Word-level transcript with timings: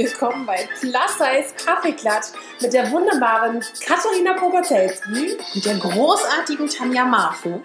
Willkommen 0.00 0.46
bei 0.46 0.66
Plus 0.80 1.18
Size 1.18 1.54
Kaffeeklatsch 1.62 2.28
mit 2.62 2.72
der 2.72 2.90
wunderbaren 2.90 3.60
Katharina 3.84 4.32
Bogotelski 4.32 5.36
und 5.54 5.66
der 5.66 5.74
großartigen 5.74 6.66
Tanja 6.68 7.04
Marfu. 7.04 7.60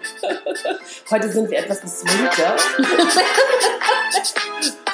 Heute 1.10 1.32
sind 1.32 1.50
wir 1.50 1.60
etwas 1.60 1.80
beschwingter. 1.80 2.56
ich 2.76 4.34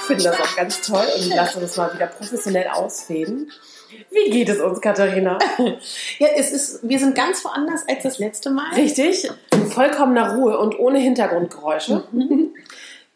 finde 0.06 0.22
das 0.22 0.40
auch 0.40 0.54
ganz 0.54 0.82
toll 0.82 1.04
und 1.16 1.34
lassen 1.34 1.62
uns 1.62 1.76
mal 1.76 1.92
wieder 1.92 2.06
professionell 2.06 2.68
ausfäden. 2.68 3.50
Wie 4.12 4.30
geht 4.30 4.48
es 4.48 4.60
uns, 4.60 4.80
Katharina? 4.80 5.36
ja, 6.20 6.28
es 6.36 6.52
ist, 6.52 6.88
wir 6.88 7.00
sind 7.00 7.16
ganz 7.16 7.44
woanders 7.44 7.82
als 7.88 8.04
das 8.04 8.20
letzte 8.20 8.50
Mal. 8.50 8.72
Richtig, 8.76 9.28
in 9.52 9.66
vollkommener 9.66 10.36
Ruhe 10.36 10.58
und 10.58 10.78
ohne 10.78 11.00
Hintergrundgeräusche. 11.00 12.04
Mhm. 12.12 12.54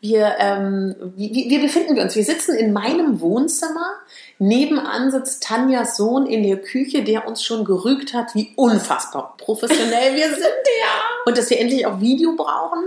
Wir, 0.08 0.36
ähm, 0.38 0.94
wie, 1.16 1.46
wie 1.50 1.58
befinden 1.58 1.96
wir 1.96 2.02
uns? 2.02 2.14
Wir 2.14 2.24
sitzen 2.24 2.56
in 2.56 2.72
meinem 2.72 3.20
Wohnzimmer. 3.20 3.94
Nebenan 4.38 5.10
sitzt 5.10 5.42
Tanjas 5.42 5.96
Sohn 5.96 6.26
in 6.26 6.42
der 6.42 6.58
Küche, 6.58 7.02
der 7.02 7.26
uns 7.26 7.42
schon 7.42 7.64
gerügt 7.64 8.14
hat, 8.14 8.34
wie 8.34 8.52
unfassbar 8.56 9.34
professionell 9.38 10.14
wir 10.14 10.28
sind. 10.28 10.36
ja. 10.80 10.92
Und 11.24 11.36
dass 11.36 11.50
wir 11.50 11.58
endlich 11.58 11.86
auch 11.86 12.00
Video 12.00 12.36
brauchen. 12.36 12.84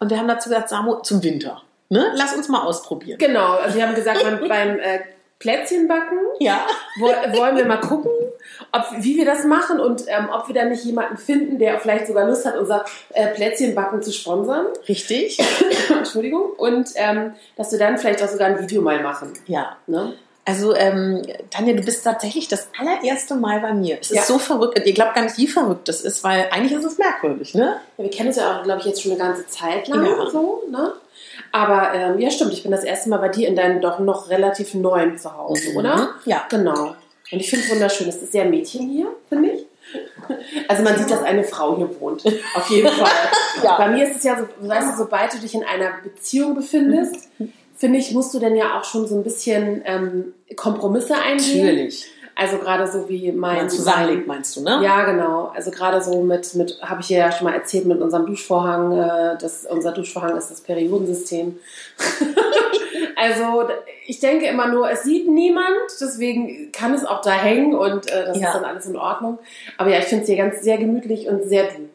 Und 0.00 0.10
wir 0.10 0.18
haben 0.18 0.28
dazu 0.28 0.48
gesagt, 0.48 0.68
Samu, 0.68 0.96
zum 1.02 1.22
Winter. 1.22 1.62
Ne? 1.90 2.12
Lass 2.14 2.34
uns 2.34 2.48
mal 2.48 2.62
ausprobieren. 2.62 3.18
Genau, 3.18 3.52
also 3.52 3.76
wir 3.76 3.86
haben 3.86 3.94
gesagt, 3.94 4.22
beim, 4.22 4.48
beim 4.48 4.78
äh, 4.80 5.00
Plätzchen 5.38 5.86
backen. 5.86 6.18
Ja. 6.40 6.66
wollen 6.98 7.56
wir 7.56 7.66
mal 7.66 7.80
gucken, 7.80 8.10
ob, 8.72 8.86
wie 8.98 9.16
wir 9.16 9.24
das 9.24 9.44
machen 9.44 9.80
und 9.80 10.04
ähm, 10.06 10.28
ob 10.32 10.48
wir 10.48 10.54
da 10.54 10.64
nicht 10.64 10.84
jemanden 10.84 11.16
finden, 11.16 11.58
der 11.58 11.78
vielleicht 11.80 12.06
sogar 12.06 12.26
Lust 12.26 12.44
hat, 12.44 12.56
unser 12.56 12.84
äh, 13.14 13.28
Plätzchenbacken 13.28 14.02
zu 14.02 14.12
sponsern. 14.12 14.66
Richtig. 14.88 15.38
Entschuldigung. 15.90 16.52
Und 16.56 16.90
ähm, 16.96 17.34
dass 17.56 17.72
wir 17.72 17.78
dann 17.78 17.98
vielleicht 17.98 18.22
auch 18.22 18.28
sogar 18.28 18.48
ein 18.48 18.60
Video 18.60 18.82
mal 18.82 19.02
machen. 19.02 19.32
Ja. 19.46 19.76
Ne? 19.86 20.14
Also, 20.48 20.74
ähm, 20.74 21.20
Tanja, 21.50 21.74
du 21.74 21.82
bist 21.82 22.02
tatsächlich 22.04 22.48
das 22.48 22.68
allererste 22.78 23.34
Mal 23.34 23.60
bei 23.60 23.74
mir. 23.74 23.98
Es 24.00 24.10
ist 24.10 24.16
ja. 24.16 24.22
so 24.22 24.38
verrückt. 24.38 24.80
Ihr 24.82 24.94
glaubt 24.94 25.14
gar 25.14 25.22
nicht, 25.22 25.36
wie 25.36 25.46
verrückt 25.46 25.88
das 25.88 26.00
ist, 26.00 26.24
weil 26.24 26.48
eigentlich 26.50 26.72
ist 26.72 26.86
es 26.86 26.96
merkwürdig, 26.96 27.54
ne? 27.54 27.76
Ja, 27.98 28.04
wir 28.04 28.10
kennen 28.10 28.28
uns 28.28 28.38
ja 28.38 28.58
auch, 28.58 28.62
glaube 28.62 28.80
ich, 28.80 28.86
jetzt 28.86 29.02
schon 29.02 29.12
eine 29.12 29.20
ganze 29.20 29.46
Zeit 29.46 29.88
lang 29.88 30.06
ja. 30.06 30.30
so, 30.30 30.62
ne? 30.70 30.94
Aber 31.52 31.92
ähm, 31.92 32.18
ja, 32.18 32.30
stimmt, 32.30 32.54
ich 32.54 32.62
bin 32.62 32.72
das 32.72 32.82
erste 32.82 33.10
Mal 33.10 33.18
bei 33.18 33.28
dir 33.28 33.46
in 33.46 33.56
deinem 33.56 33.82
doch 33.82 33.98
noch 33.98 34.30
relativ 34.30 34.72
neuen 34.72 35.18
Zuhause, 35.18 35.72
mhm. 35.72 35.76
oder? 35.76 36.14
Ja. 36.24 36.46
Genau. 36.48 36.94
Und 37.30 37.40
ich 37.40 37.50
finde 37.50 37.64
es 37.64 37.70
wunderschön. 37.70 38.08
Es 38.08 38.22
ist 38.22 38.32
sehr 38.32 38.44
Mädchen 38.44 38.88
hier, 38.88 39.14
finde 39.28 39.50
ich. 39.50 39.66
Also 40.68 40.82
man 40.82 40.98
sieht, 40.98 41.10
dass 41.10 41.22
eine 41.22 41.44
Frau 41.44 41.76
hier 41.76 41.88
wohnt. 42.00 42.24
Auf 42.54 42.68
jeden 42.70 42.88
Fall. 42.88 43.10
ja. 43.64 43.76
Bei 43.76 43.88
mir 43.88 44.06
ist 44.06 44.16
es 44.16 44.24
ja 44.24 44.38
so, 44.38 44.68
weißt 44.68 44.92
du, 44.92 44.96
sobald 44.98 45.32
du 45.34 45.38
dich 45.38 45.54
in 45.54 45.64
einer 45.64 45.92
Beziehung 46.02 46.54
befindest, 46.54 47.28
finde 47.76 47.98
ich, 47.98 48.12
musst 48.12 48.34
du 48.34 48.38
dann 48.38 48.56
ja 48.56 48.78
auch 48.78 48.84
schon 48.84 49.06
so 49.06 49.16
ein 49.16 49.22
bisschen 49.22 49.82
ähm, 49.84 50.34
Kompromisse 50.56 51.14
eingehen. 51.14 51.66
Natürlich. 51.66 52.06
Also 52.38 52.58
gerade 52.58 52.86
so 52.86 53.08
wie 53.08 53.32
mein... 53.32 53.56
Man 53.56 53.68
zusammenlegt, 53.68 54.28
meinst 54.28 54.54
du, 54.54 54.60
ne? 54.60 54.78
Ja, 54.80 55.04
genau. 55.04 55.50
Also 55.56 55.72
gerade 55.72 56.00
so 56.00 56.22
mit, 56.22 56.54
mit 56.54 56.78
habe 56.80 57.00
ich 57.00 57.08
ja 57.08 57.32
schon 57.32 57.48
mal 57.48 57.54
erzählt, 57.54 57.84
mit 57.84 58.00
unserem 58.00 58.26
Duschvorhang. 58.26 58.92
Äh, 58.92 59.38
das, 59.40 59.66
unser 59.68 59.90
Duschvorhang 59.90 60.36
ist 60.36 60.48
das 60.48 60.60
Periodensystem. 60.60 61.58
also 63.16 63.68
ich 64.06 64.20
denke 64.20 64.46
immer 64.46 64.68
nur, 64.68 64.88
es 64.88 65.02
sieht 65.02 65.28
niemand, 65.28 65.66
deswegen 66.00 66.70
kann 66.70 66.94
es 66.94 67.04
auch 67.04 67.22
da 67.22 67.32
hängen 67.32 67.74
und 67.74 68.08
äh, 68.08 68.26
das 68.26 68.38
ja. 68.38 68.46
ist 68.46 68.54
dann 68.54 68.64
alles 68.64 68.86
in 68.86 68.96
Ordnung. 68.96 69.40
Aber 69.76 69.90
ja, 69.90 69.98
ich 69.98 70.04
finde 70.04 70.22
es 70.22 70.28
hier 70.28 70.36
ganz 70.36 70.62
sehr 70.62 70.78
gemütlich 70.78 71.26
und 71.26 71.42
sehr 71.42 71.64
du. 71.64 71.88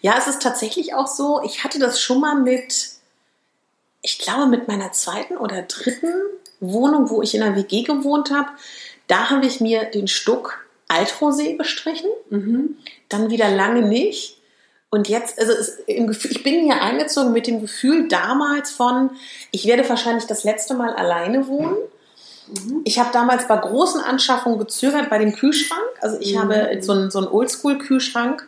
Ja, 0.00 0.16
es 0.18 0.26
ist 0.26 0.42
tatsächlich 0.42 0.94
auch 0.94 1.06
so, 1.06 1.40
ich 1.44 1.62
hatte 1.62 1.78
das 1.78 2.00
schon 2.00 2.20
mal 2.20 2.34
mit, 2.34 2.88
ich 4.02 4.18
glaube 4.18 4.46
mit 4.48 4.66
meiner 4.66 4.90
zweiten 4.90 5.36
oder 5.36 5.62
dritten 5.62 6.12
Wohnung, 6.58 7.10
wo 7.10 7.22
ich 7.22 7.36
in 7.36 7.44
einer 7.44 7.54
WG 7.54 7.84
gewohnt 7.84 8.32
habe 8.32 8.48
da 9.06 9.30
habe 9.30 9.46
ich 9.46 9.60
mir 9.60 9.84
den 9.84 10.08
Stuck 10.08 10.64
Altrosee 10.88 11.54
bestrichen, 11.54 12.10
mhm. 12.30 12.76
dann 13.08 13.30
wieder 13.30 13.50
lange 13.50 13.82
nicht. 13.82 14.38
Und 14.90 15.08
jetzt, 15.08 15.40
also 15.40 15.52
es, 15.52 15.78
ich 15.88 16.42
bin 16.44 16.62
hier 16.64 16.80
eingezogen 16.80 17.32
mit 17.32 17.46
dem 17.48 17.60
Gefühl 17.60 18.06
damals 18.06 18.70
von, 18.70 19.10
ich 19.50 19.66
werde 19.66 19.88
wahrscheinlich 19.88 20.26
das 20.26 20.44
letzte 20.44 20.74
Mal 20.74 20.94
alleine 20.94 21.48
wohnen. 21.48 21.76
Mhm. 22.46 22.82
Ich 22.84 22.98
habe 22.98 23.10
damals 23.12 23.48
bei 23.48 23.56
großen 23.56 24.00
Anschaffungen 24.00 24.58
gezögert 24.58 25.10
bei 25.10 25.18
dem 25.18 25.32
Kühlschrank. 25.32 25.82
Also 26.00 26.18
ich 26.20 26.34
mhm. 26.34 26.38
habe 26.38 26.78
so 26.80 26.92
einen, 26.92 27.10
so 27.10 27.18
einen 27.18 27.28
Oldschool-Kühlschrank 27.28 28.46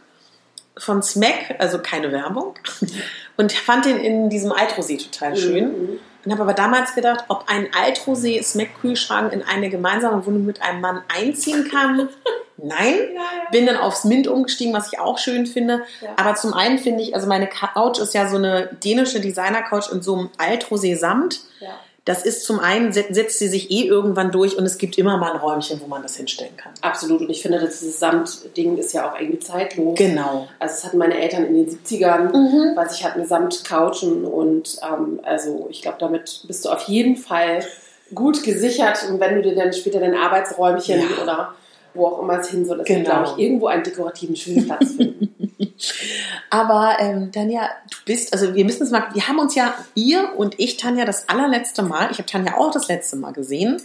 von 0.79 1.03
Smack, 1.03 1.57
also 1.59 1.79
keine 1.79 2.13
Werbung, 2.13 2.55
und 3.37 3.53
fand 3.53 3.87
den 3.87 3.97
in 3.97 4.31
diesem 4.31 4.53
Altrosee 4.53 4.99
total 4.99 5.31
mhm. 5.31 5.37
schön. 5.37 5.99
Und 6.27 6.33
habe 6.33 6.43
aber 6.43 6.55
damals 6.55 6.95
gedacht, 6.97 7.25
ob 7.29 7.45
ein 7.47 7.69
Altrosee 7.73 8.43
Smack-Kühlschrank 8.43 9.33
in 9.33 9.45
eine 9.45 9.71
gemeinsame 9.71 10.27
Wohnung 10.27 10.45
mit 10.45 10.61
einem 10.61 10.81
Mann 10.81 11.03
einziehen 11.09 11.69
kann. 11.71 12.09
Nein. 12.57 12.97
Ja, 13.15 13.21
ja. 13.21 13.51
Bin 13.53 13.65
dann 13.65 13.77
aufs 13.77 14.03
Mint 14.03 14.27
umgestiegen, 14.27 14.75
was 14.75 14.93
ich 14.93 14.99
auch 14.99 15.19
schön 15.19 15.47
finde. 15.47 15.85
Ja. 16.01 16.11
Aber 16.17 16.35
zum 16.35 16.53
einen 16.53 16.79
finde 16.79 17.03
ich, 17.03 17.15
also 17.15 17.29
meine 17.29 17.47
Couch 17.47 17.99
ist 18.01 18.13
ja 18.13 18.29
so 18.29 18.37
eine 18.37 18.71
dänische 18.83 19.21
Designer-Couch 19.21 19.93
in 19.93 20.03
so 20.03 20.17
einem 20.17 20.31
Altrosee 20.37 20.97
Samt. 20.97 21.43
Ja. 21.61 21.79
Das 22.07 22.25
ist 22.25 22.45
zum 22.45 22.61
einen, 22.61 22.93
setzt 22.93 23.41
sie 23.41 23.49
sich 23.49 23.69
eh 23.73 23.83
irgendwann 23.83 24.31
durch 24.31 24.57
und 24.57 24.65
es 24.65 24.79
gibt 24.79 24.97
immer 24.97 25.19
mal 25.19 25.33
ein 25.33 25.41
Räumchen, 25.41 25.81
wo 25.81 25.89
man 25.89 26.03
das 26.03 26.15
hinstellen 26.15 26.57
kann. 26.57 26.73
Absolut. 26.81 27.21
Und 27.21 27.31
ich 27.31 27.43
finde, 27.43 27.59
dieses 27.59 27.99
Samtding 27.99 28.79
ist 28.79 28.93
ja 28.93 29.11
auch 29.11 29.19
irgendwie 29.19 29.41
zeitlos. 29.41 29.99
Genau. 29.99 30.47
Also, 30.61 30.75
es 30.77 30.85
hatten 30.85 30.99
meine 30.99 31.21
Eltern 31.21 31.45
in 31.47 31.55
den 31.55 31.69
70ern, 31.69 32.33
mhm. 32.33 32.77
weil 32.77 32.87
ich 32.93 33.05
hatte 33.05 33.17
eine 33.17 33.27
Samtcouchen 33.27 34.25
und 34.25 34.79
ähm, 34.83 35.19
also 35.25 35.67
ich 35.69 35.83
glaube, 35.83 35.99
damit 35.99 36.45
bist 36.47 36.65
du 36.65 36.69
auf 36.69 36.83
jeden 36.83 37.17
Fall 37.17 37.67
gut 38.15 38.45
gesichert. 38.45 39.05
Und 39.11 39.19
wenn 39.19 39.35
du 39.35 39.43
dir 39.43 39.57
dann 39.57 39.73
später 39.73 39.99
dein 39.99 40.15
Arbeitsräumchen 40.15 41.01
ja. 41.01 41.23
oder 41.25 41.55
wo 41.97 42.07
auch 42.07 42.23
immer 42.23 42.39
es 42.39 42.51
hin 42.51 42.65
soll, 42.65 42.79
dass 42.79 42.87
genau. 42.87 43.01
wir, 43.01 43.05
glaube 43.05 43.29
ich, 43.31 43.45
irgendwo 43.45 43.67
einen 43.67 43.83
dekorativen 43.83 44.37
schönen 44.37 44.67
Platz 44.67 44.93
finden. 44.93 45.55
Aber 46.51 46.97
ähm, 47.01 47.33
Tanja, 47.33 47.69
du 47.91 47.97
bist, 48.05 48.33
also 48.33 48.55
wir 48.55 48.65
müssen 48.65 48.85
es 48.85 48.91
mal, 48.91 49.05
wir 49.13 49.29
haben 49.29 49.39
uns 49.39 49.55
ja, 49.55 49.75
ihr 49.95 50.33
und 50.37 50.59
ich, 50.59 50.77
Tanja, 50.77 51.05
das 51.05 51.29
allerletzte 51.29 51.83
Mal, 51.83 52.11
ich 52.11 52.19
habe 52.19 52.27
Tanja 52.27 52.57
auch 52.57 52.71
das 52.71 52.89
letzte 52.89 53.17
Mal 53.17 53.33
gesehen. 53.33 53.81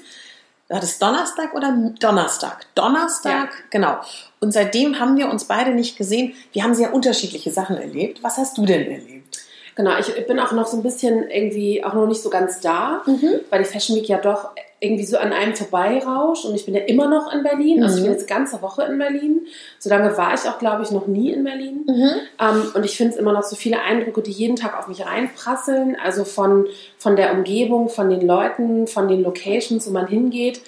War 0.70 0.80
das 0.80 1.00
Donnerstag 1.00 1.54
oder 1.54 1.76
Donnerstag? 2.00 2.66
Donnerstag, 2.76 3.50
ja. 3.50 3.66
genau. 3.70 3.98
Und 4.40 4.54
seitdem 4.54 5.00
haben 5.00 5.18
wir 5.18 5.30
uns 5.30 5.44
beide 5.44 5.72
nicht 5.72 5.98
gesehen. 5.98 6.34
Wir 6.54 6.64
haben 6.64 6.76
sehr 6.76 6.94
unterschiedliche 6.94 7.52
Sachen 7.52 7.76
erlebt. 7.76 8.24
Was 8.24 8.38
hast 8.38 8.58
du 8.58 8.66
denn 8.66 8.90
erlebt? 8.90 9.42
Genau, 9.76 9.98
ich 10.00 10.28
bin 10.28 10.40
auch 10.40 10.52
noch 10.54 10.68
so 10.68 10.78
ein 10.78 10.84
bisschen 10.84 11.30
irgendwie 11.30 11.84
auch 11.84 11.94
noch 11.94 12.08
nicht 12.08 12.22
so 12.22 12.30
ganz 12.30 12.60
da, 12.62 13.02
mhm. 13.06 13.42
weil 13.50 13.64
die 13.64 13.70
Fashion 13.70 13.98
Week 13.98 14.08
ja 14.08 14.18
doch 14.18 14.52
irgendwie 14.84 15.06
so 15.06 15.18
an 15.18 15.32
einem 15.32 15.56
vorbeirauscht 15.56 16.44
und 16.44 16.56
ich 16.56 16.66
bin 16.66 16.74
ja 16.74 16.82
immer 16.82 17.08
noch 17.08 17.32
in 17.32 17.44
Berlin. 17.44 17.78
Mhm. 17.78 17.84
Also 17.84 17.98
ich 17.98 18.02
bin 18.02 18.12
mhm. 18.12 18.18
jetzt 18.18 18.28
ganze 18.28 18.64
Woche 18.64 18.84
in 18.84 18.98
Berlin. 18.98 19.42
So 19.78 19.92
lange 19.92 20.18
war 20.18 20.34
ich 20.34 20.42
auch, 20.50 20.58
glaube 20.58 20.82
ich, 20.82 20.90
noch 20.90 21.06
nie 21.06 21.32
in 21.32 21.44
Berlin. 21.44 21.86
Mhm. 21.88 22.12
Ähm, 22.40 22.72
und 22.74 22.84
ich 22.84 22.98
finde 22.98 23.14
es 23.14 23.20
immer 23.20 23.32
noch 23.32 23.44
so 23.44 23.56
viele 23.56 23.80
Eindrücke, 23.80 24.24
die 24.24 24.32
jeden 24.32 24.56
Tag 24.56 24.78
auf 24.78 24.88
mich 24.88 25.06
reinprasseln. 25.06 25.96
Also 26.04 26.26
von, 26.26 26.66
von 26.98 27.16
der 27.16 27.32
Umgebung, 27.34 27.90
von 27.90 28.10
den 28.10 28.26
Leuten, 28.26 28.88
von 28.88 29.08
den 29.08 29.22
Locations, 29.22 29.86
wo 29.88 29.92
man 29.92 30.08
hingeht. 30.08 30.62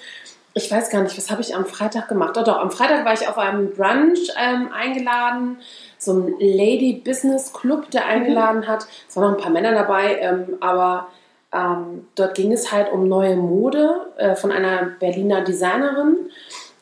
Ich 0.54 0.70
weiß 0.70 0.90
gar 0.90 1.02
nicht, 1.02 1.18
was 1.18 1.32
habe 1.32 1.42
ich 1.42 1.56
am 1.56 1.66
Freitag 1.66 2.08
gemacht? 2.08 2.36
Doch, 2.36 2.44
doch, 2.44 2.58
am 2.58 2.70
Freitag 2.70 3.04
war 3.04 3.12
ich 3.14 3.26
auf 3.26 3.36
einem 3.36 3.72
Brunch 3.72 4.30
ähm, 4.40 4.68
eingeladen 4.72 5.58
so 5.98 6.12
ein 6.12 6.34
Lady 6.38 7.02
Business 7.04 7.52
Club, 7.52 7.90
der 7.90 8.06
eingeladen 8.06 8.60
mhm. 8.60 8.68
hat. 8.68 8.86
Es 9.08 9.16
waren 9.16 9.32
noch 9.32 9.38
ein 9.38 9.42
paar 9.42 9.50
Männer 9.50 9.72
dabei, 9.72 10.18
ähm, 10.20 10.56
aber 10.60 11.08
ähm, 11.54 12.06
dort 12.14 12.34
ging 12.34 12.52
es 12.52 12.72
halt 12.72 12.92
um 12.92 13.08
neue 13.08 13.36
Mode 13.36 14.06
äh, 14.16 14.34
von 14.34 14.50
einer 14.50 14.90
Berliner 14.98 15.42
Designerin. 15.42 16.30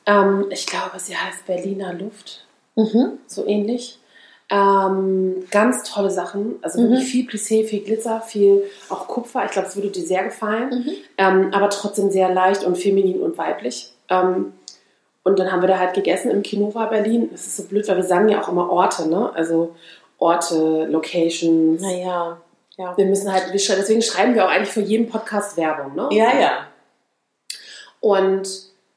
Ähm, 0.07 0.47
ich 0.51 0.67
glaube, 0.67 0.99
sie 0.99 1.17
heißt 1.17 1.47
Berliner 1.47 1.93
Luft, 1.93 2.47
mhm. 2.75 3.19
so 3.27 3.47
ähnlich. 3.47 3.99
Ähm, 4.51 5.45
ganz 5.51 5.83
tolle 5.85 6.11
Sachen, 6.11 6.57
also 6.63 6.81
mhm. 6.81 6.91
wirklich 6.91 7.09
viel 7.09 7.27
Plissé, 7.27 7.65
viel 7.65 7.83
Glitzer, 7.83 8.21
viel 8.21 8.65
auch 8.89 9.07
Kupfer. 9.07 9.45
Ich 9.45 9.53
glaube, 9.53 9.69
es 9.69 9.77
würde 9.77 9.91
dir 9.91 10.05
sehr 10.05 10.25
gefallen, 10.25 10.71
mhm. 10.71 10.91
Ähm, 11.19 11.49
aber 11.53 11.71
trotzdem 11.71 12.11
sehr 12.11 12.33
leicht 12.33 12.65
und 12.65 12.77
feminin 12.77 13.21
und 13.21 13.39
weiblich. 13.39 13.93
Ähm, 14.09 14.53
und 15.25 15.39
dann 15.39 15.53
haben 15.53 15.63
wir 15.63 15.69
da 15.69 15.79
halt 15.79 15.95
gegessen 15.95 16.31
im 16.31 16.43
Kinova 16.43 16.87
Berlin. 16.87 17.29
Das 17.31 17.47
ist 17.47 17.57
so 17.57 17.65
blöd, 17.65 17.87
weil 17.89 17.97
wir 17.97 18.05
sagen 18.05 18.29
ja 18.29 18.43
auch 18.43 18.49
immer 18.49 18.71
Orte, 18.71 19.09
ne? 19.09 19.31
Also 19.35 19.75
Orte, 20.19 20.87
Locations. 20.87 21.81
Naja, 21.81 22.39
ja. 22.83 22.97
Wir 22.97 23.07
müssen 23.07 23.33
halt, 23.33 23.45
deswegen 23.53 24.03
schreiben 24.03 24.35
wir 24.35 24.45
auch 24.45 24.51
eigentlich 24.51 24.71
für 24.71 24.81
jeden 24.81 25.09
Podcast 25.09 25.57
Werbung, 25.57 25.95
ne? 25.95 26.09
Ja, 26.11 26.39
ja. 26.39 26.67
Und 28.01 28.49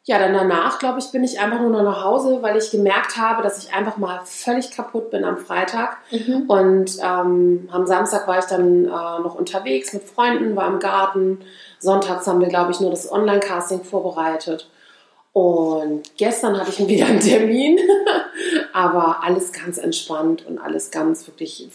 ja, 0.08 0.20
dann 0.20 0.34
danach, 0.34 0.78
glaube 0.78 1.00
ich, 1.00 1.12
bin 1.12 1.24
ich 1.24 1.40
einfach 1.40 1.60
nur 1.60 1.72
noch 1.72 1.84
nach 1.84 2.04
Hause, 2.04 2.40
weil 2.42 2.58
ich 2.58 2.70
gemerkt 2.70 3.18
habe, 3.18 3.42
dass 3.42 3.64
ich 3.64 3.74
einfach 3.74 3.98
mal 3.98 4.22
völlig 4.24 4.70
kaputt 4.72 5.10
bin 5.10 5.24
am 5.24 5.38
Freitag. 5.38 5.98
Mhm. 6.12 6.44
Und 6.48 6.98
ähm, 7.02 7.70
am 7.72 7.88
Samstag 7.88 8.28
war 8.28 8.38
ich 8.38 8.46
dann 8.46 8.86
äh, 8.86 8.88
noch 8.88 9.36
unterwegs 9.36 9.94
mit 9.94 10.04
Freunden, 10.04 10.56
war 10.56 10.68
im 10.68 10.80
Garten. 10.80 11.42
Sonntags 11.80 12.28
haben 12.28 12.40
wir, 12.40 12.50
glaube 12.50 12.72
ich, 12.72 12.80
nur 12.80 12.92
das 12.92 13.12
Online-Casting 13.12 13.84
vorbereitet. 13.84 14.70
Und 15.34 16.16
gestern 16.18 16.60
hatte 16.60 16.70
ich 16.70 16.80
wieder 16.88 17.08
einen 17.08 17.20
Termin, 17.20 17.80
aber 18.74 19.24
alles 19.24 19.52
ganz 19.54 19.80
entspannt 19.80 20.46
und 20.48 20.60
alles 20.60 20.92
ganz 20.92 21.26
wirklich, 21.28 21.68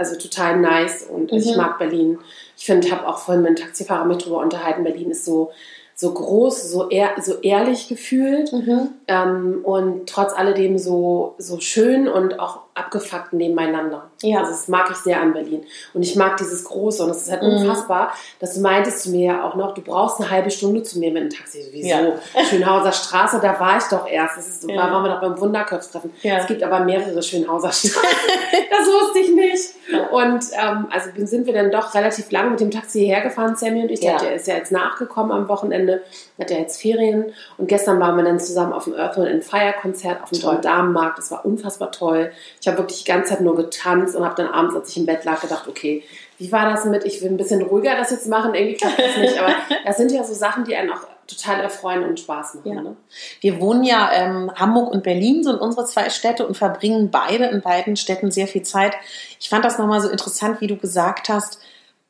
also 0.00 0.16
total 0.16 0.58
nice 0.58 1.04
und 1.04 1.30
mhm. 1.30 1.38
ich 1.38 1.56
mag 1.56 1.78
Berlin. 1.78 2.18
Ich 2.56 2.64
finde, 2.64 2.86
ich 2.86 2.92
habe 2.92 3.06
auch 3.06 3.18
vorhin 3.18 3.42
mit 3.42 3.48
einem 3.48 3.56
Taxifahrer 3.56 4.04
mit 4.04 4.24
drüber 4.24 4.38
unterhalten, 4.38 4.82
Berlin 4.82 5.10
ist 5.10 5.24
so, 5.24 5.50
so 5.94 6.12
groß, 6.12 6.70
so, 6.70 6.88
ehr, 6.88 7.10
so 7.20 7.38
ehrlich 7.40 7.88
gefühlt 7.88 8.52
Mhm. 8.52 8.88
ähm, 9.06 9.60
und 9.62 10.08
trotz 10.08 10.32
alledem 10.32 10.78
so, 10.78 11.34
so 11.38 11.60
schön 11.60 12.08
und 12.08 12.40
auch 12.40 12.60
abgefuckt 12.74 13.34
nebeneinander. 13.34 14.09
Ja. 14.22 14.40
Also 14.40 14.50
das 14.50 14.68
mag 14.68 14.88
ich 14.90 14.96
sehr 14.98 15.20
an 15.20 15.32
Berlin. 15.32 15.64
Und 15.94 16.02
ich 16.02 16.14
mag 16.16 16.36
dieses 16.36 16.64
Große 16.64 17.02
und 17.04 17.10
es 17.10 17.22
ist 17.22 17.30
halt 17.30 17.42
Mhm. 17.42 17.48
unfassbar, 17.68 18.12
dass 18.38 18.54
du 18.54 18.60
meintest 18.60 19.02
zu 19.04 19.10
mir 19.10 19.26
ja 19.32 19.44
auch 19.48 19.54
noch, 19.54 19.72
du 19.74 19.80
brauchst 19.80 20.20
eine 20.20 20.30
halbe 20.30 20.50
Stunde 20.50 20.82
zu 20.82 20.98
mir 20.98 21.10
mit 21.10 21.22
dem 21.22 21.30
Taxi. 21.30 21.66
Wieso? 21.72 21.88
Ja. 21.88 22.12
Schönhauser 22.50 22.92
Straße, 22.92 23.40
da 23.42 23.58
war 23.58 23.78
ich 23.78 23.84
doch 23.84 24.06
erst. 24.06 24.36
Das 24.36 24.46
ist, 24.48 24.68
Ja. 24.68 24.76
da 24.76 24.92
waren 24.92 25.02
wir 25.04 25.10
doch 25.14 25.20
beim 25.20 25.40
Wunderköpftreffen. 25.40 26.12
Ja. 26.22 26.38
Es 26.38 26.46
gibt 26.46 26.62
aber 26.62 26.80
mehrere 26.80 27.22
Schönhauser 27.22 27.72
Straßen. 27.72 27.92
das 28.70 28.86
wusste 28.86 29.18
ich 29.20 29.34
nicht. 29.34 29.70
Und 30.12 30.44
ähm, 30.52 30.86
also 30.90 31.08
sind 31.26 31.46
wir 31.46 31.52
dann 31.54 31.70
doch 31.70 31.94
relativ 31.94 32.30
lang 32.30 32.50
mit 32.50 32.60
dem 32.60 32.70
Taxi 32.70 33.00
hergefahren, 33.06 33.56
Sammy 33.56 33.82
und 33.82 33.90
ich. 33.90 34.00
Der 34.00 34.12
Ja. 34.12 34.22
ja- 34.22 34.30
ist 34.30 34.46
ja 34.46 34.54
jetzt 34.54 34.70
nachgekommen 34.70 35.32
am 35.32 35.48
Wochenende, 35.48 36.02
hat 36.38 36.50
ja 36.50 36.58
jetzt 36.58 36.80
Ferien. 36.80 37.32
Und 37.58 37.68
gestern 37.68 37.98
waren 38.00 38.16
wir 38.16 38.24
dann 38.24 38.38
zusammen 38.38 38.72
auf 38.72 38.84
dem 38.84 38.94
Earth 38.94 39.18
and 39.18 39.42
Fire 39.44 39.74
Konzert 39.80 40.22
auf 40.22 40.30
dem 40.30 40.40
Toll. 40.40 40.58
Damenmarkt. 40.60 41.18
Das 41.18 41.30
war 41.30 41.44
unfassbar 41.44 41.90
toll. 41.90 42.30
Ich 42.60 42.68
habe 42.68 42.78
wirklich 42.78 43.04
die 43.04 43.10
ganze 43.10 43.30
Zeit 43.30 43.40
nur 43.40 43.56
getanzt 43.56 44.09
und 44.14 44.24
habe 44.24 44.34
dann 44.36 44.48
abends, 44.48 44.74
als 44.74 44.90
ich 44.90 44.96
im 44.96 45.06
Bett 45.06 45.24
lag, 45.24 45.40
gedacht, 45.40 45.68
okay, 45.68 46.02
wie 46.38 46.50
war 46.52 46.70
das 46.70 46.84
mit, 46.84 47.04
ich 47.04 47.20
will 47.22 47.30
ein 47.30 47.36
bisschen 47.36 47.62
ruhiger 47.62 47.96
das 47.96 48.10
jetzt 48.10 48.26
machen, 48.26 48.54
irgendwie 48.54 48.76
klappt 48.76 48.98
das 48.98 49.16
nicht. 49.16 49.38
Aber 49.38 49.54
das 49.84 49.96
sind 49.96 50.10
ja 50.10 50.24
so 50.24 50.34
Sachen, 50.34 50.64
die 50.64 50.74
einen 50.74 50.90
auch 50.90 51.06
total 51.26 51.60
erfreuen 51.60 52.04
und 52.04 52.18
Spaß 52.18 52.54
machen. 52.56 52.72
Ja. 52.72 52.82
Ne? 52.82 52.96
Wir 53.40 53.60
wohnen 53.60 53.84
ja 53.84 54.10
ähm, 54.12 54.50
Hamburg 54.54 54.90
und 54.90 55.02
Berlin 55.02 55.42
sind 55.44 55.60
unsere 55.60 55.86
zwei 55.86 56.10
Städte 56.10 56.46
und 56.46 56.56
verbringen 56.56 57.10
beide 57.10 57.46
in 57.46 57.60
beiden 57.60 57.96
Städten 57.96 58.30
sehr 58.30 58.46
viel 58.46 58.62
Zeit. 58.62 58.94
Ich 59.38 59.48
fand 59.48 59.64
das 59.64 59.78
nochmal 59.78 60.00
so 60.00 60.08
interessant, 60.08 60.60
wie 60.60 60.66
du 60.66 60.76
gesagt 60.76 61.28
hast, 61.28 61.60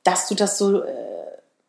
dass 0.05 0.29
du 0.29 0.35
das 0.35 0.57
so 0.57 0.83
äh, 0.83 0.87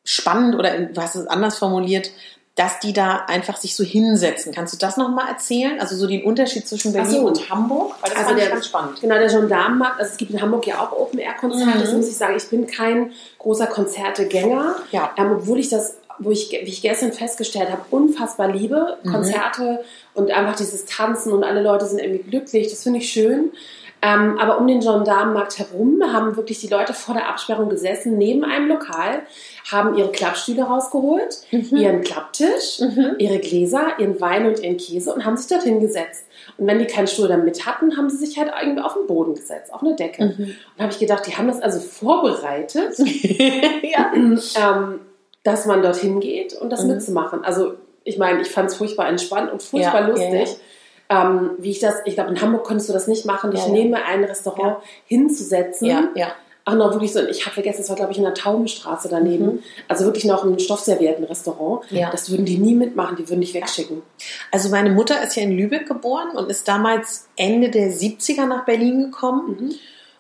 spannend 0.04 0.56
oder 0.56 0.80
du 0.80 1.02
hast 1.02 1.16
es 1.16 1.28
anders 1.28 1.58
formuliert, 1.58 2.12
dass 2.56 2.80
die 2.80 2.92
da 2.92 3.26
einfach 3.28 3.56
sich 3.58 3.76
so 3.76 3.84
hinsetzen. 3.84 4.52
Kannst 4.54 4.74
du 4.74 4.78
das 4.78 4.98
nochmal 4.98 5.30
erzählen? 5.30 5.80
Also 5.80 5.96
so 5.96 6.06
den 6.06 6.24
Unterschied 6.24 6.68
zwischen 6.68 6.92
Berlin 6.92 7.12
so. 7.12 7.28
und 7.28 7.50
Hamburg? 7.50 7.96
Weil 8.02 8.10
das 8.10 8.18
Also 8.18 8.28
fand 8.30 8.40
ich 8.40 8.44
der- 8.46 8.54
ganz 8.54 8.66
spannend. 8.66 9.02
Genau, 9.02 9.16
der 9.16 9.28
Gendarmenmarkt, 9.30 10.00
also 10.00 10.12
es 10.12 10.18
gibt 10.18 10.32
in 10.32 10.42
Hamburg 10.42 10.68
ja 10.68 10.80
auch 10.82 10.92
Open-Air-Konzerte, 10.92 11.78
Mhm. 11.78 11.82
das 11.82 11.94
muss 11.94 12.08
ich 12.10 12.18
sagen, 12.18 12.36
ich 12.36 12.48
bin 12.50 12.68
kein 12.68 13.12
großer 13.40 13.68
Konzertegänger, 13.68 14.76
Ja. 14.92 15.12
ähm, 15.18 15.32
obwohl 15.38 15.60
ich 15.60 15.70
das, 15.70 15.96
wo 16.20 16.30
ich, 16.32 16.52
wie 16.52 16.70
ich 16.70 16.82
gestern 16.82 17.14
festgestellt 17.14 17.70
habe, 17.72 17.84
unfassbar 17.90 18.50
liebe, 18.50 18.98
Mhm. 19.04 19.12
Konzerte 19.12 19.84
und 20.14 20.30
einfach 20.32 20.56
dieses 20.58 20.86
Tanzen 20.86 21.32
und 21.34 21.44
alle 21.44 21.62
Leute 21.64 21.86
sind 21.86 22.00
irgendwie 22.00 22.24
glücklich, 22.30 22.70
das 22.70 22.84
finde 22.84 23.00
ich 23.00 23.12
schön. 23.12 23.52
Ähm, 24.04 24.40
aber 24.40 24.58
um 24.58 24.66
den 24.66 24.80
Gendarmenmarkt 24.80 25.60
herum 25.60 26.02
haben 26.12 26.36
wirklich 26.36 26.60
die 26.60 26.68
Leute 26.68 26.92
vor 26.94 27.14
der 27.14 27.30
Absperrung 27.30 27.70
gesessen, 27.70 28.18
neben 28.18 28.44
einem 28.44 28.68
Lokal, 28.68 29.22
haben 29.72 29.96
ihre 29.96 30.12
Klappstühle 30.12 30.64
rausgeholt, 30.64 31.38
Mhm. 31.52 31.78
ihren 31.78 32.02
Klapptisch, 32.02 32.80
Mhm. 32.80 33.16
ihre 33.20 33.38
Gläser, 33.38 34.00
ihren 34.00 34.20
Wein 34.20 34.48
und 34.48 34.60
ihren 34.60 34.78
Käse 34.78 35.14
und 35.14 35.24
haben 35.24 35.38
sich 35.38 35.48
dorthin 35.48 35.80
gesetzt. 35.82 36.26
Und 36.58 36.66
wenn 36.66 36.80
die 36.80 36.86
keinen 36.86 37.06
Stuhl 37.08 37.28
dann 37.28 37.46
mit 37.46 37.66
hatten, 37.68 37.96
haben 37.96 38.10
sie 38.10 38.18
sich 38.26 38.40
halt 38.40 38.52
irgendwie 38.60 38.82
auf 38.82 38.96
den 38.96 39.06
Boden 39.06 39.36
gesetzt, 39.36 39.72
auf 39.72 39.84
eine 39.84 39.96
Decke. 39.96 40.26
Mhm. 40.26 40.44
Und 40.46 40.56
da 40.78 40.84
habe 40.84 40.94
ich 40.94 41.00
gedacht, 41.00 41.28
die 41.28 41.38
haben 41.38 41.48
das 41.48 41.62
also 41.62 41.80
vorbereitet, 41.80 42.98
ja. 43.84 44.12
ähm, 44.16 45.00
dass 45.44 45.66
man 45.66 45.82
dorthin 45.84 46.20
geht 46.20 46.54
und 46.54 46.72
das 46.72 46.84
Mhm. 46.84 46.92
mitzumachen. 46.94 47.44
Also 47.44 47.74
ich 48.04 48.18
meine, 48.18 48.42
ich 48.42 48.50
fand 48.50 48.70
es 48.70 48.76
furchtbar 48.76 49.08
entspannt 49.08 49.52
und 49.52 49.62
furchtbar 49.62 50.02
Ja, 50.02 50.08
lustig. 50.08 50.50
ja, 50.50 50.56
Ähm, 51.12 51.52
wie 51.58 51.72
ich 51.72 51.80
das, 51.80 51.96
ich 52.06 52.14
glaube, 52.14 52.30
in 52.30 52.40
Hamburg 52.42 52.64
konntest 52.64 52.88
du 52.88 52.94
das 52.94 53.08
nicht 53.08 53.26
machen, 53.26 53.52
dich 53.52 53.60
Ja, 53.60 53.68
ja. 53.68 53.74
neben 53.74 53.94
ein 53.94 54.24
Restaurant 54.24 54.78
hinzusetzen. 55.06 55.88
ja, 55.88 56.10
ja. 56.16 56.28
Auch 56.64 56.76
noch 56.76 56.92
wirklich 56.92 57.12
so, 57.12 57.20
ich 57.28 57.44
habe 57.48 57.56
vergessen, 57.56 57.82
es 57.82 57.90
war 57.90 57.96
glaube 57.96 58.12
ich 58.12 58.20
in 58.20 58.24
der 58.24 58.36
Taubenstraße 58.36 59.10
daneben. 59.10 59.46
Mhm. 59.46 59.64
Also 59.88 60.06
wirklich 60.06 60.26
noch 60.26 60.44
ein 60.46 60.60
Stoffservietten-Restaurant. 60.60 61.90
Ja. 61.90 62.12
Das 62.12 62.30
würden 62.30 62.46
die 62.46 62.60
nie 62.60 62.76
mitmachen, 62.76 63.16
die 63.18 63.28
würden 63.28 63.42
dich 63.42 63.56
wegschicken. 63.56 64.04
Also 64.52 64.70
meine 64.70 64.92
Mutter 64.92 65.22
ist 65.24 65.36
ja 65.36 65.42
in 65.42 65.58
Lübeck 65.58 65.88
geboren 65.88 66.30
und 66.36 66.52
ist 66.52 66.68
damals 66.68 67.28
Ende 67.36 67.70
der 67.70 67.92
70er 67.92 68.46
nach 68.46 68.66
Berlin 68.66 69.06
gekommen. 69.06 69.58
Mhm. 69.60 69.76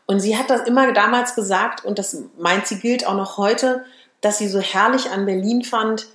Und 0.07 0.19
sie 0.19 0.35
hat 0.35 0.49
das 0.49 0.61
immer 0.67 0.91
damals 0.93 1.35
gesagt, 1.35 1.85
und 1.85 1.99
das 1.99 2.23
meint 2.39 2.65
sie 2.65 2.79
gilt 2.79 3.05
auch 3.07 3.15
noch 3.15 3.37
heute, 3.37 3.85
dass 4.21 4.39
sie 4.39 4.47
so 4.47 4.59
herrlich 4.59 5.11
an 5.11 5.27
Berlin 5.27 5.63
fand, 5.63 6.07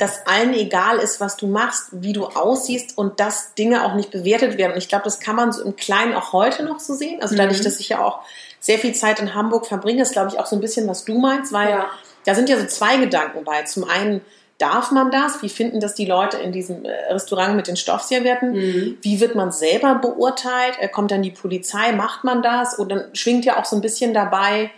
dass 0.00 0.26
allen 0.26 0.54
egal 0.54 0.98
ist, 0.98 1.20
was 1.20 1.36
du 1.36 1.46
machst, 1.46 1.88
wie 1.92 2.12
du 2.12 2.26
aussiehst 2.26 2.96
und 2.98 3.20
dass 3.20 3.54
Dinge 3.54 3.84
auch 3.84 3.94
nicht 3.94 4.10
bewertet 4.10 4.58
werden. 4.58 4.72
Und 4.72 4.78
ich 4.78 4.88
glaube, 4.88 5.04
das 5.04 5.20
kann 5.20 5.36
man 5.36 5.52
so 5.52 5.62
im 5.62 5.76
Kleinen 5.76 6.14
auch 6.14 6.32
heute 6.32 6.64
noch 6.64 6.80
so 6.80 6.94
sehen. 6.94 7.22
Also 7.22 7.36
dadurch, 7.36 7.60
Mhm. 7.60 7.64
dass 7.64 7.80
ich 7.80 7.88
ja 7.90 8.02
auch 8.04 8.20
sehr 8.60 8.78
viel 8.78 8.94
Zeit 8.94 9.20
in 9.20 9.34
Hamburg 9.34 9.66
verbringe, 9.66 10.02
ist, 10.02 10.12
glaube 10.12 10.28
ich, 10.32 10.38
auch 10.38 10.46
so 10.46 10.56
ein 10.56 10.60
bisschen, 10.60 10.88
was 10.88 11.04
du 11.04 11.18
meinst, 11.18 11.52
weil 11.52 11.70
Ja. 11.70 11.86
da 12.24 12.34
sind 12.34 12.48
ja 12.48 12.58
so 12.58 12.66
zwei 12.66 12.96
Gedanken 12.96 13.44
bei. 13.44 13.62
Zum 13.62 13.84
einen, 13.84 14.20
darf 14.58 14.90
man 14.90 15.10
das? 15.10 15.42
Wie 15.42 15.48
finden 15.50 15.80
das 15.80 15.94
die 15.94 16.06
Leute 16.06 16.38
in 16.38 16.50
diesem 16.50 16.84
äh, 16.84 16.90
Restaurant 17.12 17.54
mit 17.56 17.66
den 17.68 17.76
Stoffservietten? 17.76 18.52
Mhm. 18.52 18.98
Wie 19.02 19.20
wird 19.20 19.34
man 19.34 19.52
selber 19.52 19.96
beurteilt? 19.96 20.76
Äh, 20.80 20.88
Kommt 20.88 21.10
dann 21.10 21.22
die 21.22 21.30
Polizei? 21.30 21.92
Macht 21.92 22.24
man 22.24 22.42
das? 22.42 22.78
Und 22.78 22.88
dann 22.90 23.04
schwingt 23.12 23.44
ja 23.44 23.58
auch 23.58 23.64
so 23.66 23.76
ein 23.76 23.82
bisschen 23.82 24.14
dabei, 24.14 24.70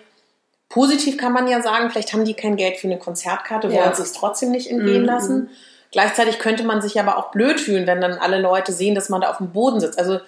positiv 0.68 1.16
kann 1.16 1.32
man 1.32 1.48
ja 1.48 1.62
sagen, 1.62 1.90
vielleicht 1.90 2.12
haben 2.12 2.24
die 2.24 2.34
kein 2.34 2.56
Geld 2.56 2.76
für 2.76 2.86
eine 2.88 2.98
Konzertkarte, 2.98 3.68
wollen 3.68 3.76
Ja. 3.78 3.94
sich 3.94 4.12
trotzdem 4.16 4.50
nicht 4.50 4.70
entgehen 4.70 5.02
Mhm. 5.02 5.06
lassen. 5.08 5.50
Gleichzeitig 5.92 6.38
könnte 6.38 6.64
man 6.64 6.82
sich 6.82 7.00
aber 7.00 7.16
auch 7.16 7.30
blöd 7.30 7.58
fühlen, 7.60 7.86
wenn 7.86 8.00
dann 8.00 8.18
alle 8.18 8.40
Leute 8.40 8.72
sehen, 8.72 8.94
dass 8.94 9.08
man 9.08 9.22
da 9.22 9.30
auf 9.30 9.38
dem 9.38 9.52
Boden 9.52 9.80
sitzt. 9.80 9.98
Also 9.98 10.20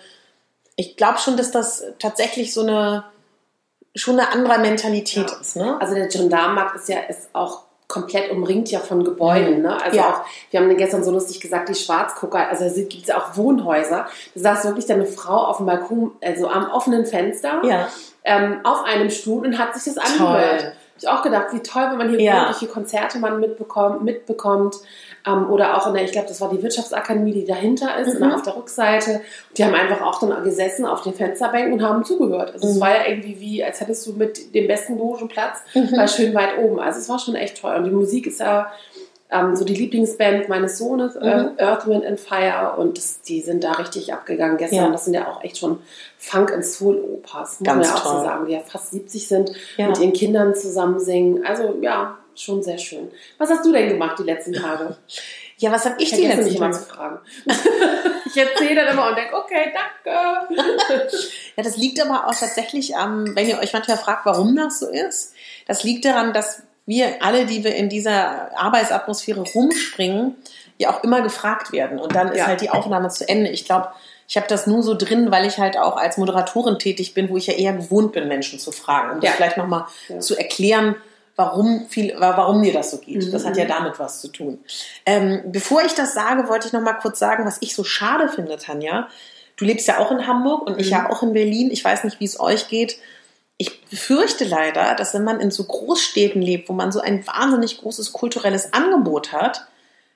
ich 0.76 0.96
glaube 0.96 1.18
schon, 1.18 1.36
dass 1.36 1.50
das 1.50 1.84
tatsächlich 1.98 2.54
so 2.54 2.62
eine 2.62 3.04
schon 3.96 4.18
eine 4.18 4.32
andere 4.32 4.58
Mentalität 4.60 5.28
Ja. 5.30 5.36
ist. 5.40 5.56
Ne? 5.56 5.76
Also 5.80 5.94
der 5.94 6.06
Gendarmenmarkt 6.06 6.76
ist 6.76 6.88
ja 6.88 7.00
ist 7.00 7.28
auch 7.34 7.62
komplett 7.88 8.30
umringt 8.30 8.70
ja 8.70 8.78
von 8.78 9.02
Gebäuden. 9.04 9.62
Ne? 9.62 9.82
Also 9.82 9.96
Ja. 9.96 10.08
auch, 10.10 10.20
wir 10.52 10.60
haben 10.60 10.76
gestern 10.76 11.02
so 11.02 11.10
lustig 11.10 11.40
gesagt, 11.40 11.68
die 11.68 11.74
Schwarzgucker, 11.74 12.48
also 12.48 12.64
da 12.64 12.70
gibt 12.70 13.02
es 13.02 13.08
ja 13.08 13.18
auch 13.18 13.36
Wohnhäuser. 13.36 14.06
Da 14.36 14.40
saß 14.40 14.64
wirklich 14.66 14.86
dann 14.86 15.00
eine 15.00 15.06
Frau 15.06 15.38
auf 15.44 15.56
dem 15.56 15.66
Balkon, 15.66 16.12
also 16.22 16.46
am 16.48 16.70
offenen 16.70 17.04
Fenster, 17.04 17.60
Ja. 17.64 17.88
Ähm, 18.24 18.60
auf 18.64 18.84
einem 18.84 19.10
Stuhl 19.10 19.46
und 19.46 19.58
hat 19.58 19.74
sich 19.74 19.92
das 19.94 19.98
angehört. 19.98 20.64
Hab 20.64 20.72
ich 20.98 21.08
auch 21.08 21.22
gedacht, 21.22 21.46
wie 21.52 21.60
toll, 21.60 21.86
wenn 21.90 21.96
man 21.98 22.08
hier 22.10 22.20
Ja. 22.20 22.52
viele 22.52 22.70
Konzerte 22.70 23.18
man 23.18 23.40
mitbekommt, 23.40 24.02
mitbekommt. 24.04 24.76
Ähm, 25.26 25.50
oder 25.50 25.76
auch 25.76 25.86
in 25.86 25.94
der, 25.94 26.04
ich 26.04 26.12
glaube, 26.12 26.28
das 26.28 26.40
war 26.40 26.50
die 26.50 26.62
Wirtschaftsakademie, 26.62 27.32
die 27.32 27.44
dahinter 27.46 27.96
ist, 27.98 28.18
Mhm. 28.20 28.32
auf 28.32 28.42
der 28.42 28.56
Rückseite. 28.56 29.20
Die 29.56 29.64
haben 29.64 29.74
einfach 29.74 30.00
auch 30.02 30.18
dann 30.20 30.42
gesessen 30.44 30.84
auf 30.86 31.02
den 31.02 31.12
Fensterbänken 31.14 31.72
und 31.74 31.82
haben 31.82 32.04
zugehört. 32.04 32.52
Also 32.54 32.68
es 32.68 32.76
Mhm. 32.76 32.80
war 32.80 32.90
ja 32.96 33.06
irgendwie 33.06 33.38
wie, 33.40 33.64
als 33.64 33.80
hättest 33.80 34.06
du 34.06 34.12
mit 34.14 34.54
dem 34.54 34.66
besten 34.66 34.96
Logenplatz 34.98 35.62
Mhm. 35.74 35.96
war 35.96 36.08
schön 36.08 36.34
weit 36.34 36.56
oben. 36.58 36.80
Also 36.80 36.98
es 37.00 37.08
war 37.08 37.18
schon 37.18 37.34
echt 37.34 37.60
toll. 37.60 37.74
Und 37.76 37.84
die 37.84 37.90
Musik 37.90 38.26
ist 38.26 38.40
ja 38.40 38.70
ähm, 39.32 39.54
so 39.56 39.64
die 39.64 39.74
Lieblingsband 39.74 40.48
meines 40.48 40.78
Sohnes, 40.78 41.16
äh, 41.16 41.44
Mhm. 41.44 41.50
Earth, 41.58 41.86
Wind 41.86 42.04
and 42.04 42.18
Fire. 42.20 42.74
Und 42.76 42.98
das, 42.98 43.22
die 43.22 43.40
sind 43.40 43.62
da 43.64 43.72
richtig 43.72 44.12
abgegangen 44.12 44.56
gestern. 44.56 44.78
Ja. 44.86 44.90
Das 44.90 45.04
sind 45.04 45.14
ja 45.14 45.28
auch 45.28 45.42
echt 45.44 45.58
schon 45.58 45.80
Funk- 46.18 46.52
und 46.52 46.64
Soul-Opas, 46.64 47.60
muss 47.60 47.66
Ganz 47.66 47.86
man 47.88 47.96
ja 47.96 48.02
auch 48.02 48.12
so 48.18 48.24
sagen, 48.24 48.46
die 48.46 48.52
ja 48.52 48.60
fast 48.60 48.90
70 48.90 49.28
sind, 49.28 49.52
Ja. 49.76 49.88
mit 49.88 49.98
ihren 49.98 50.12
Kindern 50.12 50.54
zusammen 50.54 50.98
singen. 51.00 51.44
Also 51.46 51.76
ja, 51.80 52.18
schon 52.34 52.62
sehr 52.62 52.78
schön. 52.78 53.10
Was 53.38 53.50
hast 53.50 53.64
du 53.64 53.72
denn 53.72 53.88
gemacht 53.88 54.18
die 54.18 54.22
letzten 54.24 54.52
Tage? 54.52 54.96
Ja, 55.58 55.70
was 55.72 55.84
habe 55.84 55.96
ich 55.98 56.10
letzten 56.10 56.44
mich 56.44 56.56
immer 56.56 56.70
Tage? 56.70 56.82
zu 56.84 56.88
fragen. 56.90 57.18
ich 58.26 58.36
erzähle 58.36 58.76
dann 58.76 58.94
immer 58.94 59.08
und 59.10 59.16
denke, 59.18 59.34
okay, 59.36 59.72
danke. 59.74 60.54
Ja, 61.56 61.62
das 61.64 61.76
liegt 61.76 62.00
aber 62.00 62.26
auch 62.26 62.34
tatsächlich 62.34 62.96
am, 62.96 63.36
wenn 63.36 63.46
ihr 63.48 63.58
euch 63.58 63.72
manchmal 63.74 63.98
fragt, 63.98 64.24
warum 64.24 64.56
das 64.56 64.78
so 64.80 64.88
ist. 64.88 65.34
Das 65.66 65.82
liegt 65.84 66.04
daran, 66.06 66.32
dass 66.32 66.62
wir 66.90 67.22
alle, 67.22 67.46
die 67.46 67.62
wir 67.62 67.74
in 67.76 67.88
dieser 67.88 68.50
Arbeitsatmosphäre 68.58 69.40
rumspringen, 69.54 70.34
ja 70.78 70.90
auch 70.90 71.04
immer 71.04 71.22
gefragt 71.22 71.72
werden. 71.72 71.98
Und 72.00 72.14
dann 72.16 72.28
ist 72.32 72.38
Ja. 72.38 72.46
halt 72.46 72.60
die 72.60 72.70
Aufnahme 72.70 73.08
zu 73.10 73.28
Ende. 73.28 73.48
Ich 73.50 73.64
glaube, 73.64 73.88
ich 74.26 74.36
habe 74.36 74.46
das 74.48 74.66
nur 74.66 74.82
so 74.82 74.94
drin, 74.94 75.30
weil 75.30 75.46
ich 75.46 75.58
halt 75.58 75.76
auch 75.78 75.96
als 75.96 76.16
Moderatorin 76.16 76.78
tätig 76.78 77.14
bin, 77.14 77.28
wo 77.30 77.36
ich 77.36 77.46
ja 77.46 77.54
eher 77.54 77.72
gewohnt 77.74 78.12
bin, 78.12 78.26
Menschen 78.28 78.58
zu 78.58 78.72
fragen. 78.72 79.12
Um 79.12 79.20
das 79.20 79.30
Ja. 79.30 79.36
vielleicht 79.36 79.56
nochmal 79.56 79.84
Ja. 80.08 80.18
zu 80.18 80.36
erklären, 80.36 80.96
warum, 81.36 81.86
viel, 81.88 82.14
warum 82.18 82.60
mir 82.60 82.72
das 82.72 82.90
so 82.90 82.98
geht. 82.98 83.24
Mhm. 83.26 83.30
Das 83.32 83.46
hat 83.46 83.56
ja 83.56 83.64
damit 83.66 83.98
was 83.98 84.20
zu 84.20 84.28
tun. 84.28 84.58
Ähm, 85.06 85.42
bevor 85.46 85.82
ich 85.84 85.94
das 85.94 86.12
sage, 86.12 86.48
wollte 86.48 86.66
ich 86.66 86.72
nochmal 86.72 86.98
kurz 87.00 87.18
sagen, 87.18 87.46
was 87.46 87.58
ich 87.60 87.74
so 87.74 87.84
schade 87.84 88.28
finde, 88.28 88.56
Tanja. 88.56 89.08
Du 89.56 89.64
lebst 89.64 89.86
ja 89.88 89.98
auch 89.98 90.10
in 90.10 90.26
Hamburg 90.26 90.66
und 90.66 90.80
ich 90.80 90.86
Mhm. 90.86 90.92
ja 90.92 91.10
auch 91.10 91.22
in 91.22 91.32
Berlin. 91.34 91.70
Ich 91.70 91.84
weiß 91.84 92.04
nicht, 92.04 92.18
wie 92.20 92.24
es 92.24 92.40
euch 92.40 92.68
geht. 92.68 92.96
Ich 93.62 93.84
befürchte 93.90 94.44
leider, 94.46 94.94
dass 94.94 95.12
wenn 95.12 95.22
man 95.22 95.38
in 95.38 95.50
so 95.50 95.64
Großstädten 95.64 96.40
lebt, 96.40 96.70
wo 96.70 96.72
man 96.72 96.92
so 96.92 97.00
ein 97.00 97.26
wahnsinnig 97.26 97.76
großes 97.76 98.14
kulturelles 98.14 98.72
Angebot 98.72 99.32
hat, 99.32 99.66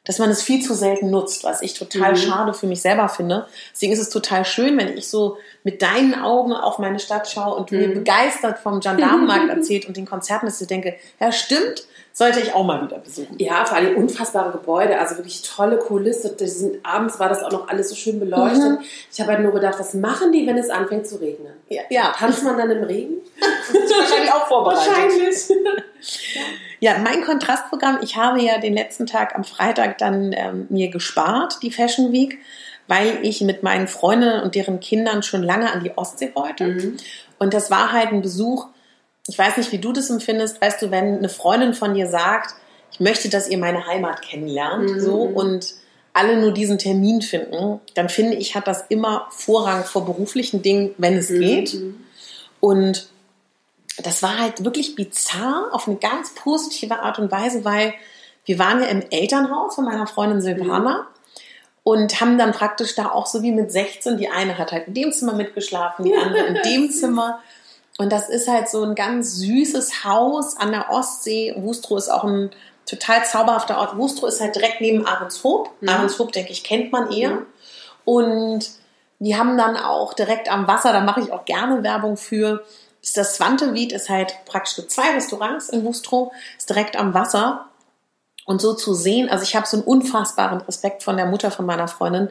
dass 0.05 0.19
man 0.19 0.31
es 0.31 0.41
viel 0.43 0.63
zu 0.63 0.73
selten 0.73 1.11
nutzt, 1.11 1.45
was 1.45 1.61
ich 1.61 1.75
total 1.75 2.13
Mhm. 2.13 2.17
schade 2.17 2.55
für 2.55 2.67
mich 2.67 2.81
selber 2.81 3.11
finde. 3.11 3.47
Deswegen 3.75 3.93
ist 3.93 3.99
es 3.99 4.09
total 4.09 4.47
schön, 4.47 4.79
wenn 4.79 4.97
ich 4.97 5.09
so 5.09 5.37
mit 5.65 5.83
deinen 5.83 6.15
Augen 6.15 6.53
auf 6.53 6.79
meine 6.79 6.99
Stadt 7.01 7.29
schaue 7.29 7.55
und 7.57 7.71
du 7.71 7.75
mir 7.77 7.89
Mhm. 7.89 7.95
begeistert 7.95 8.59
vom 8.59 8.81
Gendarmenmarkt 8.81 9.49
erzählt 9.57 9.87
und 9.87 9.97
den 9.97 10.07
Konzerten, 10.07 10.47
dass 10.47 10.61
ich 10.61 10.69
denke, 10.69 10.95
ja 11.19 11.33
stimmt, 11.33 11.87
sollte 12.13 12.39
ich 12.39 12.55
auch 12.55 12.65
mal 12.65 12.81
wieder 12.85 12.99
besuchen. 12.99 13.35
Ja, 13.39 13.65
vor 13.65 13.77
allem 13.79 13.97
unfassbare 13.97 14.53
Gebäude, 14.53 15.01
also 15.01 15.17
wirklich 15.17 15.43
tolle 15.43 15.79
Kulisse. 15.79 16.37
Sind, 16.39 16.77
abends 16.87 17.19
war 17.19 17.29
das 17.29 17.43
auch 17.43 17.51
noch 17.51 17.67
alles 17.69 17.89
so 17.89 17.97
schön 17.97 18.21
beleuchtet. 18.21 18.79
Mhm. 18.79 18.85
Ich 19.13 19.21
habe 19.21 19.33
halt 19.33 19.41
nur 19.43 19.53
gedacht, 19.53 19.75
was 19.81 19.95
machen 19.95 20.31
die, 20.31 20.47
wenn 20.47 20.57
es 20.57 20.71
anfängt 20.71 21.09
zu 21.09 21.17
regnen? 21.17 21.53
Ja, 21.71 21.83
ja. 21.91 22.13
Tanzt 22.17 22.45
man 22.45 22.57
dann 22.57 22.71
im 22.71 22.85
Regen? 22.85 23.15
Das 23.73 23.83
ist 23.83 23.99
wahrscheinlich 23.99 24.33
auch 24.33 24.47
vorbereitet. 24.47 24.87
Wahrscheinlich. 24.95 25.51
Ja, 26.81 26.99
mein 26.99 27.25
Kontrastprogramm, 27.25 27.99
ich 28.03 28.17
habe 28.17 28.41
ja 28.43 28.59
den 28.59 28.75
letzten 28.75 29.07
Tag 29.07 29.35
am 29.35 29.43
Freitag 29.43 29.99
dann 29.99 30.33
ähm, 30.37 30.67
mir 30.69 30.91
gespart, 30.91 31.59
die 31.63 31.71
Fashion 31.71 32.13
Week, 32.13 32.39
weil 32.87 33.19
ich 33.23 33.41
mit 33.41 33.63
meinen 33.63 33.89
Freundinnen 33.89 34.43
und 34.43 34.55
deren 34.55 34.81
Kindern 34.81 35.23
schon 35.23 35.43
lange 35.43 35.73
an 35.73 35.83
die 35.83 35.97
Ostsee 35.97 36.33
wollte. 36.35 36.67
Mhm. 36.67 36.97
Und 37.39 37.55
das 37.55 37.71
war 37.71 37.93
halt 37.93 38.13
ein 38.13 38.23
Besuch, 38.23 38.67
ich 39.27 39.39
weiß 39.39 39.57
nicht, 39.57 39.73
wie 39.73 39.79
du 39.79 39.93
das 39.93 40.11
empfindest, 40.11 40.61
weißt 40.61 40.83
du, 40.83 40.91
wenn 40.91 41.19
eine 41.19 41.29
Freundin 41.29 41.75
von 41.75 41.95
dir 41.95 42.07
sagt, 42.07 42.55
ich 42.93 43.01
möchte, 43.01 43.29
dass 43.29 43.49
ihr 43.49 43.59
meine 43.59 43.87
Heimat 43.87 44.23
kennenlernt, 44.23 44.91
mhm. 44.91 45.01
so 45.01 45.23
und 45.23 45.75
alle 46.13 46.37
nur 46.37 46.53
diesen 46.53 46.79
Termin 46.79 47.23
finden, 47.23 47.81
dann 47.95 48.09
finde 48.09 48.37
ich, 48.37 48.55
hat 48.55 48.69
das 48.69 48.85
immer 48.89 49.27
Vorrang 49.31 49.85
vor 49.85 50.05
beruflichen 50.05 50.63
Dingen, 50.63 50.95
wenn 50.97 51.17
es 51.17 51.29
mhm. 51.29 51.41
geht. 51.41 51.77
Und 52.61 53.09
das 54.03 54.23
war 54.23 54.39
halt 54.39 54.65
wirklich 54.65 54.95
bizarr 54.95 55.71
auf 55.73 55.89
eine 55.89 55.97
ganz 55.97 56.35
positive 56.35 57.01
Art 57.01 57.19
und 57.19 57.33
Weise, 57.33 57.65
weil 57.65 57.95
wir 58.45 58.59
waren 58.59 58.81
ja 58.81 58.87
im 58.87 59.03
Elternhaus 59.11 59.75
von 59.75 59.85
meiner 59.85 60.07
Freundin 60.07 60.41
Silvana 60.41 61.01
mhm. 61.01 61.14
Und 61.85 62.21
haben 62.21 62.39
dann 62.39 62.53
praktisch 62.53 62.95
da 62.95 63.11
auch 63.11 63.27
so 63.27 63.43
wie 63.43 63.53
mit 63.53 63.71
16, 63.71 64.17
die 64.17 64.29
eine 64.29 64.59
hat 64.59 64.73
halt 64.73 64.89
in 64.89 64.95
dem 64.95 65.13
Zimmer 65.13 65.35
mitgeschlafen, 65.35 66.05
die 66.05 66.17
andere 66.17 66.47
in 66.47 66.55
dem 66.65 66.91
Zimmer. 66.91 67.41
Und 67.99 68.11
das 68.11 68.29
ist 68.29 68.49
halt 68.49 68.69
so 68.69 68.83
ein 68.83 68.97
ganz 68.97 69.37
süßes 69.37 70.05
Haus 70.05 70.57
an 70.57 70.73
der 70.73 70.91
Ostsee. 70.91 71.55
Wustrow 71.57 71.99
ist 71.99 72.09
auch 72.09 72.25
ein 72.25 72.51
total 72.87 73.25
zauberhafter 73.25 73.79
Ort. 73.79 73.97
Wustrow 73.97 74.29
ist 74.29 74.41
halt 74.41 74.57
direkt 74.57 74.81
neben 74.81 75.07
Ahrenshoop. 75.07 75.71
Mhm. 75.81 75.89
Ahrenshoop, 75.91 76.33
denke 76.33 76.53
ich, 76.53 76.65
kennt 76.65 76.91
man 76.91 77.13
eher. 77.13 77.31
Mhm. 77.31 77.47
Und 78.05 78.71
die 79.19 79.37
haben 79.37 79.57
dann 79.57 79.77
auch 79.77 80.15
direkt 80.15 80.51
am 80.51 80.67
Wasser, 80.67 80.93
da 80.93 81.01
mache 81.01 81.21
ich 81.21 81.33
auch 81.33 81.45
gerne 81.45 81.83
Werbung 81.83 82.17
für, 82.17 82.65
ist 83.01 83.17
das 83.17 83.37
Swantewied, 83.37 83.93
ist 83.93 84.09
halt 84.09 84.35
praktisch 84.45 84.87
zwei 84.89 85.13
Restaurants 85.13 85.69
in 85.69 85.85
Wustrow, 85.85 86.33
ist 86.59 86.69
direkt 86.69 86.97
am 86.97 87.15
Wasser. 87.15 87.67
Und 88.45 88.61
so 88.61 88.75
zu 88.75 88.95
sehen, 88.95 89.29
also 89.29 89.43
ich 89.43 89.57
habe 89.57 89.67
so 89.67 89.79
einen 89.79 89.87
unfassbaren 89.87 90.61
Respekt 90.63 91.03
von 91.03 91.17
der 91.17 91.27
Mutter 91.27 91.51
von 91.51 91.67
meiner 91.67 91.89
Freundin, 91.89 92.29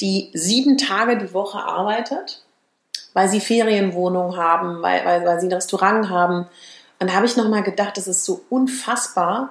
die 0.00 0.30
sieben 0.32 0.78
Tage 0.78 1.18
die 1.18 1.34
Woche 1.34 1.58
arbeitet, 1.58 2.42
weil 3.12 3.28
sie 3.28 3.40
Ferienwohnungen 3.40 4.36
haben, 4.36 4.82
weil, 4.82 5.04
weil, 5.04 5.24
weil 5.24 5.40
sie 5.40 5.48
ein 5.48 5.52
Restaurant 5.52 6.08
haben. 6.08 6.46
Und 6.98 7.10
da 7.10 7.14
habe 7.14 7.26
ich 7.26 7.36
nochmal 7.36 7.62
gedacht, 7.62 7.96
das 7.96 8.08
ist 8.08 8.24
so 8.24 8.42
unfassbar, 8.48 9.50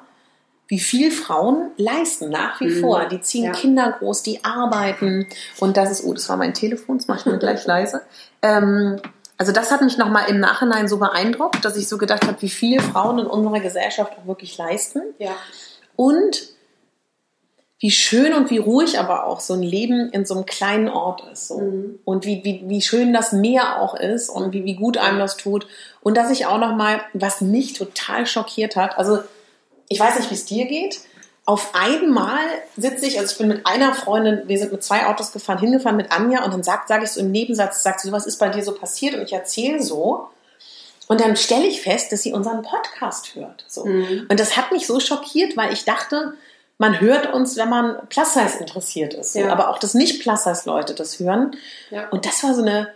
wie 0.68 0.80
viel 0.80 1.12
Frauen 1.12 1.72
leisten 1.78 2.30
nach 2.30 2.60
wie 2.62 2.70
mhm. 2.70 2.80
vor. 2.80 3.06
Die 3.06 3.22
ziehen 3.22 3.46
ja. 3.46 3.51
Kinder 3.51 3.96
groß, 3.98 4.24
die 4.24 4.44
arbeiten. 4.46 5.28
Und 5.60 5.78
das 5.78 5.92
ist, 5.92 6.06
oh, 6.06 6.13
das 6.13 6.30
war 6.30 6.38
mein 6.38 6.54
Telefon, 6.54 6.98
das 6.98 7.08
mache 7.08 7.20
ich 7.20 7.25
mir 7.25 7.39
gleich 7.39 7.66
leise. 7.66 8.01
Ähm, 8.42 9.01
also 9.38 9.51
das 9.51 9.72
hat 9.72 9.82
mich 9.82 9.98
nochmal 9.98 10.30
im 10.30 10.39
Nachhinein 10.39 10.88
so 10.88 10.98
beeindruckt, 10.98 11.63
dass 11.63 11.75
ich 11.75 11.88
so 11.88 11.98
gedacht 11.98 12.28
habe, 12.28 12.42
wie 12.42 12.50
viel 12.50 12.82
Frauen 12.82 13.20
in 13.20 13.25
unserer 13.25 13.60
Gesellschaft 13.62 14.13
auch 14.20 14.28
wirklich 14.28 14.58
leisten. 14.58 15.01
Ja. 15.18 15.32
Und 16.00 16.48
wie 17.77 17.91
schön 17.91 18.34
und 18.34 18.50
wie 18.50 18.58
ruhig 18.58 19.00
aber 19.00 19.25
auch 19.25 19.41
so 19.41 19.53
ein 19.53 19.62
Leben 19.62 20.10
in 20.12 20.25
so 20.25 20.34
einem 20.34 20.46
kleinen 20.46 20.88
Ort 20.88 21.27
ist. 21.29 21.50
So. 21.50 21.60
Mhm. 21.60 22.00
Und 22.06 22.25
wie, 22.25 22.41
wie, 22.46 22.63
wie 22.70 22.82
schön 22.82 23.12
das 23.12 23.34
Meer 23.34 23.82
auch 23.82 23.96
ist 23.96 24.29
und 24.29 24.53
wie, 24.53 24.63
wie 24.63 24.75
gut 24.75 24.98
einem 24.98 25.20
das 25.20 25.36
tut. 25.36 25.68
Und 26.00 26.15
dass 26.15 26.32
ich 26.32 26.46
auch 26.46 26.58
nochmal, 26.58 27.01
was 27.12 27.41
mich 27.41 27.74
total 27.74 28.25
schockiert 28.25 28.77
hat, 28.77 28.98
also 28.98 29.20
ich 29.89 30.00
weiß 30.00 30.18
nicht, 30.20 30.29
wie 30.29 30.36
es 30.36 30.46
dir 30.46 30.68
geht. 30.68 31.01
Auf 31.44 31.72
einmal 31.74 32.39
sitze 32.77 33.06
ich, 33.06 33.20
also 33.20 33.34
ich 33.34 33.38
bin 33.38 33.50
mit 33.50 33.65
einer 33.65 33.94
Freundin, 33.94 34.44
wir 34.46 34.58
sind 34.58 34.72
mit 34.72 34.82
zwei 34.82 35.06
Autos 35.06 35.34
gefahren, 35.34 35.60
hingefahren 35.60 35.98
mit 35.98 36.13
Anja 36.13 36.46
und 36.46 36.53
dann 36.53 36.63
sagt, 36.63 36.88
sage 36.88 37.03
ich 37.03 37.12
so 37.12 37.20
im 37.20 37.32
Nebensatz, 37.32 37.84
sagt 37.84 38.00
sie, 38.00 38.13
was 38.13 38.25
ist 38.25 38.38
bei 38.38 38.48
dir 38.48 38.63
so 38.63 38.74
passiert? 38.74 39.15
Und 39.15 39.24
ich 39.24 39.34
erzähle 39.34 39.84
so. 39.84 40.29
Und 41.10 41.22
dann 41.22 41.36
stelle 41.36 41.66
ich 41.66 41.82
fest, 41.82 42.12
dass 42.12 42.22
sie 42.22 42.34
unseren 42.34 42.62
Podcast 42.62 43.34
hört. 43.34 43.66
So. 43.68 43.84
Mhm. 43.84 44.28
Und 44.30 44.39
das 44.39 44.56
hat 44.56 44.72
mich 44.72 44.86
so 44.86 45.00
schockiert, 45.00 45.58
weil 45.58 45.74
ich 45.74 45.84
dachte, 45.84 46.34
man 46.78 47.01
hört 47.01 47.34
uns, 47.34 47.58
wenn 47.58 47.68
man 47.68 48.08
Plus-Size 48.10 48.60
interessiert 48.60 49.16
ist. 49.16 49.34
Ja. 49.34 49.51
Aber 49.51 49.70
auch, 49.70 49.80
dass 49.80 49.96
nicht 49.96 50.22
Plus-Size-Leute 50.22 50.94
das 50.94 51.20
hören. 51.20 51.58
Ja. 51.89 52.08
Und 52.10 52.28
das 52.28 52.44
war 52.44 52.54
so 52.54 52.62
eine, 52.62 52.94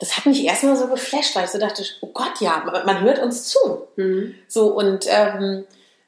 das 0.00 0.16
hat 0.16 0.26
mich 0.26 0.44
erstmal 0.44 0.76
so 0.76 0.88
geflasht, 0.88 1.36
weil 1.36 1.44
ich 1.44 1.50
so 1.50 1.58
dachte, 1.58 1.84
oh 2.00 2.08
Gott, 2.08 2.40
ja, 2.40 2.82
man 2.84 3.00
hört 3.02 3.20
uns 3.20 3.44
zu. 3.44 3.86
Mhm. 3.94 4.34
So, 4.48 4.74
und 4.74 5.06
ähm, 5.08 5.64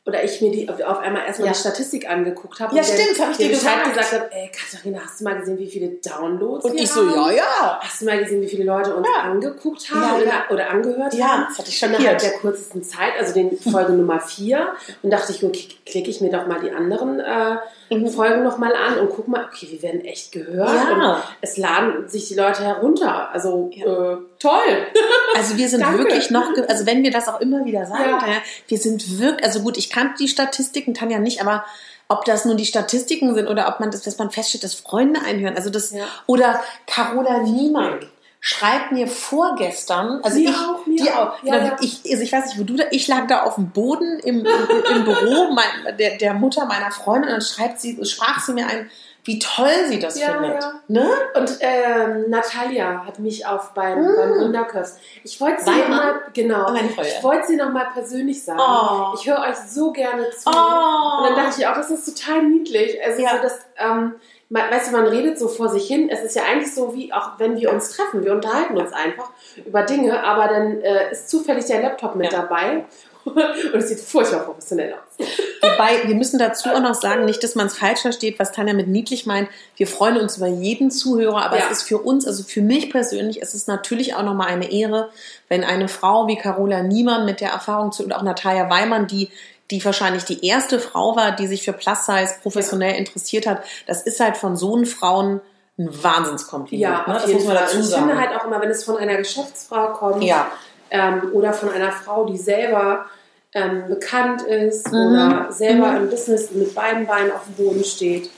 oder 0.06 0.22
ich 0.22 0.40
mir 0.40 0.52
die 0.52 0.70
auf 0.70 1.00
einmal 1.00 1.26
erstmal 1.26 1.48
ja. 1.48 1.52
die 1.52 1.58
Statistik 1.58 2.08
angeguckt 2.08 2.60
habe. 2.60 2.76
Ja, 2.76 2.84
stimmt, 2.84 3.20
habe 3.20 3.32
ich 3.32 3.38
dir 3.38 3.48
gesagt. 3.48 3.88
gesagt 3.88 4.12
habe, 4.12 4.30
ey, 4.30 4.50
Katharina, 4.52 5.00
hast 5.04 5.20
du 5.20 5.24
mal 5.24 5.36
gesehen, 5.36 5.58
wie 5.58 5.66
viele 5.66 5.88
Downloads 5.88 6.64
Und 6.64 6.80
ich 6.80 6.88
haben? 6.94 7.10
so, 7.10 7.16
ja, 7.16 7.32
ja. 7.32 7.80
Hast 7.82 8.00
du 8.00 8.04
mal 8.04 8.18
gesehen, 8.22 8.40
wie 8.40 8.46
viele 8.46 8.62
Leute 8.62 8.94
uns 8.94 9.06
ja. 9.12 9.22
angeguckt 9.22 9.92
haben 9.92 10.22
ja, 10.24 10.46
oder, 10.48 10.54
oder, 10.54 10.70
angehört 10.70 11.12
ja, 11.14 11.26
haben? 11.26 11.40
Ja, 11.40 11.46
das 11.48 11.58
hatte 11.58 11.70
ich 11.70 11.78
schon 11.78 11.92
Innerhalb 11.92 12.18
der 12.20 12.30
kürzesten 12.34 12.84
Zeit, 12.84 13.14
also 13.18 13.34
den 13.34 13.58
Folge 13.58 13.94
Nummer 13.94 14.20
4. 14.20 14.68
Und 15.02 15.10
dachte 15.10 15.32
ich, 15.32 15.42
okay, 15.42 15.68
klicke 15.84 16.08
ich 16.08 16.20
mir 16.20 16.30
doch 16.30 16.46
mal 16.46 16.60
die 16.60 16.70
anderen 16.70 17.18
äh, 17.18 17.56
mhm. 17.90 18.06
Folgen 18.06 18.44
nochmal 18.44 18.74
an 18.76 19.00
und 19.00 19.10
guck 19.10 19.26
mal, 19.26 19.44
okay, 19.44 19.66
wir 19.70 19.82
werden 19.82 20.04
echt 20.04 20.30
gehört. 20.30 20.70
Ja. 20.70 21.16
Und 21.16 21.22
es 21.40 21.56
laden 21.56 22.08
sich 22.08 22.28
die 22.28 22.34
Leute 22.36 22.62
herunter. 22.62 23.30
Also 23.32 23.70
äh, 23.74 24.18
toll. 24.38 24.86
Also 25.36 25.58
wir 25.58 25.68
sind 25.68 25.86
wirklich 25.98 26.30
noch, 26.30 26.50
also 26.66 26.86
wenn 26.86 27.02
wir 27.02 27.10
das 27.10 27.28
auch 27.28 27.42
immer 27.42 27.66
wieder 27.66 27.84
sagen, 27.84 28.04
ja. 28.08 28.42
wir 28.68 28.78
sind 28.78 29.18
wirklich, 29.18 29.44
also 29.44 29.60
gut, 29.60 29.76
ich 29.76 29.90
kannte 29.90 30.14
die 30.18 30.28
Statistiken, 30.28 30.94
Tanja 30.94 31.18
nicht, 31.18 31.42
aber 31.42 31.66
ob 32.08 32.24
das 32.24 32.46
nun 32.46 32.56
die 32.56 32.64
Statistiken 32.64 33.34
sind 33.34 33.46
oder 33.48 33.68
ob 33.68 33.80
man 33.80 33.90
das, 33.90 34.00
dass 34.00 34.16
man 34.16 34.30
feststellt, 34.30 34.64
dass 34.64 34.74
Freunde 34.74 35.20
einhören, 35.20 35.54
also 35.54 35.68
das, 35.68 35.90
ja. 35.90 36.06
oder 36.26 36.60
Carola 36.86 37.42
Niemann 37.42 38.00
schreibt 38.40 38.92
mir 38.92 39.08
vorgestern, 39.08 40.20
also 40.22 40.38
mir 40.38 40.50
ich, 40.50 40.56
auch, 40.56 40.86
mir 40.86 41.02
die 41.02 41.10
auch, 41.10 41.42
ja, 41.42 41.56
ja. 41.56 41.76
ich, 41.80 42.00
also 42.08 42.22
ich 42.22 42.32
weiß 42.32 42.46
nicht, 42.46 42.58
wo 42.58 42.62
du 42.64 42.76
da, 42.76 42.84
ich 42.92 43.08
lag 43.08 43.26
da 43.26 43.42
auf 43.42 43.56
dem 43.56 43.70
Boden 43.70 44.20
im, 44.20 44.46
im, 44.46 44.96
im 44.96 45.04
Büro 45.04 45.52
mein, 45.52 45.96
der, 45.98 46.16
der 46.16 46.32
Mutter 46.32 46.64
meiner 46.64 46.92
Freundin 46.92 47.30
und 47.30 47.40
dann 47.40 47.42
schreibt 47.42 47.80
sie, 47.80 47.98
sprach 48.04 48.40
sie 48.40 48.52
mir 48.52 48.68
ein, 48.68 48.88
wie 49.26 49.40
toll 49.40 49.86
sie 49.88 49.98
das 49.98 50.18
ja, 50.18 50.28
findet. 50.28 50.62
Ja. 50.62 50.80
Ne? 50.86 51.10
Und 51.34 51.58
ähm, 51.60 52.30
Natalia 52.30 53.04
hat 53.04 53.18
mich 53.18 53.44
auf 53.44 53.72
beim, 53.74 54.00
mm. 54.00 54.16
beim 54.16 54.40
Wunderkurs. 54.40 54.98
Ich 55.24 55.40
wollte 55.40 55.64
sie 55.64 55.70
noch 55.70 55.88
mal, 55.88 56.20
genau, 56.32 56.72
ich 56.74 57.22
wollte 57.24 57.48
sie 57.48 57.56
noch 57.56 57.72
mal 57.72 57.88
persönlich 57.92 58.44
sagen. 58.44 58.60
Oh. 58.60 59.16
Ich 59.18 59.28
höre 59.28 59.40
euch 59.40 59.56
so 59.56 59.90
gerne 59.90 60.30
zu. 60.30 60.48
Oh. 60.48 61.18
Und 61.18 61.24
dann 61.30 61.36
dachte 61.36 61.60
ich 61.60 61.66
auch, 61.66 61.74
das 61.74 61.90
ist 61.90 62.04
total 62.16 62.44
niedlich. 62.44 63.02
Also 63.04 63.20
ja. 63.20 63.30
so 63.30 63.42
das, 63.42 63.66
ähm, 63.78 64.14
weißt 64.50 64.92
du, 64.92 64.96
man 64.96 65.08
redet 65.08 65.40
so 65.40 65.48
vor 65.48 65.70
sich 65.70 65.88
hin. 65.88 66.08
Es 66.08 66.22
ist 66.22 66.36
ja 66.36 66.44
eigentlich 66.44 66.72
so 66.72 66.94
wie 66.94 67.12
auch 67.12 67.32
wenn 67.38 67.58
wir 67.58 67.72
uns 67.72 67.90
treffen. 67.90 68.24
Wir 68.24 68.32
unterhalten 68.32 68.78
uns 68.78 68.92
einfach 68.92 69.30
über 69.56 69.82
Dinge, 69.82 70.22
aber 70.22 70.46
dann 70.46 70.80
äh, 70.82 71.10
ist 71.10 71.28
zufällig 71.28 71.64
der 71.66 71.82
Laptop 71.82 72.14
mit 72.14 72.32
ja. 72.32 72.42
dabei 72.42 72.84
und 73.72 73.74
es 73.74 73.88
sieht 73.88 74.00
furchtbar 74.00 74.40
professionell 74.40 74.94
aus. 74.94 75.26
Wobei, 75.60 76.06
wir 76.06 76.14
müssen 76.14 76.38
dazu 76.38 76.70
auch 76.70 76.80
noch 76.80 76.94
sagen, 76.94 77.24
nicht, 77.24 77.42
dass 77.42 77.54
man 77.54 77.66
es 77.66 77.76
falsch 77.76 78.00
versteht, 78.00 78.38
was 78.38 78.52
Tanja 78.52 78.72
mit 78.72 78.88
niedlich 78.88 79.26
meint. 79.26 79.48
Wir 79.76 79.86
freuen 79.86 80.16
uns 80.16 80.36
über 80.36 80.46
jeden 80.46 80.90
Zuhörer, 80.90 81.44
aber 81.44 81.58
ja. 81.58 81.64
es 81.66 81.78
ist 81.78 81.82
für 81.88 81.98
uns, 81.98 82.26
also 82.26 82.44
für 82.44 82.62
mich 82.62 82.90
persönlich, 82.90 83.42
es 83.42 83.54
ist 83.54 83.68
natürlich 83.68 84.14
auch 84.14 84.22
nochmal 84.22 84.48
eine 84.48 84.70
Ehre, 84.70 85.10
wenn 85.48 85.64
eine 85.64 85.88
Frau 85.88 86.28
wie 86.28 86.36
Carola 86.36 86.82
Niemann 86.82 87.24
mit 87.26 87.40
der 87.40 87.50
Erfahrung 87.50 87.92
zu, 87.92 88.04
und 88.04 88.14
auch 88.14 88.22
Natalia 88.22 88.70
Weimann, 88.70 89.06
die 89.06 89.30
die 89.72 89.84
wahrscheinlich 89.84 90.24
die 90.24 90.46
erste 90.46 90.78
Frau 90.78 91.16
war, 91.16 91.32
die 91.32 91.48
sich 91.48 91.64
für 91.64 91.72
Plus 91.72 92.06
Size 92.06 92.36
professionell 92.40 92.92
ja. 92.92 92.98
interessiert 92.98 93.48
hat. 93.48 93.64
Das 93.88 94.02
ist 94.02 94.20
halt 94.20 94.36
von 94.36 94.56
so 94.56 94.76
einen 94.76 94.86
Frauen 94.86 95.40
ein 95.78 96.02
Wahnsinnskompliment. 96.02 96.80
Ja, 96.80 97.04
ne? 97.06 97.20
das 97.20 97.26
muss 97.32 97.44
man 97.44 97.54
dazu 97.56 97.82
sagen. 97.82 98.04
Ich 98.04 98.10
finde 98.12 98.20
halt 98.20 98.40
auch 98.40 98.46
immer, 98.46 98.60
wenn 98.60 98.70
es 98.70 98.84
von 98.84 98.96
einer 98.96 99.16
Geschäftsfrau 99.16 99.92
kommt 99.92 100.22
ja. 100.22 100.50
Ähm, 100.90 101.30
oder 101.32 101.52
von 101.52 101.70
einer 101.70 101.92
Frau, 101.92 102.26
die 102.26 102.36
selber 102.36 103.06
ähm, 103.52 103.84
bekannt 103.88 104.42
ist 104.42 104.92
mhm. 104.92 104.98
oder 104.98 105.46
selber 105.50 105.88
mhm. 105.92 105.96
im 105.96 106.10
Business 106.10 106.50
mit 106.50 106.74
beiden 106.74 107.06
Beinen 107.06 107.32
auf 107.32 107.44
dem 107.44 107.64
Boden 107.64 107.84
steht. 107.84 108.30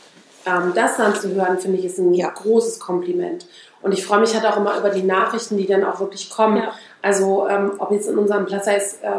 Ähm, 0.46 0.72
das 0.74 0.96
dann 0.96 1.14
zu 1.14 1.34
hören, 1.34 1.58
finde 1.58 1.78
ich, 1.78 1.84
ist 1.84 1.98
ein 1.98 2.14
ja. 2.14 2.30
großes 2.30 2.78
Kompliment. 2.78 3.46
Und 3.80 3.92
ich 3.92 4.04
freue 4.04 4.20
mich 4.20 4.34
halt 4.34 4.44
auch 4.44 4.56
immer 4.56 4.76
über 4.76 4.90
die 4.90 5.02
Nachrichten, 5.02 5.56
die 5.56 5.66
dann 5.66 5.84
auch 5.84 6.00
wirklich 6.00 6.30
kommen. 6.30 6.56
Ja. 6.58 6.72
Also 7.00 7.46
ähm, 7.48 7.72
ob 7.78 7.92
jetzt 7.92 8.08
in 8.08 8.18
unserem 8.18 8.46
Plus 8.46 8.64
Size, 8.64 8.96
äh, 9.02 9.12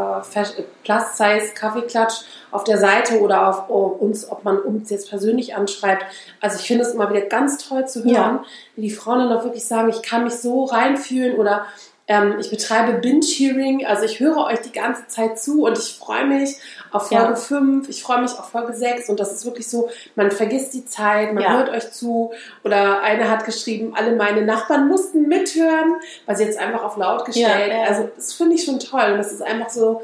auf 2.51 2.63
der 2.63 2.77
Seite 2.77 3.21
oder 3.21 3.48
auf 3.48 3.69
oh, 3.69 3.86
uns, 4.00 4.29
ob 4.29 4.43
man 4.43 4.57
uns 4.57 4.89
jetzt 4.89 5.09
persönlich 5.09 5.55
anschreibt. 5.55 6.03
Also 6.41 6.57
ich 6.59 6.67
finde 6.67 6.83
es 6.83 6.93
immer 6.93 7.09
wieder 7.09 7.21
ganz 7.21 7.57
toll 7.57 7.88
zu 7.88 8.03
hören, 8.03 8.13
ja. 8.13 8.43
wie 8.75 8.81
die 8.81 8.91
Frauen 8.91 9.19
dann 9.19 9.31
auch 9.31 9.43
wirklich 9.43 9.65
sagen, 9.65 9.89
ich 9.89 10.01
kann 10.01 10.25
mich 10.25 10.36
so 10.36 10.65
reinfühlen 10.65 11.38
oder 11.38 11.65
ähm, 12.10 12.38
ich 12.39 12.50
betreibe 12.50 12.94
Binge-Hearing, 12.94 13.86
also 13.86 14.04
ich 14.04 14.20
höre 14.20 14.38
euch 14.46 14.60
die 14.62 14.72
ganze 14.72 15.06
Zeit 15.08 15.39
zu 15.39 15.63
und 15.63 15.78
ich 15.78 15.94
freue 15.94 16.25
mich 16.25 16.56
auf 16.92 17.10
Folge 17.10 17.30
ja. 17.30 17.36
5, 17.36 17.88
ich 17.88 18.01
freue 18.01 18.22
mich 18.22 18.32
auf 18.32 18.50
Folge 18.50 18.74
6 18.74 19.10
und 19.10 19.20
das 19.20 19.32
ist 19.32 19.46
wirklich 19.46 19.70
so, 19.70 19.92
man 20.16 20.32
vergisst 20.32 20.74
die 20.74 20.86
Zeit, 20.86 21.34
man 21.36 21.44
ja. 21.44 21.51
hört 21.54 21.70
euch 21.70 21.92
zu 21.92 22.34
oder 22.63 23.04
eine 23.04 23.30
hat 23.30 23.46
geschrieben, 23.46 23.94
alle 23.96 24.16
meine 24.16 24.42
Nachbarn 24.42 24.88
mussten 24.88 25.28
mithören, 25.28 25.98
weil 26.25 26.36
sie 26.36 26.46
jetzt 26.46 26.58
einfach 26.58 26.84
auf 26.84 26.98
laut 26.98 27.25
gestellt. 27.25 27.72
Ja, 27.72 27.84
also 27.84 28.10
das 28.16 28.34
finde 28.34 28.56
ich 28.56 28.63
schon 28.63 28.80
toll 28.80 29.12
und 29.12 29.18
das 29.20 29.32
ist 29.32 29.44
einfach 29.44 29.70
so, 29.70 30.01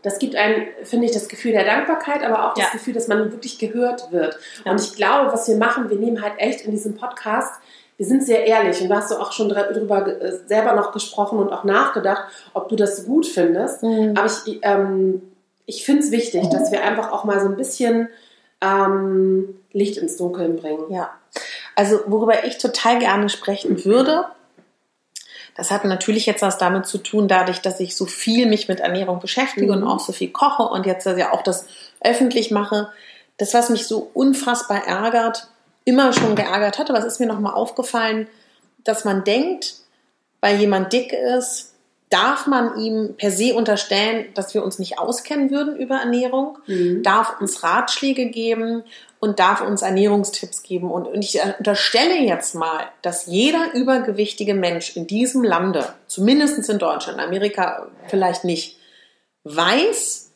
das 0.00 0.18
gibt 0.18 0.34
einem, 0.34 0.68
finde 0.84 1.04
ich, 1.04 1.12
das 1.12 1.28
Gefühl 1.28 1.52
der 1.52 1.66
Dankbarkeit, 1.66 2.24
aber 2.24 2.48
auch 2.48 2.54
das 2.54 2.64
ja. 2.64 2.70
Gefühl, 2.72 2.94
dass 2.94 3.08
man 3.08 3.30
wirklich 3.30 3.58
gehört 3.58 4.10
wird. 4.10 4.38
Ja. 4.64 4.72
Und 4.72 4.80
ich 4.80 4.94
glaube, 4.94 5.30
was 5.30 5.46
wir 5.48 5.56
machen, 5.56 5.90
wir 5.90 5.98
nehmen 5.98 6.22
halt 6.22 6.32
echt 6.38 6.62
in 6.62 6.70
diesem 6.70 6.96
Podcast 6.96 7.60
wir 7.96 8.06
sind 8.06 8.24
sehr 8.24 8.46
ehrlich 8.46 8.80
und 8.80 8.88
da 8.88 8.96
hast 8.96 9.10
du 9.10 9.16
auch 9.16 9.32
schon 9.32 9.48
darüber 9.48 10.06
äh, 10.06 10.38
selber 10.46 10.72
noch 10.74 10.92
gesprochen 10.92 11.38
und 11.38 11.52
auch 11.52 11.64
nachgedacht, 11.64 12.24
ob 12.54 12.68
du 12.68 12.76
das 12.76 13.06
gut 13.06 13.26
findest. 13.26 13.82
Mhm. 13.82 14.14
Aber 14.16 14.26
ich, 14.26 14.58
ähm, 14.62 15.22
ich 15.66 15.84
finde 15.84 16.02
es 16.02 16.10
wichtig, 16.10 16.48
dass 16.50 16.72
wir 16.72 16.82
einfach 16.82 17.12
auch 17.12 17.24
mal 17.24 17.40
so 17.40 17.46
ein 17.46 17.56
bisschen 17.56 18.08
ähm, 18.60 19.60
Licht 19.72 19.98
ins 19.98 20.16
Dunkeln 20.16 20.56
bringen. 20.56 20.90
Ja. 20.90 21.10
Also 21.76 22.00
worüber 22.06 22.44
ich 22.44 22.58
total 22.58 22.98
gerne 22.98 23.28
sprechen 23.28 23.84
würde, 23.84 24.26
das 25.54 25.70
hat 25.70 25.84
natürlich 25.84 26.26
jetzt 26.26 26.42
was 26.42 26.58
damit 26.58 26.86
zu 26.86 26.98
tun, 26.98 27.28
dadurch, 27.28 27.60
dass 27.60 27.78
ich 27.80 27.94
so 27.94 28.06
viel 28.06 28.46
mich 28.46 28.68
mit 28.68 28.80
Ernährung 28.80 29.20
beschäftige 29.20 29.76
mhm. 29.76 29.82
und 29.82 29.88
auch 29.88 30.00
so 30.00 30.12
viel 30.12 30.30
koche 30.30 30.62
und 30.62 30.86
jetzt 30.86 31.06
ja 31.06 31.32
auch 31.32 31.42
das 31.42 31.66
öffentlich 32.00 32.50
mache. 32.50 32.88
Das, 33.38 33.54
was 33.54 33.70
mich 33.70 33.86
so 33.86 34.10
unfassbar 34.14 34.86
ärgert, 34.86 35.48
immer 35.84 36.12
schon 36.12 36.36
geärgert 36.36 36.78
hat, 36.78 36.90
aber 36.90 36.98
es 36.98 37.04
ist 37.04 37.20
mir 37.20 37.26
nochmal 37.26 37.54
aufgefallen, 37.54 38.28
dass 38.84 39.04
man 39.04 39.24
denkt, 39.24 39.74
weil 40.40 40.58
jemand 40.58 40.92
dick 40.92 41.12
ist, 41.12 41.72
darf 42.12 42.46
man 42.46 42.78
ihm 42.78 43.14
per 43.16 43.30
se 43.30 43.54
unterstellen, 43.54 44.26
dass 44.34 44.52
wir 44.52 44.62
uns 44.62 44.78
nicht 44.78 44.98
auskennen 44.98 45.50
würden 45.50 45.76
über 45.76 45.96
Ernährung, 45.96 46.58
mhm. 46.66 47.02
darf 47.02 47.40
uns 47.40 47.62
Ratschläge 47.62 48.26
geben 48.26 48.82
und 49.18 49.38
darf 49.38 49.62
uns 49.62 49.80
Ernährungstipps 49.80 50.62
geben. 50.62 50.90
Und, 50.90 51.08
ich 51.14 51.40
unterstelle 51.58 52.18
jetzt 52.18 52.54
mal, 52.54 52.84
dass 53.00 53.26
jeder 53.26 53.72
übergewichtige 53.72 54.52
Mensch 54.52 54.94
in 54.94 55.06
diesem 55.06 55.42
Lande, 55.42 55.94
zumindest 56.06 56.68
in 56.68 56.78
Deutschland, 56.78 57.18
Amerika 57.18 57.86
vielleicht 58.08 58.44
nicht, 58.44 58.78
weiß, 59.44 60.31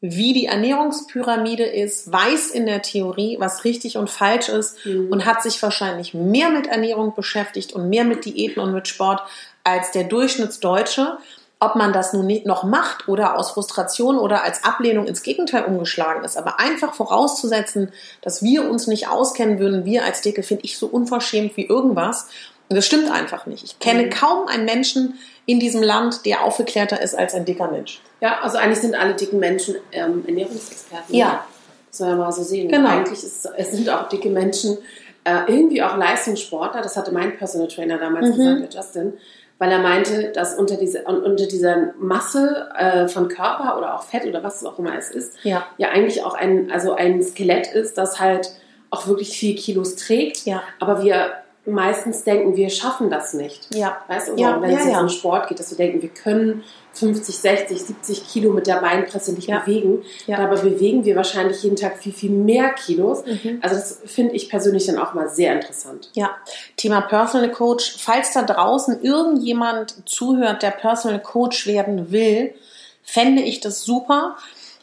wie 0.00 0.32
die 0.32 0.46
Ernährungspyramide 0.46 1.64
ist, 1.64 2.12
weiß 2.12 2.50
in 2.50 2.66
der 2.66 2.82
Theorie, 2.82 3.36
was 3.40 3.64
richtig 3.64 3.96
und 3.96 4.08
falsch 4.08 4.48
ist 4.48 4.86
mhm. 4.86 5.10
und 5.10 5.26
hat 5.26 5.42
sich 5.42 5.60
wahrscheinlich 5.60 6.14
mehr 6.14 6.50
mit 6.50 6.68
Ernährung 6.68 7.14
beschäftigt 7.14 7.72
und 7.72 7.88
mehr 7.88 8.04
mit 8.04 8.24
Diäten 8.24 8.62
und 8.62 8.72
mit 8.72 8.86
Sport 8.86 9.22
als 9.64 9.90
der 9.90 10.04
Durchschnittsdeutsche. 10.04 11.18
Ob 11.60 11.74
man 11.74 11.92
das 11.92 12.12
nun 12.12 12.28
noch 12.44 12.62
macht 12.62 13.08
oder 13.08 13.36
aus 13.36 13.50
Frustration 13.50 14.16
oder 14.16 14.44
als 14.44 14.62
Ablehnung 14.62 15.08
ins 15.08 15.24
Gegenteil 15.24 15.64
umgeschlagen 15.64 16.22
ist, 16.22 16.36
aber 16.36 16.60
einfach 16.60 16.94
vorauszusetzen, 16.94 17.90
dass 18.22 18.44
wir 18.44 18.70
uns 18.70 18.86
nicht 18.86 19.08
auskennen 19.08 19.58
würden, 19.58 19.84
wir 19.84 20.04
als 20.04 20.20
Dicke, 20.20 20.44
finde 20.44 20.62
ich 20.64 20.78
so 20.78 20.86
unverschämt 20.86 21.56
wie 21.56 21.66
irgendwas. 21.66 22.28
Das 22.68 22.86
stimmt 22.86 23.10
einfach 23.10 23.46
nicht. 23.46 23.64
Ich 23.64 23.78
kenne 23.78 24.04
mhm. 24.04 24.10
kaum 24.10 24.46
einen 24.46 24.64
Menschen 24.64 25.18
in 25.46 25.58
diesem 25.58 25.82
Land, 25.82 26.26
der 26.26 26.44
aufgeklärter 26.44 27.00
ist 27.00 27.14
als 27.14 27.34
ein 27.34 27.44
dicker 27.44 27.70
Mensch. 27.70 28.00
Ja, 28.20 28.40
also 28.42 28.58
eigentlich 28.58 28.80
sind 28.80 28.94
alle 28.94 29.14
dicken 29.14 29.38
Menschen 29.38 29.76
ähm, 29.92 30.24
Ernährungsexperten. 30.26 31.14
Ja. 31.14 31.46
Soll 31.90 32.08
ja 32.08 32.16
mal 32.16 32.32
so 32.32 32.42
sehen. 32.42 32.68
Genau. 32.68 32.88
Eigentlich 32.88 33.24
ist, 33.24 33.48
es 33.56 33.70
sind 33.72 33.88
auch 33.88 34.08
dicke 34.08 34.28
Menschen 34.28 34.76
äh, 35.24 35.40
irgendwie 35.46 35.82
auch 35.82 35.96
Leistungssportler. 35.96 36.82
Das 36.82 36.96
hatte 36.96 37.12
mein 37.12 37.38
Personal 37.38 37.68
Trainer 37.68 37.98
damals 37.98 38.28
mhm. 38.28 38.36
gesagt, 38.36 38.74
der 38.74 38.80
Justin 38.82 39.12
weil 39.58 39.72
er 39.72 39.80
meinte, 39.80 40.30
dass 40.32 40.54
unter, 40.54 40.76
diese, 40.76 41.02
unter 41.02 41.46
dieser 41.46 41.92
Masse 41.98 42.68
äh, 42.76 43.08
von 43.08 43.28
Körper 43.28 43.76
oder 43.76 43.96
auch 43.96 44.04
Fett 44.04 44.24
oder 44.24 44.42
was 44.42 44.64
auch 44.64 44.78
immer 44.78 44.96
es 44.96 45.10
ist, 45.10 45.34
ja, 45.42 45.66
ja 45.78 45.88
eigentlich 45.88 46.22
auch 46.22 46.34
ein, 46.34 46.70
also 46.70 46.94
ein 46.94 47.22
Skelett 47.22 47.66
ist, 47.66 47.98
das 47.98 48.20
halt 48.20 48.50
auch 48.90 49.08
wirklich 49.08 49.36
viel 49.36 49.56
Kilos 49.56 49.96
trägt. 49.96 50.46
Ja. 50.46 50.62
Aber 50.78 51.02
wir 51.02 51.32
meistens 51.70 52.24
denken, 52.24 52.56
wir 52.56 52.70
schaffen 52.70 53.10
das 53.10 53.34
nicht. 53.34 53.74
Ja. 53.74 53.98
Weißt 54.08 54.28
du, 54.28 54.36
ja, 54.36 54.60
wenn 54.60 54.70
ja, 54.70 54.78
es 54.78 54.86
ja. 54.86 55.00
um 55.00 55.08
Sport 55.08 55.48
geht, 55.48 55.60
dass 55.60 55.70
wir 55.70 55.76
denken, 55.76 56.02
wir 56.02 56.08
können 56.08 56.64
50, 56.92 57.36
60, 57.36 57.80
70 57.80 58.28
Kilo 58.28 58.52
mit 58.52 58.66
der 58.66 58.80
Beinpresse 58.80 59.32
nicht 59.32 59.48
Ja. 59.48 59.60
bewegen. 59.60 60.02
Ja. 60.26 60.36
Dabei 60.36 60.60
bewegen 60.60 61.04
wir 61.04 61.16
wahrscheinlich 61.16 61.62
jeden 61.62 61.76
Tag 61.76 61.98
viel, 61.98 62.12
viel 62.12 62.30
mehr 62.30 62.70
Kilos. 62.70 63.24
Mhm. 63.24 63.58
Also 63.60 63.76
das 63.76 64.00
finde 64.04 64.34
ich 64.34 64.48
persönlich 64.48 64.86
dann 64.86 64.98
auch 64.98 65.14
mal 65.14 65.28
sehr 65.28 65.52
interessant. 65.52 66.10
Ja, 66.14 66.30
Thema 66.76 67.02
Personal 67.02 67.50
Coach. 67.50 67.96
Falls 67.98 68.32
da 68.32 68.42
draußen 68.42 69.02
irgendjemand 69.02 70.08
zuhört, 70.08 70.62
der 70.62 70.70
Personal 70.70 71.20
Coach 71.20 71.66
werden 71.66 72.10
will, 72.10 72.54
fände 73.02 73.42
ich 73.42 73.60
das 73.60 73.82
super. 73.82 74.36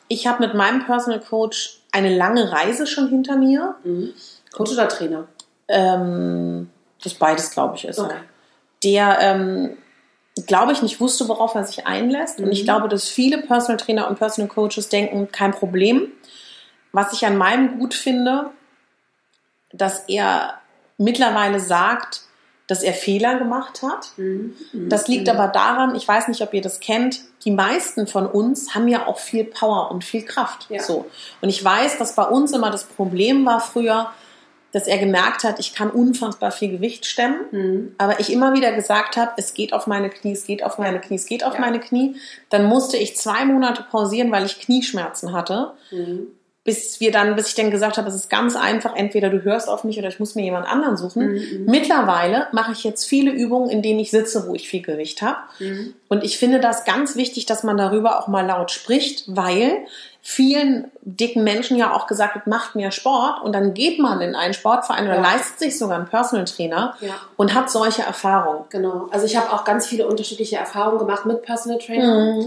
Ich 0.07 0.27
habe 0.27 0.45
mit 0.45 0.55
meinem 0.55 0.85
Personal 0.85 1.19
Coach 1.19 1.81
eine 1.91 2.15
lange 2.15 2.51
Reise 2.51 2.87
schon 2.87 3.09
hinter 3.09 3.37
mir. 3.37 3.75
Mhm. 3.83 4.13
Coach 4.53 4.71
oder 4.71 4.87
Trainer? 4.87 5.27
Ähm, 5.67 6.69
das 7.05 7.13
beides, 7.15 7.51
glaube 7.51 7.75
ich, 7.77 7.85
ist 7.85 7.99
Okay. 7.99 8.13
er. 8.13 8.21
Der, 8.83 9.17
ähm, 9.21 9.77
glaube 10.47 10.73
ich, 10.73 10.81
nicht 10.81 10.99
wusste, 10.99 11.27
worauf 11.29 11.55
er 11.55 11.63
sich 11.63 11.87
einlässt. 11.87 12.39
Und 12.39 12.51
ich 12.51 12.61
Mhm. 12.61 12.65
glaube, 12.65 12.89
dass 12.89 13.07
viele 13.07 13.37
Personal 13.39 13.77
Trainer 13.77 14.07
und 14.09 14.19
Personal 14.19 14.49
Coaches 14.49 14.89
denken, 14.89 15.31
kein 15.31 15.51
Problem. 15.51 16.11
Was 16.91 17.13
ich 17.13 17.25
an 17.25 17.37
meinem 17.37 17.79
gut 17.79 17.93
finde, 17.93 18.49
dass 19.71 20.03
er 20.07 20.55
mittlerweile 20.97 21.59
sagt, 21.59 22.21
dass 22.67 22.81
er 22.81 22.93
Fehler 22.93 23.35
gemacht 23.37 23.81
hat. 23.83 24.09
Mhm. 24.17 24.55
Das 24.89 25.07
liegt 25.07 25.29
aber 25.29 25.47
daran, 25.49 25.93
ich 25.95 26.07
weiß 26.07 26.27
nicht, 26.29 26.41
ob 26.41 26.53
ihr 26.53 26.61
das 26.61 26.79
kennt, 26.79 27.19
die 27.43 27.51
meisten 27.51 28.07
von 28.07 28.25
uns 28.25 28.73
haben 28.73 28.87
ja 28.87 29.05
auch 29.05 29.19
viel 29.19 29.43
Power 29.43 29.91
und 29.91 30.03
viel 30.03 30.23
Kraft. 30.25 30.65
Ja. 30.69 30.81
So. 30.81 31.05
Und 31.41 31.49
ich 31.49 31.63
weiß, 31.63 31.97
dass 31.99 32.15
bei 32.15 32.23
uns 32.23 32.53
immer 32.53 32.71
das 32.71 32.85
Problem 32.85 33.45
war 33.45 33.59
früher, 33.59 34.09
dass 34.75 34.87
er 34.87 34.97
gemerkt 34.97 35.45
hat, 35.45 35.57
ich 35.59 35.73
kann 35.73 35.89
unfassbar 35.89 36.51
viel 36.51 36.69
Gewicht 36.69 37.05
stemmen, 37.05 37.37
Mhm. 37.51 37.95
aber 37.97 38.19
ich 38.19 38.29
immer 38.31 38.53
wieder 38.53 38.73
gesagt 38.73 39.15
habe, 39.15 39.31
es 39.37 39.53
geht 39.53 39.71
auf 39.71 39.87
meine 39.87 40.09
Knie, 40.09 40.33
es 40.33 40.45
geht 40.45 40.63
auf 40.63 40.77
meine 40.77 40.99
Knie, 40.99 41.15
es 41.15 41.27
geht 41.27 41.45
auf 41.45 41.53
Ja. 41.53 41.61
meine 41.61 41.79
Knie. 41.79 42.17
Dann 42.49 42.65
musste 42.65 42.97
ich 42.97 43.15
zwei 43.15 43.45
Monate 43.45 43.85
pausieren, 43.89 44.31
weil 44.33 44.45
ich 44.45 44.59
Knieschmerzen 44.59 45.31
hatte 45.31 45.71
Mhm. 45.91 46.27
bis 46.65 46.99
wir 46.99 47.11
dann, 47.11 47.35
bis 47.35 47.49
ich 47.49 47.53
dann 47.53 47.69
gesagt 47.69 47.97
habe, 47.99 48.09
es 48.09 48.15
ist 48.15 48.27
ganz 48.29 48.55
einfach, 48.55 48.95
entweder 48.95 49.29
du 49.29 49.43
hörst 49.43 49.69
auf 49.69 49.83
mich 49.83 49.99
oder 49.99 50.07
ich 50.07 50.19
muss 50.19 50.33
mir 50.33 50.41
jemand 50.43 50.67
anderen 50.67 50.97
suchen. 50.97 51.33
Mhm. 51.33 51.65
Mittlerweile 51.67 52.47
mache 52.53 52.71
ich 52.71 52.83
jetzt 52.83 53.05
viele 53.05 53.29
Übungen, 53.31 53.69
in 53.69 53.83
denen 53.83 53.99
ich 53.99 54.09
sitze, 54.09 54.47
wo 54.47 54.55
ich 54.55 54.67
viel 54.67 54.81
Gewicht 54.81 55.21
habe. 55.21 55.37
Mhm. 55.59 55.93
Und 56.09 56.23
ich 56.23 56.39
finde 56.39 56.59
das 56.59 56.83
ganz 56.83 57.15
wichtig, 57.15 57.45
dass 57.45 57.61
man 57.63 57.77
darüber 57.77 58.19
auch 58.19 58.27
mal 58.27 58.45
laut 58.47 58.71
spricht, 58.71 59.25
weil 59.27 59.85
vielen 60.27 60.91
dicken 61.03 61.43
Menschen 61.43 61.77
ja 61.77 61.93
auch 61.93 62.07
gesagt 62.07 62.33
wird, 62.33 62.47
macht 62.47 62.73
mehr 62.73 62.89
Sport 62.89 63.43
und 63.43 63.53
dann 63.53 63.75
geht 63.75 63.99
man 63.99 64.21
in 64.21 64.33
einen 64.33 64.55
Sportverein 64.55 65.05
oder 65.05 65.17
Ja. 65.17 65.21
leistet 65.21 65.59
sich 65.59 65.77
sogar 65.77 65.97
einen 65.97 66.07
Personal 66.07 66.45
Trainer 66.45 66.95
Ja. 66.99 67.13
und 67.37 67.53
hat 67.53 67.69
solche 67.69 68.01
Erfahrungen. 68.01 68.65
Genau. 68.69 69.07
Also 69.11 69.27
ich 69.27 69.37
habe 69.37 69.53
auch 69.53 69.63
ganz 69.65 69.85
viele 69.85 70.07
unterschiedliche 70.07 70.55
Erfahrungen 70.57 70.97
gemacht 70.97 71.27
mit 71.27 71.43
Personal 71.43 71.77
Trainer. 71.77 72.39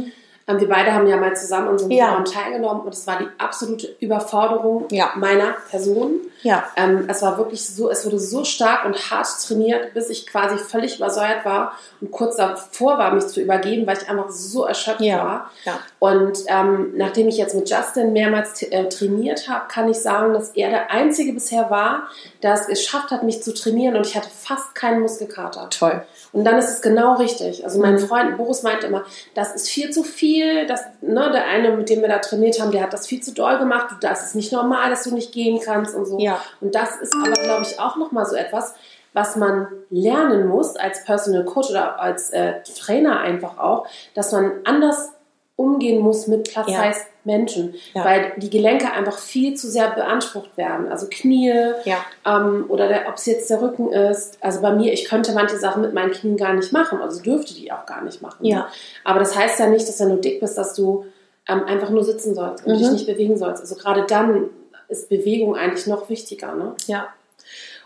Ähm, 0.49 0.61
wir 0.61 0.69
beide 0.69 0.93
haben 0.93 1.07
ja 1.07 1.17
mal 1.19 1.37
zusammen 1.37 1.69
an 1.69 1.79
so 1.79 1.85
einem 1.85 1.93
Mhm. 1.93 1.99
Ja. 1.99 2.21
Teilgenommen 2.25 2.81
und 2.83 2.93
es 2.93 3.07
war 3.07 3.19
die 3.21 3.29
absolute 3.39 3.95
Überforderung 4.01 4.87
Ja. 4.91 5.11
meiner 5.15 5.53
Person. 5.71 6.15
Ja, 6.43 6.65
Ähm, 6.77 7.07
es 7.09 7.21
war 7.23 7.37
wirklich 7.39 7.67
so, 7.67 7.91
es 7.91 8.05
wurde 8.07 8.19
so 8.19 8.45
stark 8.45 8.85
und 8.85 9.11
hart 9.11 9.27
trainiert, 9.47 9.93
bis 9.95 10.09
ich 10.11 10.27
quasi 10.27 10.57
völlig 10.59 10.97
übersäuert 10.97 11.45
war 11.45 11.73
und 12.01 12.11
kurz 12.11 12.37
davor 12.37 12.99
war, 12.99 13.13
mich 13.13 13.27
zu 13.27 13.41
übergeben, 13.41 13.87
weil 13.87 13.99
ich 13.99 14.09
einfach 14.09 14.31
so 14.31 14.65
erschöpft 14.65 15.01
Ja. 15.01 15.19
war. 15.25 15.51
ja, 15.65 15.79
Und 15.99 16.39
ähm, 16.47 16.93
nachdem 16.97 17.29
ich 17.29 17.37
jetzt 17.39 17.55
mit 17.55 17.69
Justin 17.69 18.13
mehrmals 18.13 18.63
äh, 18.63 18.89
trainiert 18.89 19.49
habe, 19.49 19.67
kann 19.69 19.89
ich 19.89 19.99
sagen, 19.99 20.33
dass 20.33 20.51
er 20.51 20.71
der 20.71 20.91
Einzige 20.91 21.33
bisher 21.33 21.71
war, 21.71 22.05
der 22.43 22.55
es 22.55 22.67
geschafft 22.67 23.11
hat, 23.11 23.23
mich 23.25 23.43
zu 23.43 23.53
trainieren 23.53 23.97
und 23.97 24.07
ich 24.07 24.17
hatte 24.17 24.29
fast 24.31 24.75
keinen 24.75 25.01
Muskelkater. 25.01 25.69
toll. 25.71 26.03
Und 26.33 26.45
dann 26.45 26.59
ist 26.59 26.69
es 26.69 26.83
genau 26.83 27.15
richtig. 27.15 27.65
Also 27.65 27.81
mein 27.81 27.95
Mhm. 27.95 28.01
Freund 28.01 28.37
Boris 28.37 28.63
meinte 28.63 28.87
immer, 28.87 29.03
das 29.35 29.55
ist 29.55 29.69
viel 29.71 29.91
zu 29.91 30.05
viel. 30.05 30.67
Das, 30.67 30.83
ne, 31.01 31.31
der 31.33 31.47
eine, 31.47 31.71
mit 31.75 31.89
dem 31.89 32.03
wir 32.03 32.09
da 32.09 32.19
trainiert 32.19 32.61
haben, 32.61 32.71
der 32.71 32.83
hat 32.83 32.93
das 32.93 33.07
viel 33.07 33.23
zu 33.23 33.33
doll 33.33 33.59
gemacht. 33.59 33.97
Das 34.03 34.23
ist 34.25 34.35
nicht 34.35 34.53
normal, 34.53 34.91
dass 34.91 35.05
du 35.05 35.15
nicht 35.15 35.33
gehen 35.33 35.59
kannst 35.65 35.95
und 35.95 36.05
so. 36.05 36.19
Ja. 36.19 36.28
Und 36.61 36.75
das 36.75 36.97
ist 37.01 37.15
aber, 37.15 37.33
glaube 37.43 37.63
ich, 37.63 37.79
auch 37.81 37.97
nochmal 37.97 38.27
so 38.27 38.37
etwas, 38.37 38.75
was 39.15 39.37
man 39.37 39.69
lernen 39.91 40.47
muss 40.49 40.77
als 40.77 41.05
Personal 41.05 41.45
Coach 41.45 41.71
oder 41.71 41.99
als 42.01 42.31
äh, 42.31 42.55
Trainer 42.79 43.21
einfach 43.21 43.59
auch, 43.59 43.87
dass 44.15 44.33
man 44.33 44.53
anders 44.65 45.11
umgehen 45.57 46.01
muss 46.01 46.29
mit 46.29 46.53
plus 46.53 46.69
Ja. 46.69 46.93
Menschen, 47.25 47.75
Ja. 47.93 48.05
weil 48.05 48.33
die 48.37 48.49
Gelenke 48.49 48.93
einfach 48.93 49.19
viel 49.19 49.55
zu 49.55 49.69
sehr 49.69 49.91
beansprucht 49.91 50.57
werden. 50.57 50.89
Also 50.89 51.09
Knie, 51.11 51.53
Ja, 51.85 51.97
ähm, 52.25 52.67
oder 52.69 52.87
der, 52.87 53.09
ob 53.09 53.17
es 53.17 53.27
jetzt 53.27 53.51
der 53.51 53.61
Rücken 53.61 53.93
ist. 53.93 54.39
Also 54.41 54.61
bei 54.63 54.73
mir, 54.73 54.93
ich 54.93 55.05
könnte 55.07 55.33
manche 55.33 55.57
Sachen 55.59 55.83
mit 55.83 55.93
meinen 55.95 56.13
Knien 56.13 56.37
gar 56.37 56.53
nicht 56.55 56.73
machen, 56.73 57.01
also 57.03 57.21
dürfte 57.21 57.55
die 57.55 57.73
auch 57.73 57.87
gar 57.87 58.03
nicht 58.05 58.23
machen. 58.23 58.45
Ja. 58.45 58.69
Aber 59.05 59.19
das 59.19 59.37
heißt 59.37 59.59
ja 59.59 59.67
nicht, 59.67 59.89
dass 59.89 59.99
wenn 60.01 60.11
du 60.11 60.17
dick 60.17 60.39
bist, 60.41 60.57
dass 60.57 60.75
du 60.75 61.07
ähm, 61.49 61.65
einfach 61.65 61.91
nur 61.91 62.05
sitzen 62.05 62.35
sollst 62.35 62.65
und 62.65 62.75
Mhm. 62.75 62.79
dich 62.79 62.91
nicht 62.93 63.07
bewegen 63.07 63.37
sollst. 63.37 63.61
Also 63.61 63.75
gerade 63.75 64.05
dann 64.07 64.49
ist 64.89 65.09
Bewegung 65.09 65.57
eigentlich 65.57 65.87
noch 65.87 66.09
wichtiger. 66.09 66.55
Ne? 66.55 66.75
Ja. 66.87 67.09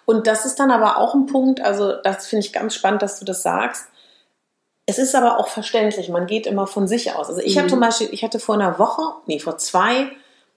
Und 0.04 0.26
das 0.26 0.44
ist 0.46 0.56
dann 0.56 0.70
aber 0.70 0.98
auch 0.98 1.14
ein 1.14 1.26
Punkt, 1.26 1.60
also 1.60 1.92
das 2.02 2.26
finde 2.26 2.46
ich 2.46 2.52
ganz 2.52 2.74
spannend, 2.74 3.02
dass 3.02 3.18
du 3.18 3.24
das 3.24 3.42
sagst. 3.42 3.86
Es 4.86 4.98
ist 4.98 5.14
aber 5.14 5.38
auch 5.38 5.46
verständlich, 5.48 6.08
man 6.08 6.26
geht 6.26 6.46
immer 6.46 6.66
von 6.66 6.88
sich 6.88 7.14
aus. 7.14 7.28
Also 7.28 7.40
ich 7.40 7.54
Mhm. 7.54 7.60
habe 7.60 7.68
zum 7.70 7.80
Beispiel, 7.80 8.08
ich 8.10 8.24
hatte 8.24 8.40
vor 8.40 8.56
einer 8.56 8.78
Woche, 8.80 9.02
nee, 9.26 9.38
vor 9.38 9.58
zwei, 9.58 10.08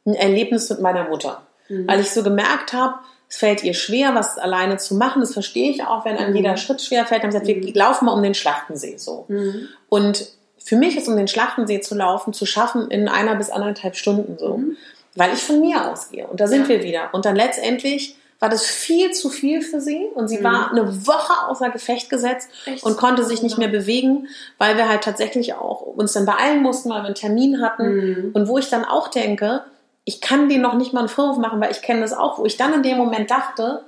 ein 0.06 0.16
Erlebnis 0.16 0.70
mit 0.70 0.82
meiner 0.82 1.08
Mutter. 1.08 1.44
Mhm. 1.70 1.88
Weil 1.88 2.00
ich 2.00 2.12
so 2.12 2.24
gemerkt 2.24 2.74
habe, 2.74 2.96
es 3.30 3.38
fällt 3.38 3.64
ihr 3.64 3.74
schwer, 3.74 4.16
was 4.16 4.38
alleine 4.38 4.78
zu 4.78 4.96
machen. 4.96 5.20
Das 5.22 5.34
verstehe 5.34 5.70
ich 5.72 5.84
auch, 5.84 6.06
wenn 6.06 6.18
einem 6.18 6.32
Mhm. 6.32 6.36
jeder 6.38 6.58
Schritt 6.58 6.82
schwer 6.82 7.06
fällt. 7.06 7.24
Dann 7.24 7.34
haben 7.34 7.40
gesagt, 7.46 7.66
wir 7.66 7.74
laufen 7.76 8.06
mal 8.06 8.14
um 8.14 8.24
den 8.24 8.34
Schlachtensee 8.36 8.98
so. 8.98 9.26
Mhm. 9.28 9.68
Und 9.90 10.28
für 10.58 10.76
mich 10.76 10.98
ist 10.98 11.08
um 11.08 11.16
den 11.16 11.28
Schlachtensee 11.28 11.80
zu 11.82 11.94
laufen, 11.96 12.34
zu 12.34 12.46
schaffen 12.48 12.90
in 12.90 13.08
einer 13.08 13.36
bis 13.36 13.52
anderthalb 13.52 13.96
Stunden 13.96 14.38
so. 14.40 14.58
Mhm. 14.58 14.78
Weil 15.16 15.34
ich 15.34 15.42
von 15.42 15.62
mir 15.62 15.90
ausgehe. 15.90 16.28
Und 16.28 16.40
da 16.40 16.48
sind 16.48 16.64
Ja. 16.64 16.70
wir 16.70 16.84
wieder. 16.84 17.10
Und 17.14 17.26
dann 17.26 17.36
letztendlich 17.36 18.16
war 18.40 18.50
das 18.50 18.66
viel 18.66 19.12
zu 19.12 19.30
viel 19.30 19.62
für 19.62 19.80
sie 19.80 20.08
und 20.14 20.28
sie 20.28 20.40
mhm. 20.40 20.44
war 20.44 20.72
eine 20.72 21.08
Woche 21.08 21.48
außer 21.48 21.70
Gefecht 21.70 22.10
gesetzt 22.10 22.50
Echt? 22.66 22.84
und 22.84 22.98
konnte 22.98 23.24
sich 23.24 23.42
nicht 23.42 23.58
mehr 23.58 23.70
bewegen, 23.70 24.28
weil 24.58 24.76
wir 24.76 24.90
halt 24.90 25.04
tatsächlich 25.04 25.54
auch 25.54 25.82
uns 25.82 26.14
dann 26.14 26.26
beeilen 26.26 26.62
mussten, 26.62 26.90
weil 26.90 27.02
wir 27.02 27.06
einen 27.06 27.16
Termin 27.16 27.62
hatten. 27.62 27.96
Mhm. 27.96 28.32
Und 28.34 28.48
wo 28.48 28.58
ich 28.58 28.70
dann 28.70 28.84
auch 28.84 29.08
denke, 29.08 29.64
ich 30.04 30.22
kann 30.22 30.50
denen 30.50 30.62
noch 30.62 30.76
nicht 30.76 30.94
mal 30.94 31.00
einen 31.00 31.10
Vorwurf 31.10 31.38
machen, 31.38 31.62
weil 31.62 31.72
ich 31.72 31.82
kenne 31.82 32.02
das 32.02 32.14
auch, 32.14 32.38
wo 32.38 32.46
ich 32.46 32.58
dann 32.58 32.74
in 32.74 32.84
dem 32.84 32.98
Moment 32.98 33.32
dachte, 33.32 33.84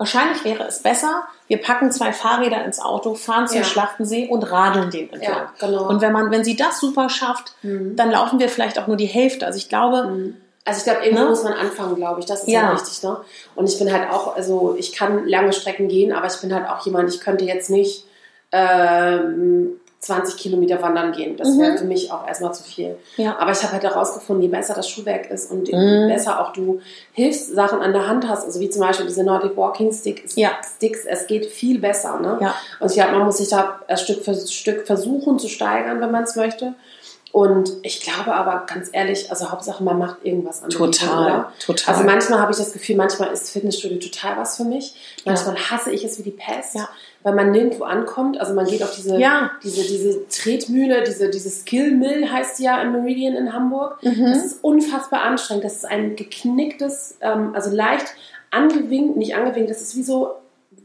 wahrscheinlich 0.00 0.44
wäre 0.44 0.64
es 0.64 0.82
besser, 0.82 1.24
wir 1.46 1.60
packen 1.60 1.92
zwei 1.92 2.12
Fahrräder 2.12 2.64
ins 2.64 2.80
Auto, 2.80 3.14
fahren 3.14 3.46
zum 3.46 3.58
ja. 3.58 3.64
Schlachtensee 3.64 4.28
und 4.28 4.50
radeln 4.50 4.90
den 4.90 5.12
entlang. 5.12 5.34
Ja, 5.34 5.52
genau. 5.58 5.88
Und 5.88 6.00
wenn 6.00 6.12
man, 6.12 6.30
wenn 6.30 6.42
sie 6.42 6.56
das 6.56 6.80
super 6.80 7.10
schafft, 7.10 7.52
mhm. 7.62 7.96
dann 7.96 8.10
laufen 8.10 8.38
wir 8.38 8.48
vielleicht 8.48 8.78
auch 8.78 8.86
nur 8.86 8.96
die 8.96 9.06
Hälfte. 9.06 9.44
Also 9.44 9.58
ich 9.58 9.68
glaube, 9.68 10.04
mhm. 10.04 10.36
Also 10.64 10.78
ich 10.78 10.84
glaube, 10.84 11.04
irgendwo 11.04 11.24
ne? 11.24 11.30
muss 11.30 11.42
man 11.42 11.54
anfangen, 11.54 11.96
glaube 11.96 12.20
ich. 12.20 12.26
Das 12.26 12.42
ist 12.42 12.48
ja 12.48 12.62
halt 12.62 12.80
wichtig. 12.80 13.02
Ne? 13.02 13.16
Und 13.56 13.68
ich 13.68 13.78
bin 13.78 13.92
halt 13.92 14.10
auch, 14.10 14.36
also 14.36 14.76
ich 14.78 14.92
kann 14.92 15.26
lange 15.26 15.52
Strecken 15.52 15.88
gehen, 15.88 16.12
aber 16.12 16.26
ich 16.26 16.40
bin 16.40 16.54
halt 16.54 16.68
auch 16.68 16.84
jemand, 16.84 17.12
ich 17.12 17.20
könnte 17.20 17.44
jetzt 17.44 17.70
nicht 17.70 18.04
ähm, 18.52 19.80
20 20.00 20.38
Kilometer 20.38 20.80
wandern 20.80 21.12
gehen. 21.12 21.36
Das 21.36 21.48
mhm. 21.50 21.60
wäre 21.60 21.78
für 21.78 21.84
mich 21.84 22.10
auch 22.10 22.26
erstmal 22.26 22.54
zu 22.54 22.62
viel. 22.62 22.96
Ja. 23.18 23.38
Aber 23.38 23.52
ich 23.52 23.62
habe 23.62 23.74
halt 23.74 23.82
herausgefunden, 23.82 24.42
je 24.42 24.48
besser 24.48 24.72
das 24.72 24.88
Schuhwerk 24.88 25.30
ist 25.30 25.50
und 25.50 25.68
je 25.68 25.76
mhm. 25.76 26.08
besser 26.08 26.40
auch 26.40 26.54
du 26.54 26.80
Hilfssachen 27.12 27.80
an 27.80 27.92
der 27.92 28.06
Hand 28.06 28.26
hast, 28.26 28.46
also 28.46 28.60
wie 28.60 28.70
zum 28.70 28.80
Beispiel 28.80 29.06
diese 29.06 29.24
Nordic 29.24 29.58
Walking 29.58 29.92
Sticks, 29.92 30.36
ja. 30.36 30.52
Sticks 30.76 31.04
es 31.04 31.26
geht 31.26 31.44
viel 31.46 31.78
besser. 31.78 32.18
Ne? 32.18 32.38
Ja. 32.40 32.54
Und 32.80 32.88
ich 32.90 32.94
glaube, 32.94 33.12
man 33.12 33.26
muss 33.26 33.36
sich 33.36 33.48
da 33.48 33.80
Stück 33.96 34.24
für 34.24 34.34
Stück 34.34 34.86
versuchen 34.86 35.38
zu 35.38 35.48
steigern, 35.48 36.00
wenn 36.00 36.10
man 36.10 36.24
es 36.24 36.34
möchte. 36.34 36.74
Und 37.32 37.70
ich 37.82 38.00
glaube 38.00 38.34
aber 38.34 38.66
ganz 38.66 38.88
ehrlich, 38.92 39.30
also 39.30 39.50
Hauptsache 39.50 39.84
man 39.84 39.98
macht 39.98 40.24
irgendwas 40.24 40.62
an 40.64 40.70
Total, 40.70 41.26
oder? 41.26 41.52
total. 41.64 41.94
Also 41.94 42.06
manchmal 42.06 42.40
habe 42.40 42.50
ich 42.50 42.58
das 42.58 42.72
Gefühl, 42.72 42.96
manchmal 42.96 43.32
ist 43.32 43.50
Fitnessstudio 43.50 43.98
total 43.98 44.36
was 44.38 44.56
für 44.56 44.64
mich. 44.64 44.94
Manchmal 45.24 45.54
ja. 45.54 45.70
hasse 45.70 45.92
ich 45.92 46.04
es 46.04 46.18
wie 46.18 46.24
die 46.24 46.30
Pest, 46.32 46.74
ja. 46.74 46.88
Weil 47.22 47.34
man 47.34 47.50
nirgendwo 47.50 47.84
ankommt. 47.84 48.40
Also 48.40 48.54
man 48.54 48.66
geht 48.66 48.82
auf 48.82 48.94
diese, 48.94 49.18
ja. 49.18 49.50
diese, 49.62 49.82
diese 49.82 50.26
Tretmühle, 50.28 51.02
diese, 51.04 51.28
diese 51.30 51.50
Skill 51.50 51.92
Mill 51.92 52.30
heißt 52.30 52.58
die 52.58 52.64
ja 52.64 52.80
im 52.80 52.92
Meridian 52.92 53.34
in 53.34 53.52
Hamburg. 53.52 54.02
Mhm. 54.02 54.24
Das 54.24 54.44
ist 54.44 54.64
unfassbar 54.64 55.22
anstrengend. 55.22 55.64
Das 55.64 55.76
ist 55.76 55.84
ein 55.84 56.16
geknicktes, 56.16 57.18
ähm, 57.20 57.54
also 57.54 57.74
leicht 57.74 58.14
angewinkt, 58.50 59.16
nicht 59.16 59.34
angewinkt, 59.34 59.70
das 59.70 59.80
ist 59.80 59.96
wie 59.96 60.02
so, 60.02 60.32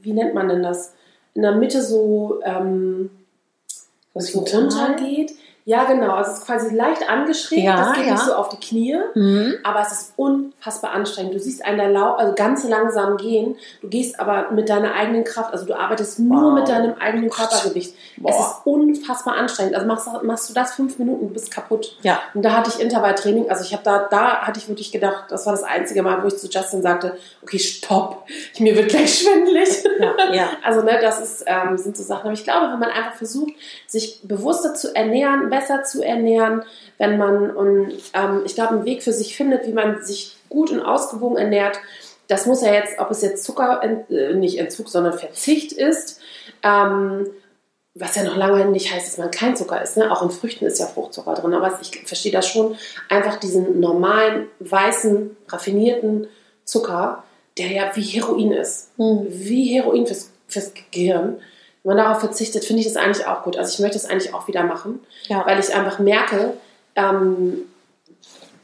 wie 0.01 0.13
nennt 0.13 0.33
man 0.33 0.49
denn 0.49 0.63
das? 0.63 0.93
In 1.33 1.41
der 1.41 1.53
Mitte 1.53 1.81
so, 1.81 2.39
ähm, 2.43 3.09
was 4.13 4.31
so 4.31 4.39
runtergeht. 4.39 5.33
Ja, 5.67 5.85
genau. 5.85 6.13
Also 6.13 6.31
es 6.31 6.37
ist 6.37 6.45
quasi 6.45 6.75
leicht 6.75 7.09
angeschrägt. 7.09 7.63
Ja, 7.63 7.77
das 7.77 7.93
geht 7.93 8.05
ja. 8.05 8.11
nicht 8.13 8.23
so 8.23 8.35
auf 8.35 8.49
die 8.49 8.57
Knie, 8.57 8.99
mhm. 9.15 9.55
aber 9.63 9.81
es 9.81 9.91
ist 9.91 10.13
unfassbar 10.15 10.91
anstrengend. 10.91 11.33
Du 11.33 11.39
siehst 11.39 11.65
einen 11.65 11.79
da 11.79 11.87
lau 11.87 12.13
also 12.13 12.35
ganz 12.35 12.63
langsam 12.65 13.17
gehen. 13.17 13.55
Du 13.81 13.87
gehst 13.87 14.19
aber 14.19 14.51
mit 14.51 14.69
deiner 14.69 14.93
eigenen 14.93 15.23
Kraft, 15.23 15.51
also 15.51 15.65
du 15.65 15.73
arbeitest 15.73 16.19
wow. 16.19 16.39
nur 16.39 16.53
mit 16.53 16.69
deinem 16.69 16.93
eigenen 16.99 17.31
Körpergewicht. 17.31 17.95
Boah. 18.17 18.29
Es 18.29 18.39
ist 18.39 18.55
unfassbar 18.65 19.37
anstrengend. 19.37 19.73
Also 19.73 19.87
machst, 19.87 20.07
machst 20.21 20.49
du 20.51 20.53
das 20.53 20.75
fünf 20.75 20.99
Minuten, 20.99 21.29
du 21.29 21.33
bist 21.33 21.49
kaputt. 21.49 21.97
Ja. 22.03 22.19
Und 22.35 22.43
da 22.45 22.51
hatte 22.51 22.69
ich 22.69 22.79
Intervalltraining. 22.79 23.49
Also 23.49 23.63
ich 23.63 23.73
habe 23.73 23.81
da, 23.83 24.07
da 24.07 24.41
hatte 24.45 24.59
ich 24.59 24.69
wirklich 24.69 24.91
gedacht, 24.91 25.25
das 25.29 25.47
war 25.47 25.53
das 25.53 25.63
einzige 25.63 26.03
Mal, 26.03 26.21
wo 26.21 26.27
ich 26.27 26.37
zu 26.37 26.47
Justin 26.47 26.83
sagte, 26.83 27.17
okay, 27.41 27.57
stopp, 27.57 28.27
mir 28.59 28.75
wird 28.75 28.89
gleich 28.89 29.17
schwindelig. 29.17 29.83
Ja, 29.99 30.31
ja. 30.31 30.49
Also 30.63 30.81
ne, 30.81 30.99
das 31.01 31.21
ist, 31.21 31.43
ähm, 31.47 31.77
sind 31.77 31.97
so 31.97 32.03
Sachen. 32.03 32.25
Aber 32.25 32.33
ich 32.33 32.43
glaube, 32.43 32.71
wenn 32.71 32.79
man 32.79 32.89
einfach 32.89 33.15
versucht, 33.15 33.53
sich 33.87 34.21
bewusster 34.23 34.73
zu 34.73 34.95
ernähren, 34.95 35.49
besser 35.55 35.83
zu 35.83 36.03
ernähren, 36.03 36.63
wenn 36.97 37.17
man, 37.17 37.55
und 37.55 37.93
ähm, 38.13 38.41
ich 38.45 38.55
glaube, 38.55 38.71
einen 38.75 38.85
Weg 38.85 39.03
für 39.03 39.13
sich 39.13 39.35
findet, 39.35 39.65
wie 39.65 39.73
man 39.73 40.03
sich 40.03 40.35
gut 40.49 40.71
und 40.71 40.81
ausgewogen 40.81 41.37
ernährt. 41.37 41.79
Das 42.27 42.45
muss 42.45 42.61
ja 42.61 42.73
jetzt, 42.73 42.99
ob 42.99 43.11
es 43.11 43.21
jetzt 43.21 43.43
Zucker, 43.43 43.81
äh, 43.83 44.33
nicht 44.33 44.59
Entzug, 44.59 44.89
sondern 44.89 45.17
Verzicht 45.17 45.71
ist, 45.71 46.19
ähm, 46.63 47.27
was 47.93 48.15
ja 48.15 48.23
noch 48.23 48.35
lange 48.35 48.65
nicht 48.65 48.93
heißt, 48.93 49.07
dass 49.07 49.17
man 49.17 49.31
kein 49.31 49.55
Zucker 49.55 49.81
isst. 49.81 49.95
Ne? 49.95 50.11
Auch 50.11 50.21
in 50.21 50.29
Früchten 50.29 50.65
ist 50.65 50.79
ja 50.79 50.87
Fruchtzucker 50.87 51.33
drin. 51.35 51.53
Aber 51.53 51.79
ich 51.81 52.05
verstehe 52.05 52.31
das 52.33 52.47
schon. 52.47 52.75
Einfach 53.07 53.37
diesen 53.37 53.79
normalen, 53.79 54.47
weißen, 54.59 55.37
raffinierten 55.47 56.27
Zucker, 56.65 57.23
der 57.57 57.67
ja 57.67 57.91
wie 57.95 58.01
Heroin 58.01 58.51
ist. 58.51 58.89
Mhm. 58.97 59.27
Wie 59.29 59.75
Heroin 59.75 60.05
fürs, 60.05 60.31
fürs 60.47 60.73
Gehirn 60.91 61.37
wenn 61.85 61.95
man 61.95 62.03
darauf 62.03 62.19
verzichtet, 62.19 62.65
finde 62.65 62.81
ich 62.81 62.87
das 62.87 62.97
eigentlich 62.97 63.27
auch 63.27 63.43
gut. 63.43 63.57
Also 63.57 63.71
ich 63.71 63.79
möchte 63.79 63.97
es 63.97 64.05
eigentlich 64.05 64.33
auch 64.33 64.47
wieder 64.47 64.63
machen, 64.63 64.99
ja. 65.27 65.45
weil 65.45 65.59
ich 65.59 65.73
einfach 65.73 65.99
merke, 65.99 66.53
ähm, 66.95 67.59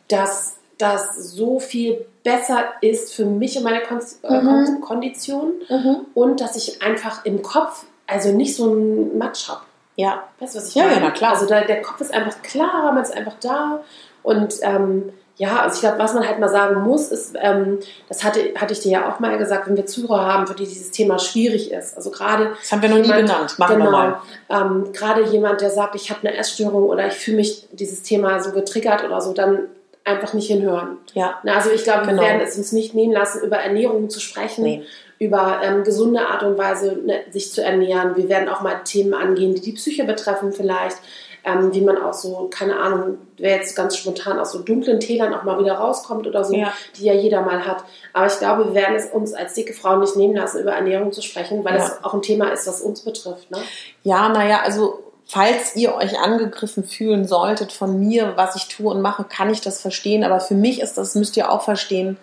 dass 0.07 0.55
das 0.79 1.15
so 1.15 1.59
viel 1.59 2.03
besser 2.23 2.65
ist 2.81 3.13
für 3.13 3.25
mich 3.25 3.57
und 3.57 3.63
meine 3.63 3.81
Kon 3.81 3.99
äh, 4.23 4.41
mhm. 4.41 4.81
Kondition 4.81 5.53
mhm. 5.69 5.97
und 6.15 6.41
dass 6.41 6.55
ich 6.55 6.81
einfach 6.81 7.23
im 7.23 7.43
Kopf 7.43 7.85
also 8.07 8.31
nicht 8.31 8.55
so 8.55 8.71
einen 8.71 9.17
Matsch 9.19 9.47
habe. 9.47 9.61
Ja. 9.95 10.23
Weißt 10.39 10.55
du, 10.55 10.59
was 10.59 10.69
ich 10.69 10.75
ja, 10.75 10.85
meine? 10.85 10.95
Ja, 10.95 11.01
na 11.01 11.11
klar. 11.11 11.33
Also 11.33 11.45
da, 11.45 11.61
der 11.61 11.81
Kopf 11.83 12.01
ist 12.01 12.13
einfach 12.13 12.41
klarer, 12.41 12.91
man 12.91 13.03
ist 13.03 13.15
einfach 13.15 13.35
da 13.39 13.83
und 14.23 14.55
ähm, 14.63 15.13
ja, 15.41 15.63
also 15.63 15.73
ich 15.73 15.81
glaube, 15.81 15.97
was 15.97 16.13
man 16.13 16.27
halt 16.27 16.37
mal 16.37 16.49
sagen 16.49 16.83
muss, 16.83 17.07
ist, 17.07 17.33
ähm, 17.41 17.79
das 18.07 18.23
hatte, 18.23 18.53
hatte 18.55 18.73
ich 18.73 18.79
dir 18.81 18.91
ja 18.91 19.11
auch 19.11 19.19
mal 19.19 19.39
gesagt, 19.39 19.67
wenn 19.67 19.75
wir 19.75 19.87
Zuhörer 19.87 20.23
haben, 20.23 20.45
für 20.45 20.53
die 20.53 20.67
dieses 20.67 20.91
Thema 20.91 21.17
schwierig 21.17 21.71
ist. 21.71 21.97
Also 21.97 22.11
gerade. 22.11 22.51
Das 22.59 22.71
haben 22.71 22.83
wir 22.83 22.89
noch 22.89 22.97
nie 22.97 23.11
genannt. 23.11 23.57
Machen 23.57 23.77
genau, 23.79 23.85
wir 23.85 23.91
mal. 23.91 24.21
Ähm, 24.51 24.93
gerade 24.93 25.23
jemand, 25.23 25.61
der 25.61 25.71
sagt, 25.71 25.95
ich 25.95 26.11
habe 26.11 26.27
eine 26.27 26.37
Essstörung 26.37 26.83
oder 26.83 27.07
ich 27.07 27.13
fühle 27.13 27.37
mich 27.37 27.67
dieses 27.71 28.03
Thema 28.03 28.39
so 28.39 28.51
getriggert 28.51 29.03
oder 29.03 29.19
so, 29.19 29.33
dann 29.33 29.61
einfach 30.03 30.35
nicht 30.35 30.45
hinhören. 30.45 30.97
Ja. 31.15 31.39
Na, 31.41 31.55
also 31.55 31.71
ich 31.71 31.85
glaube, 31.85 32.05
genau. 32.05 32.21
wir 32.21 32.27
werden 32.27 32.41
es 32.43 32.55
uns 32.55 32.71
nicht 32.71 32.93
nehmen 32.93 33.13
lassen, 33.13 33.41
über 33.43 33.57
Ernährung 33.57 34.11
zu 34.11 34.19
sprechen. 34.19 34.63
Nee 34.63 34.83
über 35.17 35.61
ähm, 35.63 35.83
gesunde 35.83 36.25
Art 36.25 36.41
und 36.41 36.57
Weise 36.57 36.97
ne, 37.05 37.19
sich 37.29 37.51
zu 37.51 37.63
ernähren. 37.63 38.15
Wir 38.15 38.27
werden 38.27 38.49
auch 38.49 38.61
mal 38.61 38.81
Themen 38.83 39.13
angehen, 39.13 39.53
die 39.53 39.61
die 39.61 39.73
Psyche 39.73 40.03
betreffen 40.03 40.51
vielleicht 40.51 40.97
ähm, 41.43 41.73
wie 41.73 41.81
man 41.81 41.97
auch 41.97 42.13
so, 42.13 42.49
keine 42.53 42.79
Ahnung, 42.79 43.17
wer 43.37 43.55
jetzt 43.55 43.75
ganz 43.75 43.97
spontan 43.97 44.39
aus 44.39 44.51
so 44.51 44.59
dunklen 44.59 44.99
Tälern 44.99 45.33
auch 45.33 45.43
mal 45.43 45.59
wieder 45.59 45.73
rauskommt 45.73 46.27
oder 46.27 46.43
so, 46.43 46.53
ja. 46.53 46.71
die 46.95 47.05
ja 47.05 47.13
jeder 47.13 47.41
mal 47.41 47.65
hat. 47.65 47.83
Aber 48.13 48.27
ich 48.27 48.37
glaube, 48.37 48.65
wir 48.65 48.73
werden 48.75 48.95
es 48.95 49.07
uns 49.07 49.33
als 49.33 49.53
dicke 49.53 49.73
Frauen 49.73 50.01
nicht 50.01 50.15
nehmen 50.15 50.35
lassen, 50.35 50.61
über 50.61 50.73
Ernährung 50.73 51.11
zu 51.11 51.21
sprechen, 51.21 51.63
weil 51.63 51.75
ja. 51.75 51.79
das 51.79 52.03
auch 52.03 52.13
ein 52.13 52.21
Thema 52.21 52.49
ist, 52.49 52.67
was 52.67 52.81
uns 52.81 53.01
betrifft. 53.01 53.49
Ne? 53.49 53.57
Ja, 54.03 54.29
naja, 54.29 54.61
also 54.63 54.99
falls 55.25 55.75
ihr 55.75 55.95
euch 55.95 56.19
angegriffen 56.19 56.83
fühlen 56.83 57.25
solltet 57.25 57.71
von 57.71 57.99
mir, 57.99 58.33
was 58.35 58.55
ich 58.55 58.67
tue 58.67 58.91
und 58.91 59.01
mache, 59.01 59.23
kann 59.23 59.49
ich 59.49 59.61
das 59.61 59.81
verstehen. 59.81 60.23
Aber 60.23 60.39
für 60.39 60.55
mich 60.55 60.79
ist 60.79 60.97
das, 60.97 61.15
müsst 61.15 61.37
ihr 61.37 61.51
auch 61.51 61.63
verstehen, 61.63 62.17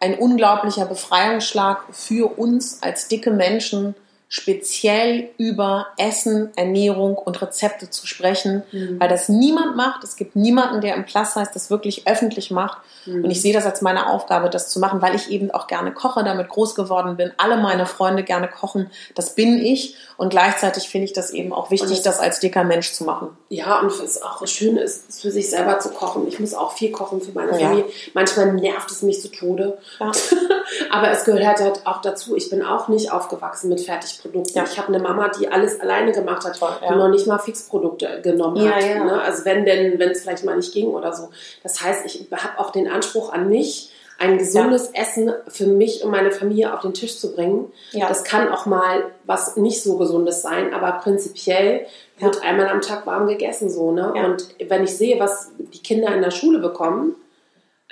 ein 0.00 0.18
unglaublicher 0.18 0.84
Befreiungsschlag 0.84 1.84
für 1.92 2.38
uns 2.38 2.82
als 2.82 3.08
dicke 3.08 3.30
Menschen, 3.30 3.94
speziell 4.34 5.28
über 5.38 5.86
Essen, 5.96 6.50
Ernährung 6.56 7.16
und 7.16 7.40
Rezepte 7.40 7.88
zu 7.88 8.04
sprechen, 8.08 8.64
mhm. 8.72 8.98
weil 8.98 9.08
das 9.08 9.28
niemand 9.28 9.76
macht. 9.76 10.02
Es 10.02 10.16
gibt 10.16 10.34
niemanden, 10.34 10.80
der 10.80 10.96
im 10.96 11.06
Plus 11.06 11.36
heißt, 11.36 11.54
das 11.54 11.70
wirklich 11.70 12.08
öffentlich 12.08 12.50
macht. 12.50 12.78
Mhm. 13.06 13.22
Und 13.22 13.30
ich 13.30 13.40
sehe 13.40 13.52
das 13.52 13.64
als 13.64 13.80
meine 13.80 14.08
Aufgabe, 14.08 14.50
das 14.50 14.70
zu 14.70 14.80
machen, 14.80 15.00
weil 15.00 15.14
ich 15.14 15.30
eben 15.30 15.52
auch 15.52 15.68
gerne 15.68 15.92
koche, 15.92 16.24
damit 16.24 16.48
groß 16.48 16.74
geworden 16.74 17.16
bin. 17.16 17.30
Alle 17.36 17.58
meine 17.58 17.86
Freunde 17.86 18.24
gerne 18.24 18.48
kochen. 18.48 18.90
Das 19.14 19.36
bin 19.36 19.64
ich. 19.64 19.94
Und 20.16 20.30
gleichzeitig 20.30 20.88
finde 20.88 21.04
ich 21.04 21.12
das 21.12 21.30
eben 21.30 21.52
auch 21.52 21.70
wichtig, 21.70 22.02
das, 22.02 22.16
das, 22.16 22.18
als 22.18 22.40
dicker 22.40 22.64
Mensch 22.64 22.90
zu 22.90 23.04
machen. 23.04 23.28
Ja, 23.50 23.78
und 23.78 23.92
es 23.92 24.20
auch 24.20 24.44
schön 24.48 24.76
ist, 24.76 25.20
für 25.20 25.30
sich 25.30 25.48
selber 25.48 25.78
zu 25.78 25.90
kochen. 25.90 26.26
Ich 26.26 26.40
muss 26.40 26.54
auch 26.54 26.72
viel 26.72 26.90
kochen 26.90 27.20
für 27.20 27.30
meine 27.30 27.52
ja. 27.52 27.68
Familie. 27.68 27.84
Manchmal 28.14 28.52
nervt 28.54 28.90
es 28.90 29.02
mich 29.02 29.20
zu 29.20 29.28
Tode. 29.28 29.78
Ja. 30.00 30.10
Aber 30.90 31.10
es 31.10 31.24
gehört 31.24 31.60
halt 31.60 31.80
auch 31.84 32.00
dazu. 32.00 32.36
Ich 32.36 32.50
bin 32.50 32.62
auch 32.62 32.88
nicht 32.88 33.12
aufgewachsen 33.12 33.68
mit 33.68 33.80
Fertigprodukten. 33.80 34.54
Ja. 34.54 34.64
Ich 34.64 34.78
habe 34.78 34.88
eine 34.88 34.98
Mama, 34.98 35.28
die 35.28 35.48
alles 35.48 35.80
alleine 35.80 36.12
gemacht 36.12 36.44
hat, 36.44 36.60
ja. 36.60 36.78
die 36.88 36.94
noch 36.94 37.08
nicht 37.08 37.26
mal 37.26 37.38
Fixprodukte 37.38 38.20
genommen 38.22 38.68
hat. 38.68 38.82
Ne? 38.82 39.20
Also 39.22 39.44
wenn 39.44 39.64
denn, 39.64 39.98
wenn 39.98 40.10
es 40.10 40.22
vielleicht 40.22 40.44
mal 40.44 40.56
nicht 40.56 40.72
ging 40.72 40.88
oder 40.88 41.12
so. 41.12 41.30
Das 41.62 41.82
heißt, 41.82 42.06
ich 42.06 42.26
habe 42.32 42.58
auch 42.58 42.70
den 42.70 42.88
Anspruch 42.88 43.32
an 43.32 43.48
mich, 43.48 43.90
ein 44.18 44.38
gesundes 44.38 44.90
ja. 44.94 45.02
Essen 45.02 45.32
für 45.48 45.66
mich 45.66 46.04
und 46.04 46.10
meine 46.10 46.30
Familie 46.30 46.72
auf 46.72 46.80
den 46.80 46.94
Tisch 46.94 47.18
zu 47.18 47.34
bringen. 47.34 47.72
Ja. 47.90 48.08
Das 48.08 48.24
kann 48.24 48.48
auch 48.48 48.66
mal 48.66 49.04
was 49.24 49.56
nicht 49.56 49.82
so 49.82 49.96
gesundes 49.96 50.42
sein, 50.42 50.72
aber 50.72 50.92
prinzipiell 50.92 51.86
ja. 52.18 52.26
wird 52.26 52.42
einmal 52.42 52.68
am 52.68 52.80
Tag 52.80 53.06
warm 53.06 53.26
gegessen 53.26 53.70
so. 53.70 53.90
Ne? 53.92 54.12
Und 54.12 54.48
wenn 54.68 54.84
ich 54.84 54.96
sehe, 54.96 55.18
was 55.18 55.50
die 55.58 55.82
Kinder 55.82 56.14
in 56.14 56.22
der 56.22 56.30
Schule 56.30 56.58
bekommen, 56.58 57.16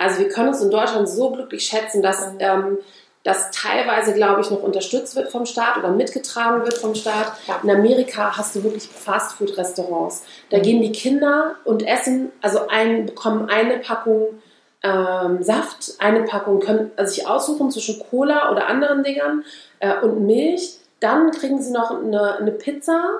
also 0.03 0.19
wir 0.19 0.29
können 0.29 0.49
uns 0.49 0.61
in 0.61 0.69
Deutschland 0.69 1.07
so 1.09 1.31
glücklich 1.31 1.63
schätzen, 1.65 2.01
dass 2.01 2.33
ähm, 2.39 2.77
das 3.23 3.51
teilweise, 3.51 4.13
glaube 4.13 4.41
ich, 4.41 4.51
noch 4.51 4.61
unterstützt 4.61 5.15
wird 5.15 5.31
vom 5.31 5.45
Staat 5.45 5.77
oder 5.77 5.89
mitgetragen 5.89 6.63
wird 6.65 6.77
vom 6.77 6.93
Staat. 6.93 7.33
In 7.63 7.71
Amerika 7.71 8.37
hast 8.37 8.55
du 8.55 8.63
wirklich 8.63 8.87
Fastfood-Restaurants. 8.87 10.23
Da 10.49 10.57
mhm. 10.57 10.61
gehen 10.61 10.81
die 10.81 10.91
Kinder 10.91 11.55
und 11.63 11.87
essen, 11.87 12.31
also 12.41 12.67
ein, 12.67 13.05
bekommen 13.05 13.49
eine 13.49 13.77
Packung 13.79 14.27
ähm, 14.83 15.41
Saft, 15.41 15.93
eine 15.99 16.23
Packung, 16.23 16.59
können 16.59 16.91
sich 17.03 17.25
aussuchen 17.25 17.71
zwischen 17.71 18.03
Cola 18.09 18.51
oder 18.51 18.67
anderen 18.67 19.03
Dingern 19.03 19.45
äh, 19.79 19.97
und 19.99 20.25
Milch. 20.25 20.77
Dann 20.99 21.31
kriegen 21.31 21.61
sie 21.61 21.71
noch 21.71 21.91
eine, 21.91 22.37
eine 22.37 22.51
Pizza 22.51 23.19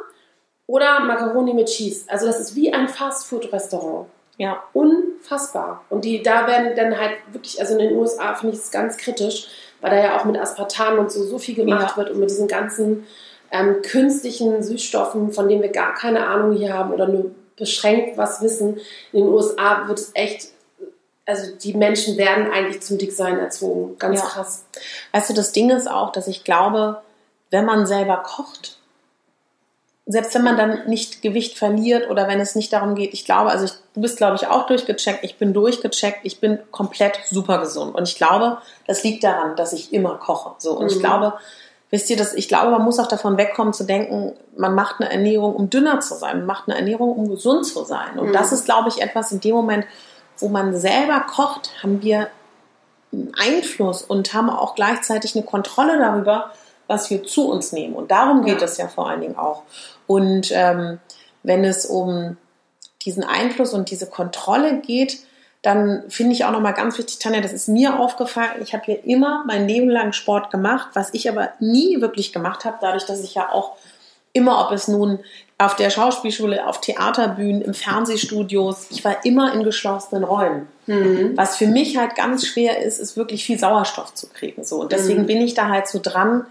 oder 0.67 0.99
Macaroni 0.99 1.53
mit 1.53 1.67
Cheese. 1.67 2.05
Also 2.07 2.25
das 2.25 2.41
ist 2.41 2.55
wie 2.55 2.73
ein 2.73 2.89
Fastfood-Restaurant. 2.89 4.07
Ja. 4.37 4.63
Unfassbar. 4.73 5.83
Und 5.89 6.05
die, 6.05 6.23
da 6.23 6.47
werden 6.47 6.75
dann 6.75 6.97
halt 6.97 7.11
wirklich, 7.31 7.59
also 7.59 7.73
in 7.73 7.79
den 7.79 7.97
USA 7.97 8.33
finde 8.35 8.55
ich 8.55 8.61
es 8.61 8.71
ganz 8.71 8.97
kritisch, 8.97 9.47
weil 9.81 9.91
da 9.91 9.97
ja 9.97 10.17
auch 10.19 10.25
mit 10.25 10.37
Aspartam 10.37 10.97
und 10.99 11.11
so 11.11 11.23
so 11.23 11.37
viel 11.37 11.55
gemacht 11.55 11.91
Ja. 11.91 11.97
wird 11.97 12.09
und 12.11 12.19
mit 12.19 12.29
diesen 12.29 12.47
ganzen 12.47 13.05
ähm, 13.51 13.81
künstlichen 13.83 14.63
Süßstoffen, 14.63 15.31
von 15.31 15.47
denen 15.47 15.61
wir 15.61 15.69
gar 15.71 15.93
keine 15.93 16.25
Ahnung 16.27 16.53
hier 16.57 16.73
haben 16.73 16.91
oder 16.91 17.07
nur 17.07 17.31
beschränkt 17.55 18.17
was 18.17 18.41
wissen. 18.41 18.79
In 19.11 19.19
den 19.25 19.27
USA 19.27 19.87
wird 19.87 19.99
es 19.99 20.11
echt, 20.15 20.47
also 21.27 21.55
die 21.55 21.75
Menschen 21.75 22.17
werden 22.17 22.51
eigentlich 22.51 22.81
zum 22.81 22.97
Dicksein 22.97 23.37
erzogen. 23.37 23.97
Ganz 23.99 24.19
Ja. 24.21 24.25
krass. 24.25 24.65
Weißt 25.11 25.29
du, 25.29 25.33
das 25.35 25.51
Ding 25.51 25.69
ist 25.69 25.89
auch, 25.89 26.11
dass 26.11 26.27
ich 26.27 26.43
glaube, 26.43 27.01
wenn 27.51 27.65
man 27.65 27.85
selber 27.85 28.23
kocht, 28.25 28.79
selbst 30.05 30.35
wenn 30.35 30.43
man 30.43 30.57
dann 30.57 30.87
nicht 30.87 31.21
Gewicht 31.21 31.57
verliert 31.57 32.09
oder 32.09 32.27
wenn 32.27 32.39
es 32.41 32.55
nicht 32.55 32.73
darum 32.73 32.93
geht, 32.95 33.13
ich 33.13 33.23
glaube, 33.23 33.49
also 33.51 33.65
ich, 33.65 33.71
du 33.93 34.01
bist, 34.01 34.17
glaube 34.17 34.35
ich, 34.35 34.47
auch 34.47 34.67
durchgecheckt, 34.67 35.23
ich 35.23 35.37
bin 35.37 35.53
durchgecheckt, 35.53 36.19
ich 36.23 36.41
bin 36.41 36.59
komplett 36.71 37.17
super 37.29 37.59
gesund. 37.59 37.95
Und 37.95 38.07
ich 38.07 38.15
glaube, 38.15 38.57
das 38.85 39.03
liegt 39.03 39.23
daran, 39.23 39.55
dass 39.55 39.71
ich 39.71 39.93
immer 39.93 40.15
koche. 40.15 40.55
So. 40.57 40.77
Und 40.77 40.87
ich 40.91 40.97
Mhm. 40.97 41.01
glaube, 41.01 41.33
wisst 41.89 42.09
ihr, 42.09 42.17
dass 42.17 42.33
ich 42.33 42.49
glaube, 42.49 42.71
man 42.71 42.81
muss 42.83 42.99
auch 42.99 43.07
davon 43.07 43.37
wegkommen 43.37 43.71
zu 43.73 43.85
denken, 43.85 44.33
man 44.57 44.75
macht 44.75 44.99
eine 44.99 45.09
Ernährung, 45.09 45.55
um 45.55 45.69
dünner 45.69 46.01
zu 46.01 46.15
sein, 46.15 46.39
man 46.39 46.47
macht 46.47 46.67
eine 46.67 46.77
Ernährung, 46.77 47.13
um 47.15 47.29
gesund 47.29 47.65
zu 47.65 47.85
sein. 47.85 48.19
Und 48.19 48.29
Mhm. 48.29 48.33
das 48.33 48.51
ist, 48.51 48.65
glaube 48.65 48.89
ich, 48.89 49.01
etwas 49.01 49.31
in 49.31 49.39
dem 49.39 49.55
Moment, 49.55 49.85
wo 50.37 50.49
man 50.49 50.75
selber 50.75 51.21
kocht, 51.33 51.69
haben 51.81 52.01
wir 52.01 52.27
einen 53.13 53.31
Einfluss 53.39 54.01
und 54.01 54.33
haben 54.33 54.49
auch 54.49 54.75
gleichzeitig 54.75 55.35
eine 55.35 55.45
Kontrolle 55.45 55.97
darüber, 55.99 56.51
was 56.93 57.09
wir 57.09 57.23
zu 57.23 57.49
uns 57.49 57.71
nehmen. 57.71 57.93
Und 57.95 58.11
darum 58.11 58.43
geht 58.45 58.59
Ja. 58.59 58.65
es 58.65 58.77
ja 58.77 58.87
vor 58.87 59.09
allen 59.09 59.21
Dingen 59.21 59.37
auch. 59.37 59.63
Und 60.07 60.51
ähm, 60.53 60.99
wenn 61.43 61.63
es 61.65 61.85
um 61.85 62.37
diesen 63.05 63.23
Einfluss 63.23 63.73
und 63.73 63.89
diese 63.91 64.07
Kontrolle 64.07 64.79
geht, 64.79 65.19
dann 65.61 66.03
finde 66.09 66.33
ich 66.33 66.43
auch 66.45 66.51
nochmal 66.51 66.73
ganz 66.73 66.97
wichtig, 66.97 67.19
Tanja, 67.19 67.39
das 67.41 67.53
ist 67.53 67.69
mir 67.69 67.99
aufgefallen. 67.99 68.61
Ich 68.61 68.73
habe 68.73 68.83
hier 68.85 69.03
immer 69.05 69.43
mein 69.47 69.67
Leben 69.67 69.89
lang 69.89 70.11
Sport 70.13 70.51
gemacht, 70.51 70.89
was 70.93 71.13
ich 71.13 71.29
aber 71.29 71.49
nie 71.59 72.01
wirklich 72.01 72.33
gemacht 72.33 72.65
habe, 72.65 72.77
dadurch, 72.81 73.05
dass 73.05 73.23
ich 73.23 73.35
ja 73.35 73.49
auch 73.49 73.73
immer, 74.33 74.65
ob 74.65 74.71
es 74.73 74.87
nun 74.87 75.19
auf 75.57 75.75
der 75.77 75.89
Schauspielschule, 75.89 76.67
auf 76.67 76.81
Theaterbühnen, 76.81 77.61
im 77.61 77.73
Fernsehstudios, 77.73 78.87
ich 78.89 79.05
war 79.05 79.23
immer 79.23 79.53
in 79.53 79.63
geschlossenen 79.63 80.23
Räumen. 80.25 80.67
Was 81.37 81.55
für 81.55 81.67
mich 81.67 81.95
halt 81.97 82.15
ganz 82.15 82.45
schwer 82.45 82.81
ist, 82.81 82.99
ist 82.99 83.15
wirklich 83.15 83.45
viel 83.45 83.57
Sauerstoff 83.57 84.13
zu 84.13 84.27
kriegen. 84.27 84.65
So. 84.65 84.81
Und 84.81 84.91
deswegen 84.91 85.21
Mhm. 85.21 85.27
bin 85.27 85.41
ich 85.41 85.53
da 85.53 85.69
halt 85.69 85.87
so 85.87 85.99
dran, 86.01 86.45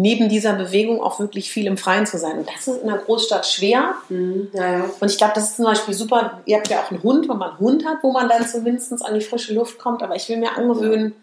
neben 0.00 0.28
dieser 0.28 0.54
Bewegung 0.54 1.00
auch 1.02 1.20
wirklich 1.20 1.50
viel 1.50 1.66
im 1.66 1.76
Freien 1.76 2.06
zu 2.06 2.18
sein. 2.18 2.38
Und 2.38 2.48
das 2.48 2.66
ist 2.66 2.82
in 2.82 2.88
einer 2.88 2.98
Großstadt 2.98 3.46
schwer. 3.46 3.94
Mhm. 4.08 4.48
Ja, 4.52 4.72
ja. 4.78 4.84
Und 4.98 5.10
ich 5.10 5.18
glaube, 5.18 5.32
das 5.34 5.50
ist 5.50 5.56
zum 5.56 5.64
Beispiel 5.66 5.94
super. 5.94 6.40
Ihr 6.46 6.56
habt 6.56 6.68
ja 6.68 6.78
auch 6.80 6.90
einen 6.90 7.02
Hund, 7.02 7.28
wenn 7.28 7.36
man 7.38 7.50
einen 7.50 7.58
Hund 7.58 7.84
hat, 7.86 7.98
wo 8.02 8.12
man 8.12 8.28
dann 8.28 8.46
zumindest 8.46 8.92
an 9.04 9.14
die 9.14 9.20
frische 9.20 9.54
Luft 9.54 9.78
kommt. 9.78 10.02
Aber 10.02 10.16
ich 10.16 10.28
will 10.28 10.38
mir 10.38 10.56
angewöhnen, 10.56 11.14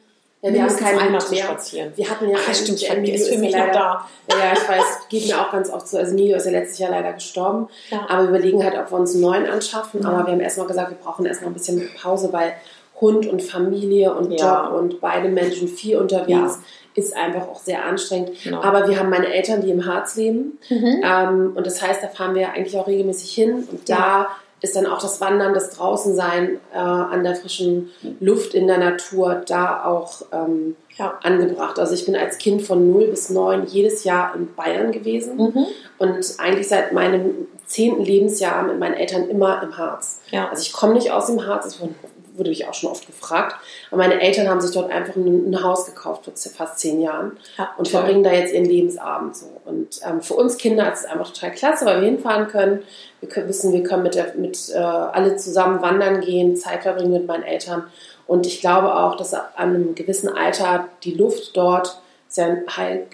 Ja, 0.43 0.53
wir 0.53 0.63
haben 0.63 0.75
keinen 0.77 0.99
einmal 0.99 1.21
zu 1.21 1.31
mehr. 1.33 1.45
spazieren. 1.45 1.91
Wir 1.95 2.09
hatten 2.09 2.29
ja 2.29 2.37
Ach, 2.37 2.53
stimmt, 2.53 2.81
der 2.81 2.95
der 2.95 3.13
ist 3.15 3.27
für 3.29 3.39
mich 3.39 3.51
leider- 3.51 3.71
da. 3.73 4.07
Ja, 4.29 4.37
ja, 4.37 4.53
ich 4.53 4.69
weiß, 4.69 4.85
geht 5.09 5.25
mir 5.27 5.41
auch 5.41 5.51
ganz 5.51 5.69
oft 5.71 5.87
so. 5.87 5.97
Also 5.97 6.11
Emilio 6.11 6.37
ist 6.37 6.45
ja 6.45 6.51
letztes 6.51 6.77
Jahr 6.77 6.91
leider 6.91 7.13
gestorben. 7.13 7.67
Ja. 7.89 8.05
Aber 8.07 8.21
wir 8.23 8.29
überlegen 8.29 8.63
halt, 8.63 8.77
ob 8.77 8.91
wir 8.91 8.97
uns 8.99 9.13
einen 9.13 9.21
neuen 9.21 9.47
anschaffen. 9.47 10.03
Ja. 10.03 10.09
Aber 10.09 10.25
wir 10.27 10.33
haben 10.33 10.39
erstmal 10.39 10.67
gesagt, 10.67 10.91
wir 10.91 10.97
brauchen 10.97 11.25
erstmal 11.25 11.49
ein 11.49 11.53
bisschen 11.55 11.89
Pause, 11.99 12.31
weil 12.31 12.53
Hund 12.99 13.27
und 13.27 13.41
Familie 13.43 14.13
und 14.13 14.31
Ja. 14.31 14.65
Job 14.69 14.79
und 14.79 15.01
beide 15.01 15.29
Menschen 15.29 15.67
viel 15.67 15.97
unterwegs 15.97 16.27
Ja. 16.29 16.59
ist 16.95 17.15
einfach 17.15 17.47
auch 17.47 17.59
sehr 17.59 17.85
anstrengend. 17.85 18.31
Genau. 18.43 18.61
Aber 18.61 18.87
wir 18.89 18.97
haben 18.99 19.09
meine 19.09 19.31
Eltern, 19.33 19.61
die 19.61 19.69
im 19.71 19.85
Harz 19.85 20.15
leben. 20.15 20.57
Mhm. 20.69 21.01
Ähm, 21.03 21.51
und 21.55 21.65
das 21.67 21.81
heißt, 21.81 22.01
da 22.03 22.07
fahren 22.07 22.33
wir 22.35 22.49
eigentlich 22.53 22.75
auch 22.77 22.87
regelmäßig 22.87 23.31
hin. 23.31 23.67
Und 23.71 23.87
da 23.89 24.27
ist 24.61 24.75
dann 24.75 24.87
auch 24.87 24.99
das 24.99 25.21
Wandern, 25.21 25.53
das 25.53 25.69
Draußensein 25.77 26.59
äh, 26.73 26.77
an 26.77 27.23
der 27.23 27.35
frischen 27.35 27.91
Luft 28.19 28.55
in 28.55 28.65
der 28.65 28.79
Natur 28.79 29.43
da 29.47 29.85
auch 29.85 30.23
ähm, 30.33 30.75
Ja. 30.97 31.19
angebracht. 31.21 31.77
Also 31.77 31.93
ich 31.93 32.05
bin 32.07 32.15
als 32.15 32.39
Kind 32.39 32.63
von 32.63 32.91
0 32.91 33.05
bis 33.09 33.29
9 33.29 33.67
jedes 33.67 34.03
Jahr 34.03 34.33
in 34.35 34.51
Bayern 34.55 34.91
gewesen 34.91 35.35
Mhm. 35.37 35.65
und 35.99 36.33
eigentlich 36.39 36.67
seit 36.67 36.91
meinem 36.93 37.47
zehnten 37.67 38.03
Lebensjahr 38.03 38.63
mit 38.63 38.79
meinen 38.79 38.95
Eltern 38.95 39.29
immer 39.29 39.61
im 39.61 39.77
Harz. 39.77 40.21
Ja. 40.31 40.49
Also 40.49 40.63
ich 40.63 40.73
komme 40.73 40.93
nicht 40.95 41.11
aus 41.11 41.27
dem 41.27 41.45
Harz, 41.45 41.65
das 41.65 41.79
wurde 41.81 41.93
wurde 42.37 42.49
mich 42.49 42.67
auch 42.67 42.73
schon 42.73 42.91
oft 42.91 43.05
gefragt, 43.07 43.55
aber 43.89 43.97
meine 43.97 44.21
Eltern 44.21 44.47
haben 44.49 44.61
sich 44.61 44.71
dort 44.71 44.91
einfach 44.91 45.15
ein, 45.15 45.49
ein 45.51 45.63
Haus 45.63 45.85
gekauft 45.85 46.25
vor 46.25 46.33
fast 46.35 46.79
zehn 46.79 47.01
Jahren 47.01 47.37
Ja, 47.57 47.69
und 47.77 47.85
toll. 47.89 48.01
verbringen 48.01 48.23
da 48.23 48.31
jetzt 48.31 48.53
ihren 48.53 48.65
Lebensabend 48.65 49.35
so. 49.35 49.47
Und 49.65 49.99
ähm, 50.07 50.21
für 50.21 50.35
uns 50.35 50.57
Kinder 50.57 50.91
ist 50.91 50.99
es 51.01 51.05
einfach 51.05 51.31
total 51.31 51.51
klasse, 51.51 51.85
weil 51.85 52.01
wir 52.01 52.07
hinfahren 52.07 52.47
können. 52.47 52.83
Wir 53.19 53.29
können, 53.29 53.47
wissen, 53.47 53.73
wir 53.73 53.83
können 53.83 54.03
mit, 54.03 54.15
der, 54.15 54.33
mit 54.35 54.69
äh, 54.73 54.77
alle 54.77 55.35
zusammen 55.37 55.81
wandern 55.81 56.21
gehen, 56.21 56.55
Zeit 56.55 56.83
verbringen 56.83 57.13
mit 57.13 57.27
meinen 57.27 57.43
Eltern. 57.43 57.83
Und 58.27 58.45
ich 58.45 58.59
glaube 58.61 58.93
auch, 58.95 59.15
dass 59.15 59.33
ab 59.33 59.53
einem 59.55 59.95
gewissen 59.95 60.29
Alter 60.29 60.87
die 61.03 61.13
Luft 61.13 61.55
dort 61.55 62.01
ist 62.29 62.37
ja 62.37 62.45
ein 62.47 62.63
heil, 62.75 63.07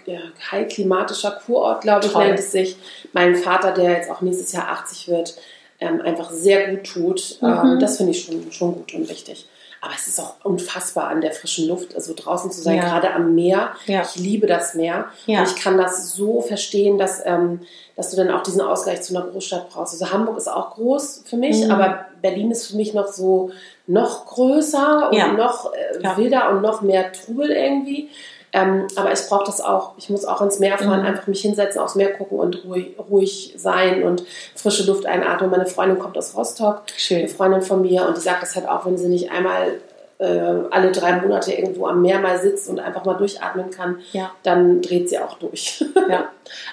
heilklimatischer 0.50 1.30
Kurort, 1.46 1.82
glaube 1.82 2.06
ich, 2.06 2.12
Toll. 2.12 2.26
nennt 2.26 2.38
es 2.38 2.50
sich. 2.52 2.76
Mein 3.12 3.36
Vater, 3.36 3.72
der 3.72 3.92
jetzt 3.92 4.10
auch 4.10 4.20
nächstes 4.22 4.52
Jahr 4.52 4.68
80 4.70 5.08
wird, 5.08 5.36
ähm, 5.84 6.00
einfach 6.02 6.30
sehr 6.30 6.74
gut 6.74 6.84
tut. 6.84 7.38
Mhm. 7.40 7.48
Ähm, 7.48 7.78
das 7.80 7.96
finde 7.98 8.12
ich 8.12 8.24
schon, 8.24 8.50
schon 8.52 8.74
gut 8.74 8.94
und 8.94 9.08
wichtig. 9.08 9.46
Aber 9.80 9.92
es 9.94 10.08
ist 10.08 10.18
auch 10.18 10.36
unfassbar 10.44 11.08
an 11.08 11.20
der 11.20 11.32
frischen 11.32 11.68
Luft, 11.68 11.94
also 11.94 12.14
draußen 12.16 12.50
zu 12.50 12.62
sein, 12.62 12.76
Ja. 12.76 12.84
gerade 12.84 13.12
am 13.12 13.34
Meer. 13.34 13.72
Ja. 13.84 14.00
Ich 14.02 14.16
liebe 14.16 14.46
das 14.46 14.72
Meer. 14.74 15.06
Ja. 15.26 15.40
Und 15.40 15.48
ich 15.50 15.56
kann 15.62 15.76
das 15.76 16.12
so 16.14 16.40
verstehen, 16.40 16.96
dass, 16.96 17.20
ähm, 17.26 17.60
dass 17.94 18.10
du 18.10 18.16
dann 18.16 18.30
auch 18.30 18.42
diesen 18.42 18.62
Ausgleich 18.62 19.02
zu 19.02 19.14
einer 19.14 19.26
Großstadt 19.26 19.68
brauchst. 19.68 19.92
Also 19.92 20.10
Hamburg 20.10 20.38
ist 20.38 20.48
auch 20.48 20.74
groß 20.74 21.24
für 21.26 21.36
mich, 21.36 21.64
Mhm. 21.66 21.70
aber 21.70 22.06
Berlin 22.22 22.50
ist 22.50 22.66
für 22.68 22.76
mich 22.76 22.94
noch 22.94 23.08
so 23.08 23.50
noch 23.86 24.24
größer 24.24 25.10
und 25.10 25.36
noch 25.36 25.70
äh, 25.74 26.16
wilder 26.16 26.50
und 26.52 26.62
noch 26.62 26.80
mehr 26.80 27.12
Trubel 27.12 27.50
irgendwie. 27.50 28.08
Ähm, 28.56 28.86
aber 28.94 29.12
ich 29.12 29.18
brauche 29.28 29.44
das 29.44 29.60
auch. 29.60 29.92
Ich 29.98 30.08
muss 30.10 30.24
auch 30.24 30.40
ins 30.40 30.60
Meer 30.60 30.78
fahren, 30.78 31.00
Mhm. 31.00 31.06
einfach 31.06 31.26
mich 31.26 31.40
hinsetzen, 31.42 31.80
aufs 31.80 31.96
Meer 31.96 32.12
gucken 32.12 32.38
und 32.38 32.64
ruhig, 32.64 32.94
ruhig 33.10 33.52
sein 33.56 34.04
und 34.04 34.22
frische 34.54 34.84
Luft 34.84 35.06
einatmen. 35.06 35.50
Meine 35.50 35.66
Freundin 35.66 35.98
kommt 35.98 36.16
aus 36.16 36.36
Rostock, 36.36 36.82
eine 36.88 36.96
Schön. 36.96 37.28
Freundin 37.28 37.62
von 37.62 37.82
mir, 37.82 38.06
und 38.06 38.16
die 38.16 38.20
sagt 38.20 38.42
das 38.42 38.54
halt 38.54 38.68
auch, 38.68 38.86
wenn 38.86 38.96
sie 38.96 39.08
nicht 39.08 39.32
einmal 39.32 39.80
äh, 40.18 40.26
alle 40.70 40.92
drei 40.92 41.16
Monate 41.20 41.52
irgendwo 41.52 41.88
am 41.88 42.00
Meer 42.00 42.20
mal 42.20 42.38
sitzt 42.38 42.68
und 42.70 42.78
einfach 42.78 43.04
mal 43.04 43.14
durchatmen 43.14 43.70
kann, 43.70 43.98
Ja. 44.12 44.30
dann 44.44 44.80
dreht 44.80 45.08
sie 45.10 45.18
auch 45.18 45.36
durch. 45.38 45.84
Ja. 46.08 46.28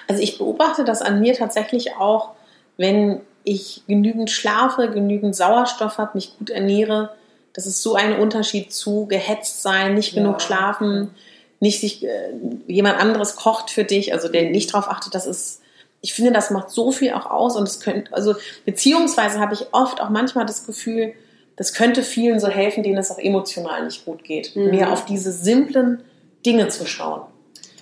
Also 0.08 0.22
ich 0.22 0.38
beobachte 0.38 0.84
das 0.84 1.02
an 1.02 1.18
mir 1.18 1.34
tatsächlich 1.34 1.96
auch, 1.96 2.30
wenn 2.76 3.20
ich 3.42 3.82
genügend 3.88 4.30
schlafe, 4.30 4.88
genügend 4.88 5.34
Sauerstoff 5.34 5.98
habe, 5.98 6.12
mich 6.14 6.38
gut 6.38 6.50
ernähre. 6.50 7.10
Das 7.54 7.66
ist 7.66 7.82
so 7.82 7.96
ein 7.96 8.16
Unterschied 8.20 8.72
zu 8.72 9.06
gehetzt 9.06 9.62
sein, 9.62 9.94
nicht 9.94 10.12
Ja. 10.14 10.22
genug 10.22 10.40
schlafen, 10.40 11.10
nicht 11.62 11.80
sich 11.80 12.04
äh, 12.04 12.32
jemand 12.66 13.00
anderes 13.00 13.36
kocht 13.36 13.70
für 13.70 13.84
dich, 13.84 14.12
also 14.12 14.28
der 14.28 14.50
nicht 14.50 14.72
drauf 14.72 14.88
achtet, 14.88 15.14
das 15.14 15.26
ist 15.26 15.60
ich 16.04 16.14
finde, 16.14 16.32
das 16.32 16.50
macht 16.50 16.68
so 16.70 16.90
viel 16.90 17.12
auch 17.12 17.26
aus 17.26 17.54
und 17.54 17.62
es 17.62 17.78
könnte, 17.78 18.12
also 18.12 18.34
beziehungsweise 18.64 19.38
habe 19.38 19.54
ich 19.54 19.66
oft 19.70 20.00
auch 20.00 20.08
manchmal 20.08 20.44
das 20.44 20.66
Gefühl, 20.66 21.12
das 21.54 21.74
könnte 21.74 22.02
vielen 22.02 22.40
so 22.40 22.48
helfen, 22.48 22.82
denen 22.82 22.98
es 22.98 23.12
auch 23.12 23.20
emotional 23.20 23.84
nicht 23.84 24.04
gut 24.04 24.24
geht, 24.24 24.56
Mhm. 24.56 24.70
mehr 24.70 24.92
auf 24.92 25.04
diese 25.04 25.30
simplen 25.30 26.02
Dinge 26.44 26.66
zu 26.68 26.86
schauen, 26.86 27.22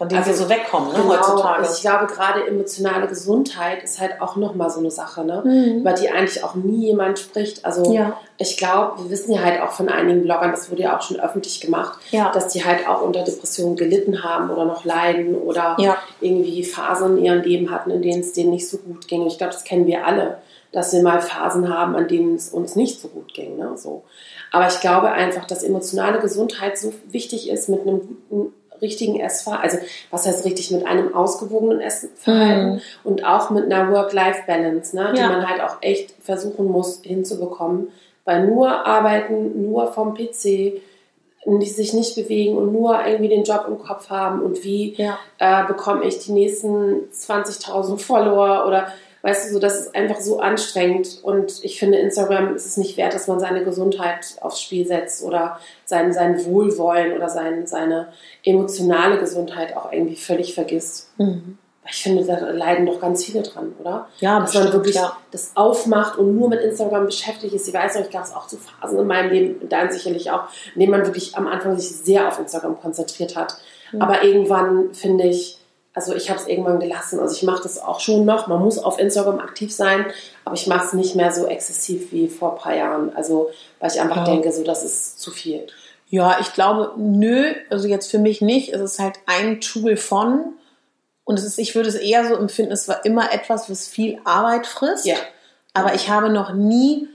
von 0.01 0.09
denen 0.09 0.21
Also, 0.21 0.31
wir 0.31 0.37
so 0.39 0.49
wegkommen 0.49 0.89
ne, 0.95 0.95
Genau, 0.99 1.11
heutzutage. 1.11 1.69
Ich 1.75 1.83
glaube, 1.83 2.07
gerade 2.07 2.47
emotionale 2.47 3.07
Gesundheit 3.07 3.83
ist 3.85 4.01
halt 4.01 4.23
auch 4.23 4.35
nochmal 4.37 4.71
so 4.71 4.79
eine 4.81 4.91
Sache, 4.91 5.27
ne? 5.27 5.43
Mhm. 5.45 5.81
über 5.81 5.93
die 5.93 6.09
eigentlich 6.09 6.43
auch 6.43 6.55
nie 6.55 6.87
jemand 6.87 7.19
spricht. 7.19 7.67
Also 7.67 7.93
Ja. 7.93 8.17
ich 8.39 8.57
glaube, 8.57 9.03
wir 9.03 9.11
wissen 9.11 9.35
ja 9.35 9.43
halt 9.43 9.61
auch 9.61 9.73
von 9.73 9.91
einigen 9.91 10.23
Bloggern, 10.23 10.53
das 10.53 10.71
wurde 10.71 10.81
ja 10.85 10.97
auch 10.97 11.03
schon 11.03 11.21
öffentlich 11.21 11.61
gemacht, 11.61 11.99
Ja. 12.13 12.33
dass 12.33 12.49
die 12.49 12.65
halt 12.65 12.89
auch 12.89 13.03
unter 13.03 13.25
Depressionen 13.25 13.77
gelitten 13.77 14.25
haben 14.25 14.49
oder 14.49 14.65
noch 14.65 14.87
leiden 14.87 15.35
oder 15.35 15.77
Ja. 15.79 15.99
irgendwie 16.23 16.65
Phasen 16.65 17.19
in 17.19 17.25
ihrem 17.27 17.43
Leben 17.43 17.71
hatten, 17.71 17.91
in 17.91 18.01
denen 18.01 18.21
es 18.23 18.33
denen 18.33 18.53
nicht 18.53 18.71
so 18.71 18.79
gut 18.79 19.07
ging. 19.07 19.27
Ich 19.27 19.37
glaube, 19.37 19.53
das 19.53 19.65
kennen 19.65 19.87
wir 19.87 20.07
alle, 20.07 20.39
dass 20.73 20.95
wir 20.95 21.03
mal 21.03 21.21
Phasen 21.21 21.69
haben, 21.69 21.95
an 21.95 22.09
denen 22.09 22.37
es 22.37 22.49
uns 22.49 22.75
nicht 22.75 23.03
so 23.03 23.09
gut 23.09 23.35
ging. 23.35 23.59
Ne? 23.59 23.73
So. 23.77 24.05
Aber 24.51 24.67
ich 24.67 24.81
glaube 24.81 25.11
einfach, 25.11 25.45
dass 25.45 25.63
emotionale 25.63 26.21
Gesundheit 26.21 26.79
so 26.79 26.95
wichtig 27.11 27.51
ist 27.51 27.69
mit 27.69 27.83
einem 27.83 28.01
guten 28.31 28.55
richtigen 28.83 29.21
Essverhalten, 29.21 29.79
also 29.79 29.79
was 30.11 30.27
heißt 30.27 30.45
richtig, 30.45 30.71
mit 30.71 30.87
einem 30.87 31.15
ausgewogenen 31.15 31.81
Essverhalten 31.81 32.75
Mhm. 32.75 32.81
und 33.05 33.25
auch 33.25 33.51
mit 33.51 33.65
einer 33.71 33.91
Work-Life-Balance, 33.93 34.97
ne, 34.97 35.13
die 35.15 35.21
Ja. 35.21 35.29
man 35.29 35.49
halt 35.49 35.61
auch 35.63 35.77
echt 35.81 36.15
versuchen 36.23 36.67
muss 36.67 37.01
hinzubekommen, 37.03 37.89
weil 38.25 38.47
nur 38.47 38.87
arbeiten, 38.87 39.63
nur 39.71 39.93
vom 39.93 40.15
PC, 40.15 40.81
nicht- 41.47 41.75
sich 41.75 41.95
nicht 41.95 42.15
bewegen 42.17 42.57
und 42.59 42.71
nur 42.73 43.05
irgendwie 43.07 43.29
den 43.31 43.45
Job 43.45 43.65
im 43.67 43.79
Kopf 43.79 44.11
haben 44.11 44.43
und 44.43 44.63
wie 44.63 44.95
Ja. 44.97 45.19
äh, 45.39 45.65
bekomme 45.67 46.05
ich 46.05 46.19
die 46.19 46.33
nächsten 46.33 47.11
20.000 47.13 48.03
Follower 48.03 48.67
oder 48.67 48.89
weißt 49.23 49.49
du 49.49 49.55
so, 49.55 49.59
das 49.59 49.79
ist 49.79 49.95
einfach 49.95 50.21
so 50.21 50.41
anstrengend 50.41 51.19
und 51.23 51.63
ich 51.63 51.79
finde 51.79 51.99
Instagram 51.99 52.55
ist 52.55 52.67
es 52.67 52.77
nicht 52.77 52.97
wert, 52.97 53.15
dass 53.15 53.27
man 53.27 53.41
seine 53.41 53.65
Gesundheit 53.65 54.37
aufs 54.41 54.61
Spiel 54.61 54.87
setzt 54.87 55.23
oder 55.23 55.59
sein, 55.85 56.13
sein 56.13 56.45
Wohlwollen 56.45 57.13
oder 57.13 57.29
sein, 57.29 57.67
seine 57.67 58.09
emotionale 58.45 59.19
Gesundheit 59.19 59.77
auch 59.77 59.93
irgendwie 59.93 60.17
völlig 60.17 60.55
vergisst. 60.55 61.11
Mhm. 61.19 61.59
ich 61.89 62.03
finde, 62.03 62.25
da 62.25 62.39
leiden 62.51 62.87
doch 62.87 63.01
ganz 63.01 63.25
viele 63.25 63.43
dran, 63.43 63.73
oder? 63.79 64.09
Ja, 64.21 64.39
Dass 64.39 64.53
bestimmt, 64.53 64.65
man 64.67 64.73
wirklich 64.75 64.97
ja. 64.97 65.17
das 65.33 65.53
aufmacht 65.55 66.19
und 66.19 66.37
nur 66.37 66.49
mit 66.49 66.61
Instagram 66.61 67.07
beschäftigt 67.07 67.53
ist. 67.53 67.69
Ich 67.69 67.75
weiß 67.75 67.97
noch, 67.97 68.03
ich 68.03 68.11
gab 68.11 68.25
es 68.25 68.33
auch 68.33 68.47
zu 68.47 68.57
Phasen 68.57 68.99
in 68.99 69.07
meinem 69.07 69.31
Leben, 69.31 69.69
dein 69.69 69.91
sicherlich 69.91 70.31
auch, 70.31 70.45
in 70.75 70.81
denen 70.81 70.93
man 70.93 71.05
wirklich 71.05 71.37
am 71.37 71.47
Anfang 71.47 71.77
sich 71.79 71.91
sehr 71.91 72.29
auf 72.29 72.39
Instagram 72.39 72.81
konzentriert 72.81 73.37
hat. 73.37 73.57
Aber 73.99 74.23
irgendwann 74.23 74.95
finde 74.95 75.25
ich, 75.25 75.60
also 75.95 76.15
ich 76.15 76.31
habe 76.31 76.39
es 76.41 76.47
irgendwann 76.47 76.79
gelassen. 76.79 77.19
Also 77.19 77.35
ich 77.35 77.43
mache 77.43 77.63
das 77.63 77.79
auch 77.81 78.01
schon 78.01 78.25
noch. 78.25 78.47
Man 78.47 78.61
muss 78.61 78.79
auf 78.79 78.99
Instagram 78.99 79.41
aktiv 79.41 79.75
sein, 79.75 80.07
aber 80.45 80.55
ich 80.55 80.67
mache 80.67 80.87
es 80.87 80.93
nicht 80.93 81.17
mehr 81.17 81.33
so 81.33 81.47
exzessiv 81.47 82.13
wie 82.13 82.29
vor 82.29 82.53
ein 82.53 82.59
paar 82.59 82.77
Jahren. 82.77 83.15
Also 83.17 83.51
weil 83.81 83.91
ich 83.91 84.01
einfach 84.01 84.19
Ja. 84.19 84.25
denke, 84.25 84.53
so 84.53 84.63
das 84.63 84.85
ist 84.85 85.21
zu 85.21 85.31
viel. 85.31 85.67
Ja, 86.09 86.39
ich 86.41 86.53
glaube, 86.55 86.93
nö, 86.97 87.55
also 87.71 87.87
jetzt 87.89 88.11
für 88.11 88.19
mich 88.19 88.41
nicht. 88.41 88.73
Es 88.73 88.81
ist 88.81 88.99
halt 88.99 89.19
ein 89.27 89.61
Tool 89.61 89.97
von. 89.97 90.55
Und 91.25 91.39
es 91.39 91.45
ist, 91.45 91.59
ich 91.59 91.75
würde 91.75 91.89
es 91.89 91.95
eher 91.95 92.27
so 92.27 92.35
empfinden, 92.35 92.73
es 92.73 92.89
war 92.89 93.05
immer 93.05 93.33
etwas, 93.33 93.71
was 93.71 93.87
viel 93.87 94.19
Arbeit 94.25 94.67
frisst. 94.67 95.07
Ja. 95.07 95.17
Aber 95.75 95.95
ich 95.95 96.09
habe 96.09 96.29
noch 96.31 96.53
nie 96.53 97.09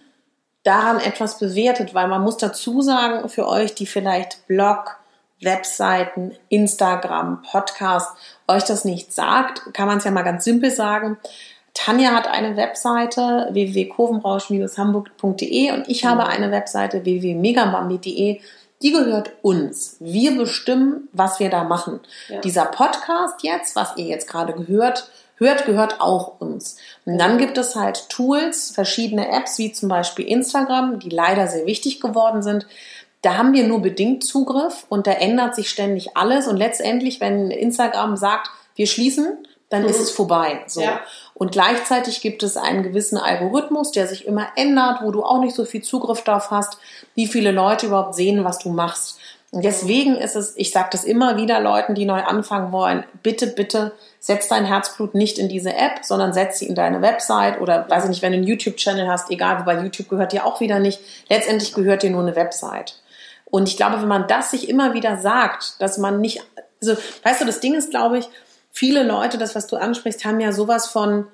daran 0.64 1.00
etwas 1.00 1.38
bewertet, 1.38 1.94
weil 1.94 2.08
man 2.08 2.22
muss 2.22 2.38
dazu 2.38 2.82
sagen, 2.82 3.28
für 3.30 3.48
euch, 3.48 3.76
die 3.76 3.86
vielleicht 3.86 4.48
Blog, 4.48 4.96
Webseiten, 5.42 6.34
Instagram, 6.50 7.42
Podcast, 7.44 8.16
euch 8.48 8.64
das 8.64 8.86
nicht 8.86 9.14
sagt, 9.14 9.74
kann 9.74 9.88
man 9.88 9.98
es 9.98 10.04
ja 10.04 10.12
mal 10.12 10.22
ganz 10.24 10.44
simpel 10.44 10.70
sagen. 10.72 11.18
Tanja 11.74 12.12
hat 12.12 12.28
eine 12.28 12.56
Webseite 12.56 13.50
www.kurvenrausch-hamburg.de 13.52 15.72
und 15.74 15.90
ich 15.90 16.06
habe 16.06 16.26
eine 16.26 16.52
Webseite 16.52 17.04
www.megabambi.de. 17.04 18.40
Die 18.82 18.92
gehört 18.92 19.32
uns. 19.42 19.98
Wir 20.00 20.38
bestimmen, 20.38 21.10
was 21.12 21.40
wir 21.40 21.50
da 21.50 21.64
machen. 21.64 22.00
Ja. 22.30 22.40
Dieser 22.42 22.66
Podcast 22.66 23.44
jetzt, 23.44 23.76
was 23.76 23.98
ihr 23.98 24.06
jetzt 24.06 24.28
gerade 24.28 24.54
gehört, 24.54 25.10
hört, 25.38 25.66
gehört 25.66 26.00
auch 26.00 26.40
uns. 26.40 26.78
Und 27.06 27.18
dann 27.18 27.38
gibt 27.38 27.58
es 27.58 27.76
halt 27.76 28.10
Tools, 28.10 28.72
verschiedene 28.72 29.30
Apps, 29.30 29.58
wie 29.58 29.72
zum 29.72 29.90
Beispiel 29.90 30.26
Instagram, 30.26 31.00
die 31.00 31.10
leider 31.10 31.48
sehr 31.48 31.66
wichtig 31.66 32.00
geworden 32.00 32.42
sind. 32.42 32.66
Da 33.26 33.38
haben 33.38 33.54
wir 33.54 33.68
nur 33.68 33.82
bedingt 33.82 34.24
Zugriff 34.24 34.86
und 34.88 35.08
da 35.08 35.12
ändert 35.12 35.56
sich 35.56 35.72
ständig 35.72 36.16
alles. 36.16 36.48
Und 36.48 36.58
letztendlich, 36.58 37.20
wenn 37.20 37.50
Instagram 37.50 38.18
sagt, 38.18 38.52
wir 38.76 38.86
schließen, 38.86 39.48
dann 39.70 39.84
ist 39.84 40.00
es 40.00 40.12
vorbei. 40.12 40.62
So. 40.68 40.82
Ja. 40.82 41.00
Und 41.34 41.52
gleichzeitig 41.52 42.22
gibt 42.22 42.44
es 42.44 42.56
einen 42.56 42.84
gewissen 42.84 43.18
Algorithmus, 43.18 43.92
der 43.92 44.06
sich 44.06 44.28
immer 44.28 44.50
ändert, 44.56 45.00
wo 45.02 45.10
du 45.10 45.24
auch 45.24 45.40
nicht 45.40 45.56
so 45.56 45.66
viel 45.66 45.82
Zugriff 45.82 46.22
darauf 46.22 46.52
hast, 46.52 46.78
wie 47.16 47.26
viele 47.26 47.50
Leute 47.50 47.88
überhaupt 47.88 48.14
sehen, 48.14 48.44
was 48.44 48.60
du 48.60 48.70
machst. 48.70 49.18
Und 49.52 49.66
deswegen 49.66 50.18
ist 50.18 50.36
es, 50.36 50.54
ich 50.56 50.72
sage 50.72 50.90
das 50.92 51.04
immer 51.04 51.36
wieder 51.38 51.60
Leuten, 51.62 51.96
die 51.96 52.06
neu 52.06 52.22
anfangen 52.22 52.72
wollen, 52.72 53.06
bitte, 53.24 53.48
bitte 53.48 53.94
setz 54.20 54.50
dein 54.50 54.66
Herzblut 54.66 55.16
nicht 55.16 55.40
in 55.40 55.50
diese 55.50 55.74
App, 55.74 56.04
sondern 56.04 56.34
setz 56.34 56.60
sie 56.60 56.68
in 56.68 56.76
deine 56.76 57.02
Website 57.02 57.60
oder 57.60 57.90
weiß 57.90 58.04
ich 58.04 58.10
nicht, 58.10 58.22
wenn 58.22 58.34
du 58.34 58.38
einen 58.38 58.48
YouTube-Channel 58.48 59.08
hast, 59.08 59.32
egal, 59.32 59.60
wobei 59.60 59.82
YouTube 59.82 60.10
gehört 60.10 60.32
dir 60.32 60.46
auch 60.46 60.60
wieder 60.60 60.78
nicht. 60.78 61.00
Letztendlich 61.28 61.74
gehört 61.74 62.04
dir 62.04 62.12
nur 62.12 62.22
eine 62.22 62.36
Website. 62.36 63.00
Und 63.56 63.70
ich 63.70 63.78
glaube, 63.78 64.02
wenn 64.02 64.10
man 64.10 64.28
das 64.28 64.52
sich 64.52 64.68
immer 64.68 64.94
wieder 64.94 65.16
sagt, 65.16 65.82
dass 65.82 65.98
man 65.98 66.20
nicht, 66.20 66.44
also, 66.82 66.98
weißt 67.24 67.40
du, 67.40 67.46
das 67.46 67.62
Ding 67.62 67.74
ist, 67.74 67.90
glaube 67.90 68.18
ich, 68.18 68.28
viele 68.74 69.02
Leute, 69.04 69.38
das, 69.38 69.56
was 69.56 69.66
du 69.66 69.78
ansprichst, 69.78 70.26
haben 70.26 70.42
ja 70.42 70.52
sowas 70.52 70.88
von, 70.88 71.28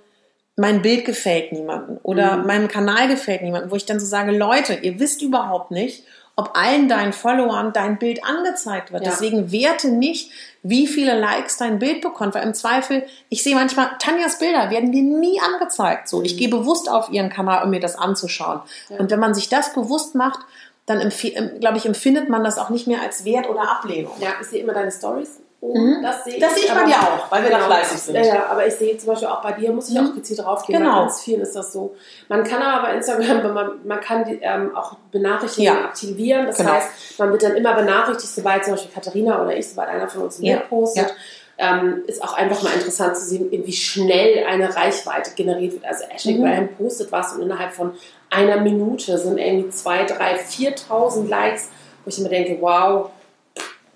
mein 0.56 0.84
Bild 0.84 1.04
gefällt 1.06 1.52
niemandem 1.52 1.98
oder 2.04 2.38
meinem 2.38 2.68
Kanal 2.68 3.08
gefällt 3.08 3.42
niemandem, 3.42 3.72
wo 3.72 3.76
ich 3.76 3.88
dann 3.88 4.00
so 4.00 4.06
sage, 4.06 4.38
Leute, 4.38 4.76
ihr 4.76 5.00
wisst 5.00 5.24
überhaupt 5.24 5.72
nicht, 5.72 6.04
ob 6.36 6.56
allen 6.56 6.88
deinen 6.88 7.12
Followern 7.12 7.74
dein 7.74 7.98
Bild 7.98 8.24
angezeigt 8.24 8.92
wird. 8.92 9.04
Ja. 9.04 9.10
Deswegen 9.10 9.52
werte 9.52 9.90
nicht, 9.90 10.30
wie 10.62 10.86
viele 10.86 11.20
Likes 11.20 11.58
dein 11.58 11.80
Bild 11.80 12.02
bekommt, 12.02 12.36
weil 12.36 12.44
im 12.44 12.54
Zweifel, 12.54 13.04
ich 13.30 13.42
sehe 13.42 13.56
manchmal, 13.56 13.90
Tanjas 13.98 14.38
Bilder 14.38 14.70
werden 14.70 14.92
mir 14.92 15.02
nie 15.02 15.40
angezeigt. 15.42 16.08
So, 16.08 16.22
ich 16.22 16.38
gehe 16.38 16.50
bewusst 16.50 16.88
auf 16.88 17.10
ihren 17.10 17.32
Kanal, 17.32 17.64
um 17.64 17.72
mir 17.72 17.80
das 17.80 17.96
anzuschauen. 17.96 18.60
Und 19.00 19.10
wenn 19.10 19.20
man 19.20 19.34
sich 19.34 19.50
das 19.50 19.74
bewusst 19.74 20.14
macht, 20.14 20.42
dann, 20.86 21.00
em- 21.00 21.60
glaube 21.60 21.78
ich, 21.78 21.86
empfindet 21.86 22.28
man 22.30 22.44
das 22.44 22.58
auch 22.58 22.70
nicht 22.70 22.88
mehr 22.88 23.02
als 23.02 23.24
Wert 23.26 23.50
oder 23.50 23.62
Ablehnung. 23.70 24.14
Ja, 24.20 24.30
ich 24.42 24.48
sehe 24.48 24.62
immer 24.64 24.74
deine 24.74 24.92
Stories. 24.92 25.40
oben. 25.64 26.02
Das 26.02 26.24
sehe 26.24 26.38
Mhm. 26.38 26.40
Das 26.42 26.56
sehe 26.56 26.64
ich 26.66 26.74
bei 26.74 26.86
dir 26.86 26.96
auch, 26.96 27.32
weil 27.32 27.44
wir 27.44 27.52
da 27.52 27.60
fleißig 27.60 28.00
sind. 28.00 28.16
Ja, 28.16 28.24
ja, 28.24 28.46
aber 28.48 28.66
ich 28.66 28.74
sehe 28.74 28.98
zum 28.98 29.10
Beispiel 29.10 29.28
auch 29.28 29.44
bei 29.44 29.52
dir, 29.52 29.72
muss 29.72 29.92
ich 29.92 30.00
auch 30.00 30.12
gezielt 30.16 30.40
draufgehen. 30.40 30.80
Genau. 30.80 30.92
Bei 30.96 31.00
ganz 31.02 31.22
vielen 31.22 31.42
ist 31.42 31.56
das 31.56 31.72
so. 31.72 31.94
Man 32.30 32.44
kann 32.44 32.64
aber 32.64 32.88
bei 32.88 32.96
Instagram, 32.96 33.54
man, 33.54 33.72
man 33.86 34.02
kann 34.02 34.26
die, 34.26 34.40
ähm, 34.42 34.76
auch 34.76 34.96
Benachrichtigungen 35.12 35.80
Ja. 35.82 35.86
aktivieren. 35.86 36.48
Das 36.48 36.58
Genau. 36.58 36.72
heißt, 36.72 37.20
man 37.20 37.32
wird 37.32 37.44
dann 37.44 37.56
immer 37.56 37.76
benachrichtigt, 37.76 38.34
sobald 38.34 38.66
zum 38.66 38.74
Beispiel 38.74 38.92
Katharina 38.92 39.40
oder 39.40 39.56
ich, 39.56 39.70
sobald 39.70 39.90
einer 39.90 40.08
von 40.10 40.24
uns 40.24 40.40
ein 40.40 40.46
Ja. 40.46 40.56
Bild 40.58 40.70
postet. 40.70 41.14
Ähm, 41.60 42.06
ist 42.08 42.24
auch 42.24 42.34
einfach 42.34 42.64
mal 42.64 42.74
interessant 42.74 43.16
zu 43.18 43.24
sehen, 43.26 43.50
wie 43.52 43.72
schnell 43.72 44.44
eine 44.48 44.76
Reichweite 44.76 45.36
generiert 45.36 45.74
wird. 45.74 45.86
Also 45.86 46.06
Ashley 46.06 46.40
Mhm. 46.40 46.44
Graham 46.44 46.70
postet 46.70 47.12
was 47.12 47.34
und 47.34 47.44
innerhalb 47.44 47.72
von 47.72 47.94
einer 48.32 48.58
Minute 48.58 49.18
sind 49.18 49.38
irgendwie 49.38 49.70
2, 49.70 50.06
3, 50.06 50.36
4.000 50.38 51.28
Likes, 51.28 51.70
wo 52.04 52.10
ich 52.10 52.18
immer 52.18 52.30
denke, 52.30 52.58
wow, 52.62 53.12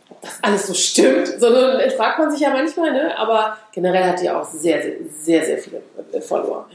ob 0.09 0.21
das 0.21 0.37
alles 0.43 0.67
so 0.67 0.73
stimmt. 0.73 1.27
Sondern 1.39 1.79
das 1.79 1.95
fragt 1.95 2.19
man 2.19 2.29
sich 2.29 2.41
ja 2.41 2.51
manchmal, 2.51 2.91
ne? 2.91 3.17
aber 3.17 3.57
generell 3.71 4.03
hat 4.03 4.21
die 4.21 4.29
auch 4.29 4.45
sehr, 4.45 4.81
sehr, 4.83 4.93
sehr, 5.09 5.45
sehr 5.45 5.57
viele 5.57 5.81
äh, 6.11 6.21
Follower. 6.21 6.67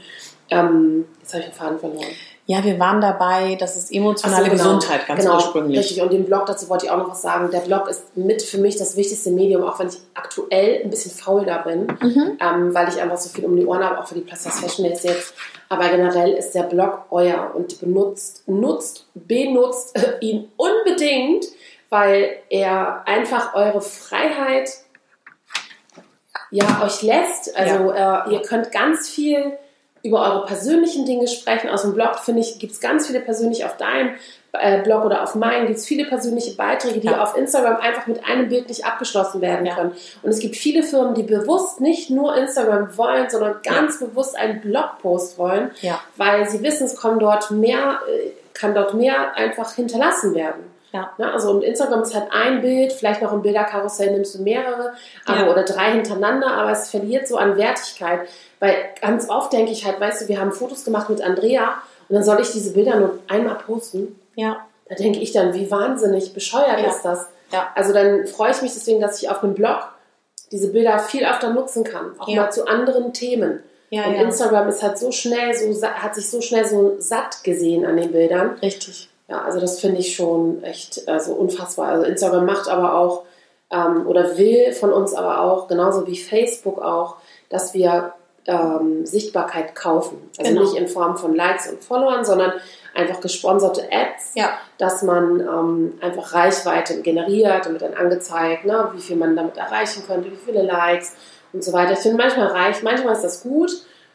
Ähm, 0.51 1.05
jetzt 1.21 1.33
habe 1.33 1.43
ich 1.43 1.49
den 1.49 1.55
Faden 1.55 1.79
verloren. 1.79 2.05
Ja, 2.47 2.63
wir 2.65 2.77
waren 2.79 2.99
dabei, 2.99 3.55
das 3.55 3.77
ist 3.77 3.93
emotionale 3.93 4.43
so, 4.45 4.51
genau. 4.51 4.63
Gesundheit 4.63 5.07
ganz 5.07 5.21
genau, 5.21 5.35
ursprünglich. 5.35 5.79
Richtig, 5.79 6.01
und 6.01 6.11
den 6.11 6.25
Blog, 6.25 6.47
dazu 6.47 6.67
wollte 6.69 6.85
ich 6.85 6.91
auch 6.91 6.97
noch 6.97 7.09
was 7.11 7.21
sagen. 7.21 7.49
Der 7.51 7.59
Blog 7.59 7.87
ist 7.87 8.17
mit 8.17 8.41
für 8.41 8.57
mich 8.57 8.75
das 8.75 8.97
wichtigste 8.97 9.31
Medium, 9.31 9.63
auch 9.63 9.79
wenn 9.79 9.87
ich 9.87 9.99
aktuell 10.15 10.81
ein 10.83 10.89
bisschen 10.89 11.11
faul 11.11 11.45
da 11.45 11.59
bin, 11.59 11.87
Mhm. 12.01 12.37
ähm, 12.41 12.73
weil 12.73 12.89
ich 12.89 12.99
einfach 12.99 13.17
so 13.17 13.29
viel 13.29 13.45
um 13.45 13.55
die 13.55 13.65
Ohren 13.65 13.83
habe, 13.83 13.99
auch 13.99 14.07
für 14.07 14.15
die 14.15 14.21
Plus 14.21 14.41
Fashion 14.47 14.83
Days 14.83 15.03
jetzt. 15.03 15.33
Aber 15.69 15.87
generell 15.87 16.33
ist 16.33 16.51
der 16.53 16.63
Blog 16.63 17.05
euer 17.11 17.51
und 17.55 17.79
benutzt, 17.79 18.43
nutzt, 18.47 19.05
benutzt 19.13 19.97
ihn 20.19 20.51
unbedingt, 20.57 21.45
weil 21.89 22.37
er 22.49 23.07
einfach 23.07 23.53
eure 23.53 23.81
Freiheit 23.81 24.69
ja, 26.49 26.83
euch 26.83 27.01
lässt. 27.01 27.55
Also 27.55 27.91
äh, 27.91 28.33
ihr 28.33 28.41
könnt 28.41 28.71
ganz 28.71 29.07
viel 29.07 29.57
über 30.03 30.21
eure 30.21 30.45
persönlichen 30.45 31.05
Dinge 31.05 31.27
sprechen. 31.27 31.69
Aus 31.69 31.83
dem 31.83 31.93
Blog, 31.93 32.15
finde 32.19 32.41
ich, 32.41 32.59
gibt 32.59 32.73
es 32.73 32.79
ganz 32.79 33.07
viele 33.07 33.19
persönlich 33.19 33.65
auf 33.65 33.77
deinem 33.77 34.11
äh, 34.53 34.81
Blog 34.81 35.05
oder 35.05 35.23
auf 35.23 35.35
meinen 35.35 35.67
gibt 35.67 35.79
es 35.79 35.85
viele 35.85 36.05
persönliche 36.05 36.55
Beiträge, 36.57 36.99
die 36.99 37.07
Ja. 37.07 37.23
auf 37.23 37.37
Instagram 37.37 37.77
einfach 37.77 38.07
mit 38.07 38.25
einem 38.25 38.49
Bild 38.49 38.67
nicht 38.67 38.85
abgeschlossen 38.85 39.39
werden 39.39 39.65
Ja. 39.65 39.75
können. 39.75 39.93
Und 40.23 40.29
es 40.29 40.39
gibt 40.39 40.57
viele 40.57 40.83
Firmen, 40.83 41.13
die 41.13 41.23
bewusst 41.23 41.79
nicht 41.79 42.09
nur 42.09 42.35
Instagram 42.35 42.97
wollen, 42.97 43.29
sondern 43.29 43.55
ganz 43.63 43.99
bewusst 43.99 44.35
einen 44.37 44.59
Blogpost 44.59 45.37
wollen, 45.37 45.71
Ja. 45.81 46.01
weil 46.17 46.49
sie 46.49 46.61
wissen, 46.63 46.83
es 46.85 46.95
kommen 46.97 47.19
dort 47.19 47.49
mehr, 47.51 47.99
äh, 48.09 48.31
kann 48.53 48.73
dort 48.75 48.93
mehr 48.93 49.35
einfach 49.37 49.73
hinterlassen 49.75 50.35
werden. 50.35 50.63
Ja. 50.93 51.11
Ne? 51.17 51.31
Also 51.31 51.51
und 51.51 51.63
Instagram 51.63 52.01
ist 52.03 52.13
halt 52.13 52.27
ein 52.31 52.61
Bild, 52.61 52.91
vielleicht 52.93 53.21
noch 53.21 53.31
ein 53.31 53.41
Bilderkarussell 53.41 54.11
nimmst 54.11 54.35
du 54.35 54.41
mehrere 54.41 54.93
aber, 55.25 55.39
Ja. 55.39 55.49
oder 55.51 55.63
drei 55.63 55.91
hintereinander, 55.91 56.51
aber 56.51 56.71
es 56.71 56.89
verliert 56.89 57.27
so 57.27 57.37
an 57.37 57.57
Wertigkeit. 57.57 58.21
Weil 58.59 58.75
ganz 59.01 59.29
oft 59.29 59.53
denke 59.53 59.71
ich 59.71 59.85
halt, 59.85 59.99
weißt 59.99 60.21
du, 60.23 60.27
wir 60.27 60.39
haben 60.39 60.51
Fotos 60.51 60.83
gemacht 60.85 61.09
mit 61.09 61.21
Andrea 61.21 61.75
und 62.09 62.15
dann 62.15 62.23
soll 62.23 62.39
ich 62.41 62.51
diese 62.51 62.73
Bilder 62.73 62.97
nur 62.99 63.19
einmal 63.29 63.55
posten. 63.55 64.19
Ja. 64.35 64.65
Da 64.89 64.95
denke 64.95 65.19
ich 65.19 65.31
dann, 65.31 65.53
wie 65.53 65.71
wahnsinnig 65.71 66.33
bescheuert 66.33 66.79
Ja. 66.81 66.89
ist 66.89 67.03
das? 67.03 67.27
Ja. 67.51 67.69
Also 67.75 67.93
dann 67.93 68.25
freue 68.27 68.51
ich 68.51 68.61
mich 68.61 68.73
deswegen, 68.73 68.99
dass 69.01 69.21
ich 69.21 69.29
auf 69.29 69.43
einem 69.43 69.53
Blog 69.53 69.79
diese 70.51 70.71
Bilder 70.73 70.99
viel 70.99 71.25
öfter 71.25 71.51
nutzen 71.51 71.83
kann, 71.85 72.11
auch 72.19 72.27
Ja. 72.27 72.43
mal 72.43 72.49
zu 72.51 72.67
anderen 72.67 73.13
Themen. 73.13 73.63
Ja, 73.89 74.05
und 74.05 74.15
ja. 74.15 74.21
Instagram 74.21 74.69
ist 74.69 74.83
halt 74.83 74.97
so 74.97 75.11
schnell, 75.11 75.53
so 75.53 75.85
hat 75.87 76.15
sich 76.15 76.29
so 76.29 76.39
schnell 76.41 76.65
so 76.65 76.95
satt 76.99 77.43
gesehen 77.43 77.85
an 77.85 77.97
den 77.97 78.11
Bildern. 78.11 78.57
Richtig. 78.61 79.09
Ja, 79.31 79.41
also 79.43 79.59
das 79.61 79.79
finde 79.79 79.99
ich 79.99 80.13
schon 80.15 80.61
echt 80.63 81.07
also 81.07 81.31
unfassbar. 81.33 81.87
Also 81.87 82.05
Instagram 82.05 82.45
macht 82.45 82.67
aber 82.67 82.95
auch 82.95 83.23
ähm, 83.71 84.05
oder 84.05 84.37
will 84.37 84.73
von 84.73 84.91
uns 84.91 85.13
aber 85.13 85.39
auch, 85.41 85.67
genauso 85.69 86.05
wie 86.05 86.17
Facebook 86.17 86.81
auch, 86.81 87.15
dass 87.49 87.73
wir 87.73 88.11
ähm, 88.45 89.05
Sichtbarkeit 89.05 89.73
kaufen. 89.75 90.29
Also 90.37 90.51
Genau. 90.51 90.63
nicht 90.63 90.75
in 90.75 90.87
Form 90.89 91.15
von 91.15 91.33
Likes 91.33 91.69
und 91.71 91.81
Followern, 91.81 92.25
sondern 92.25 92.51
einfach 92.93 93.21
gesponserte 93.21 93.83
Ads, 93.89 94.33
Ja. 94.35 94.49
dass 94.77 95.01
man 95.03 95.39
ähm, 95.39 95.93
einfach 96.01 96.33
Reichweite 96.33 97.01
generiert 97.01 97.67
und 97.67 97.73
wird 97.73 97.83
dann 97.83 97.93
angezeigt, 97.93 98.65
ne, 98.65 98.89
wie 98.93 98.99
viel 99.01 99.15
man 99.15 99.35
damit 99.37 99.55
erreichen 99.57 100.03
könnte, 100.05 100.29
wie 100.31 100.35
viele 100.35 100.63
Likes 100.63 101.13
und 101.53 101.63
so 101.63 101.71
weiter. 101.71 101.93
Ich 101.93 101.99
finde 101.99 102.17
manchmal 102.17 102.47
reicht, 102.47 102.83
manchmal 102.83 103.13
ist 103.13 103.23
das 103.23 103.43
gut, 103.43 103.71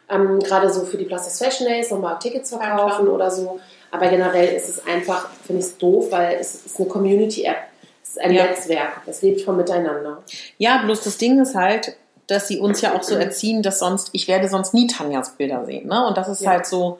ähm, 0.09 0.39
gerade 0.39 0.69
so 0.69 0.81
für 0.85 0.97
die 0.97 1.05
Plastic 1.05 1.33
Fashion 1.47 1.65
Days 1.67 1.89
nochmal 1.89 2.19
Tickets 2.19 2.51
Ja, 2.51 2.59
verkaufen 2.59 3.05
klar. 3.05 3.15
oder 3.15 3.31
so. 3.31 3.59
Aber 3.91 4.07
generell 4.09 4.55
ist 4.55 4.69
es 4.69 4.85
einfach, 4.85 5.29
finde 5.45 5.61
ich 5.61 5.67
es 5.67 5.77
doof, 5.77 6.07
weil 6.11 6.37
es 6.39 6.65
ist 6.65 6.79
eine 6.79 6.87
Community-App. 6.87 7.57
Es 8.03 8.09
ist 8.11 8.19
ein 8.21 8.31
Ja. 8.33 8.45
Netzwerk. 8.45 9.01
Das 9.05 9.21
lebt 9.21 9.41
vom 9.41 9.57
Miteinander. 9.57 10.23
Ja, 10.57 10.81
bloß 10.83 11.01
das 11.01 11.17
Ding 11.17 11.41
ist 11.41 11.55
halt, 11.55 11.95
dass 12.27 12.47
sie 12.47 12.59
uns 12.59 12.81
ja 12.81 12.93
auch 12.93 13.03
so 13.03 13.15
erziehen, 13.15 13.61
dass 13.63 13.79
sonst, 13.79 14.09
ich 14.11 14.27
werde 14.27 14.49
sonst 14.49 14.73
nie 14.73 14.87
Tanjas 14.87 15.31
Bilder 15.37 15.65
sehen. 15.65 15.87
Ne? 15.87 16.05
Und 16.05 16.17
das 16.17 16.27
ist 16.27 16.41
Ja. 16.41 16.51
halt 16.51 16.65
so, 16.65 16.99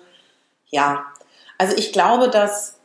ja. 0.69 1.05
Also 1.57 1.75
ich 1.75 1.91
glaube, 1.91 2.29
dass 2.29 2.75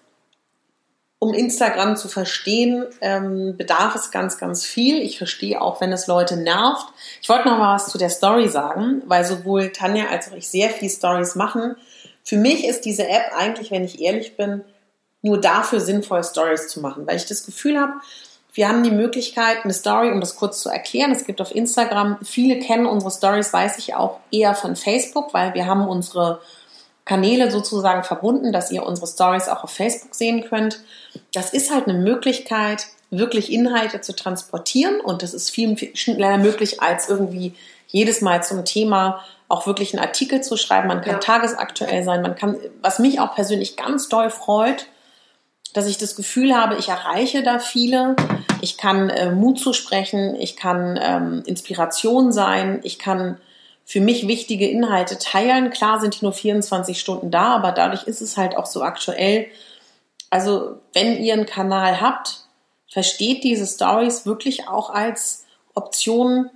um 1.21 1.33
Instagram 1.35 1.97
zu 1.97 2.09
verstehen, 2.09 2.85
ähm, 3.01 3.57
bedarf 3.57 3.95
es 3.95 4.11
ganz, 4.11 4.39
ganz 4.39 4.65
viel. 4.65 5.01
Ich 5.03 5.19
verstehe 5.19 5.63
auch, 5.63 5.81
wenn 5.81 5.93
es 5.93 6.09
Leute 6.09 6.37
nervt. 6.37 6.87
Ich 7.21 7.29
wollte 7.29 7.47
noch 7.49 7.59
mal 7.59 7.77
was 7.77 7.87
zu 7.93 7.97
der 7.97 8.11
Story 8.11 8.49
sagen, 8.49 9.03
weil 9.07 9.25
sowohl 9.25 9.71
Tanja 9.71 10.07
als 10.09 10.29
auch 10.33 10.35
ich 10.37 10.49
sehr 10.49 10.71
viel 10.71 10.91
Stories 10.91 11.37
machen. 11.37 11.77
Für 12.25 12.37
mich 12.37 12.67
ist 12.67 12.83
diese 12.83 13.07
App 13.09 13.33
eigentlich, 13.37 13.71
wenn 13.71 13.85
ich 13.85 14.01
ehrlich 14.01 14.37
bin, 14.37 14.65
nur 15.23 15.41
dafür 15.41 15.81
sinnvoll, 15.81 16.25
Stories 16.25 16.69
zu 16.69 16.81
machen, 16.81 17.07
weil 17.07 17.17
ich 17.17 17.27
das 17.27 17.47
Gefühl 17.47 17.79
habe, 17.79 17.93
wir 18.55 18.69
haben 18.69 18.83
die 18.83 18.91
Möglichkeit, 18.91 19.65
eine 19.65 19.73
Story, 19.73 20.11
um 20.11 20.21
das 20.21 20.37
kurz 20.37 20.61
zu 20.61 20.69
erklären. 20.69 21.13
Es 21.13 21.25
gibt 21.25 21.41
auf 21.41 21.55
Instagram, 21.55 22.19
viele 22.23 22.59
kennen 22.61 22.87
unsere 22.87 23.11
Stories, 23.11 23.53
weiß 23.53 23.79
ich 23.79 23.95
auch 23.95 24.21
eher 24.31 24.55
von 24.55 24.77
Facebook, 24.77 25.33
weil 25.33 25.55
wir 25.55 25.67
haben 25.67 25.89
unsere 25.89 26.41
Kanäle 27.05 27.51
sozusagen 27.51 28.05
verbunden, 28.05 28.53
dass 28.53 28.71
ihr 28.71 28.85
unsere 28.85 29.07
Stories 29.07 29.49
auch 29.49 29.65
auf 29.65 29.71
Facebook 29.71 30.15
sehen 30.15 30.45
könnt. 30.45 30.81
Das 31.33 31.53
ist 31.53 31.73
halt 31.73 31.89
eine 31.89 31.99
Möglichkeit, 31.99 32.89
wirklich 33.11 33.51
Inhalte 33.51 34.01
zu 34.03 34.15
transportieren 34.15 35.01
und 35.01 35.23
das 35.23 35.35
ist 35.35 35.51
viel, 35.51 35.77
viel 35.77 35.97
schneller 35.97 36.39
möglich, 36.39 36.83
als 36.83 37.09
irgendwie 37.09 37.55
jedes 37.87 38.21
Mal 38.21 38.43
zum 38.43 38.65
Thema 38.65 39.25
auch 39.53 39.67
wirklich 39.67 39.93
einen 39.93 40.03
Artikel 40.03 40.41
zu 40.41 40.57
schreiben. 40.57 40.89
Man 40.89 41.03
kann 41.03 41.15
ja. 41.15 41.19
tagesaktuell 41.19 42.03
sein, 42.05 42.23
man 42.23 42.35
kann, 42.35 42.57
was 42.81 42.99
mich 42.99 43.21
auch 43.21 43.35
persönlich 43.35 43.77
ganz 43.77 44.09
doll 44.09 44.31
freut, 44.31 44.87
dass 45.75 45.87
ich 45.87 45.99
das 45.99 46.17
Gefühl 46.17 46.57
habe, 46.57 46.77
ich 46.77 46.89
erreiche 46.89 47.43
da 47.43 47.59
viele, 47.59 48.17
ich 48.63 48.79
kann 48.79 49.11
äh, 49.11 49.31
Mut 49.31 49.59
zusprechen, 49.59 50.35
ich 50.37 50.57
kann 50.57 50.99
ähm, 51.03 51.43
Inspiration 51.45 52.33
sein, 52.33 52.81
ich 52.83 52.99
kann 52.99 53.39
für 53.85 54.01
mich 54.01 54.27
wichtige 54.27 54.69
Inhalte 54.69 55.19
teilen. 55.19 55.69
Klar 55.69 56.01
sind 56.01 56.19
die 56.19 56.25
nur 56.25 56.33
24 56.33 56.99
Stunden 56.99 57.31
da, 57.31 57.55
aber 57.55 57.73
dadurch 57.73 58.05
ist 58.05 58.23
es 58.23 58.39
halt 58.39 58.57
auch 58.57 58.67
so 58.67 58.83
aktuell. 58.83 59.47
Also, 60.31 60.79
wenn 60.95 61.23
ihr 61.23 61.35
einen 61.35 61.45
Kanal 61.47 62.01
habt, 62.01 62.47
versteht 62.91 63.45
diese 63.45 63.67
Stories 63.67 64.25
wirklich 64.25 64.67
auch 64.67 64.89
als 64.89 65.45
Option, 65.75 66.49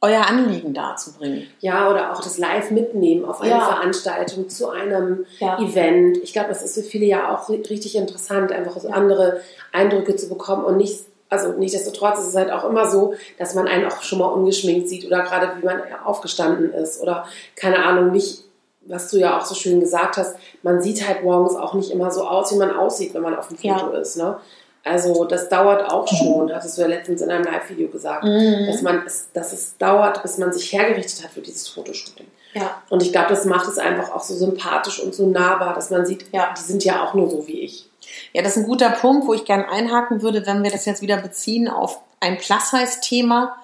euer 0.00 0.26
Anliegen 0.26 0.74
darzubringen. 0.74 1.48
Ja, 1.60 1.90
oder 1.90 2.12
auch 2.12 2.22
das 2.22 2.38
Live 2.38 2.70
mitnehmen 2.70 3.24
auf 3.24 3.40
eine 3.40 3.50
ja. 3.50 3.60
Veranstaltung, 3.60 4.48
zu 4.48 4.70
einem 4.70 5.26
ja. 5.40 5.58
Event. 5.58 6.18
Ich 6.18 6.32
glaube, 6.32 6.48
das 6.48 6.62
ist 6.62 6.74
für 6.74 6.82
viele 6.82 7.06
ja 7.06 7.34
auch 7.34 7.48
richtig 7.48 7.96
interessant, 7.96 8.52
einfach 8.52 8.78
so 8.78 8.88
andere 8.88 9.40
Eindrücke 9.72 10.14
zu 10.14 10.28
bekommen 10.28 10.64
und 10.64 10.76
nicht 10.76 11.04
also 11.30 11.52
nichtsdestotrotz 11.52 12.20
ist 12.20 12.28
es 12.28 12.36
halt 12.36 12.50
auch 12.50 12.64
immer 12.64 12.90
so, 12.90 13.14
dass 13.38 13.54
man 13.54 13.68
einen 13.68 13.86
auch 13.86 14.02
schon 14.02 14.18
mal 14.18 14.28
ungeschminkt 14.28 14.88
sieht 14.88 15.04
oder 15.04 15.22
gerade 15.22 15.60
wie 15.60 15.64
man 15.64 15.82
aufgestanden 16.04 16.72
ist 16.72 17.02
oder 17.02 17.26
keine 17.54 17.84
Ahnung, 17.84 18.12
nicht, 18.12 18.44
was 18.86 19.10
du 19.10 19.18
ja 19.18 19.38
auch 19.38 19.44
so 19.44 19.54
schön 19.54 19.80
gesagt 19.80 20.16
hast, 20.16 20.36
man 20.62 20.80
sieht 20.80 21.06
halt 21.06 21.24
morgens 21.24 21.54
auch 21.54 21.74
nicht 21.74 21.90
immer 21.90 22.10
so 22.10 22.26
aus, 22.26 22.52
wie 22.52 22.56
man 22.56 22.74
aussieht, 22.74 23.12
wenn 23.12 23.22
man 23.22 23.36
auf 23.36 23.48
dem 23.48 23.58
Foto 23.58 23.92
ja. 23.92 23.98
ist. 23.98 24.16
Ne? 24.16 24.38
Also 24.84 25.24
das 25.24 25.48
dauert 25.48 25.90
auch 25.90 26.08
schon, 26.08 26.52
hattest 26.52 26.78
du 26.78 26.82
ja 26.82 26.88
letztens 26.88 27.20
in 27.20 27.30
einem 27.30 27.44
Live-Video 27.44 27.88
gesagt, 27.88 28.24
mhm. 28.24 28.66
dass, 28.66 28.82
man 28.82 29.02
es, 29.06 29.28
dass 29.32 29.52
es 29.52 29.76
dauert, 29.76 30.22
bis 30.22 30.38
man 30.38 30.52
sich 30.52 30.72
hergerichtet 30.72 31.24
hat 31.24 31.32
für 31.32 31.40
dieses 31.40 31.68
Fotoshooting. 31.68 32.26
Ja. 32.54 32.82
Und 32.88 33.02
ich 33.02 33.12
glaube, 33.12 33.28
das 33.28 33.44
macht 33.44 33.68
es 33.68 33.78
einfach 33.78 34.12
auch 34.12 34.22
so 34.22 34.34
sympathisch 34.34 35.00
und 35.00 35.14
so 35.14 35.26
nahbar, 35.26 35.74
dass 35.74 35.90
man 35.90 36.06
sieht, 36.06 36.26
ja, 36.32 36.54
die 36.56 36.62
sind 36.62 36.84
ja 36.84 37.04
auch 37.04 37.14
nur 37.14 37.28
so 37.28 37.46
wie 37.46 37.60
ich. 37.60 37.88
Ja, 38.32 38.42
das 38.42 38.56
ist 38.56 38.62
ein 38.62 38.68
guter 38.68 38.90
Punkt, 38.90 39.26
wo 39.26 39.34
ich 39.34 39.44
gerne 39.44 39.68
einhaken 39.68 40.22
würde, 40.22 40.46
wenn 40.46 40.62
wir 40.62 40.70
das 40.70 40.86
jetzt 40.86 41.02
wieder 41.02 41.18
beziehen 41.18 41.68
auf 41.68 42.00
ein 42.20 42.38
Plus-Size-Thema. 42.38 43.56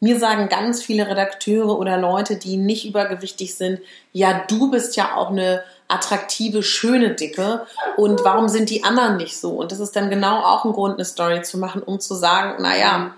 Mir 0.00 0.18
sagen 0.18 0.48
ganz 0.48 0.82
viele 0.82 1.06
Redakteure 1.06 1.78
oder 1.78 1.98
Leute, 1.98 2.36
die 2.36 2.56
nicht 2.56 2.86
übergewichtig 2.86 3.54
sind, 3.54 3.80
ja, 4.12 4.44
du 4.48 4.70
bist 4.70 4.96
ja 4.96 5.14
auch 5.16 5.28
eine 5.28 5.62
attraktive, 5.90 6.62
schöne 6.62 7.14
Dicke 7.14 7.66
und 7.96 8.24
warum 8.24 8.48
sind 8.48 8.70
die 8.70 8.84
anderen 8.84 9.16
nicht 9.16 9.38
so? 9.38 9.52
Und 9.52 9.72
das 9.72 9.80
ist 9.80 9.96
dann 9.96 10.10
genau 10.10 10.40
auch 10.40 10.64
ein 10.64 10.72
Grund, 10.72 10.94
eine 10.94 11.04
Story 11.04 11.42
zu 11.42 11.58
machen, 11.58 11.82
um 11.82 12.00
zu 12.00 12.14
sagen, 12.14 12.62
naja, 12.62 13.14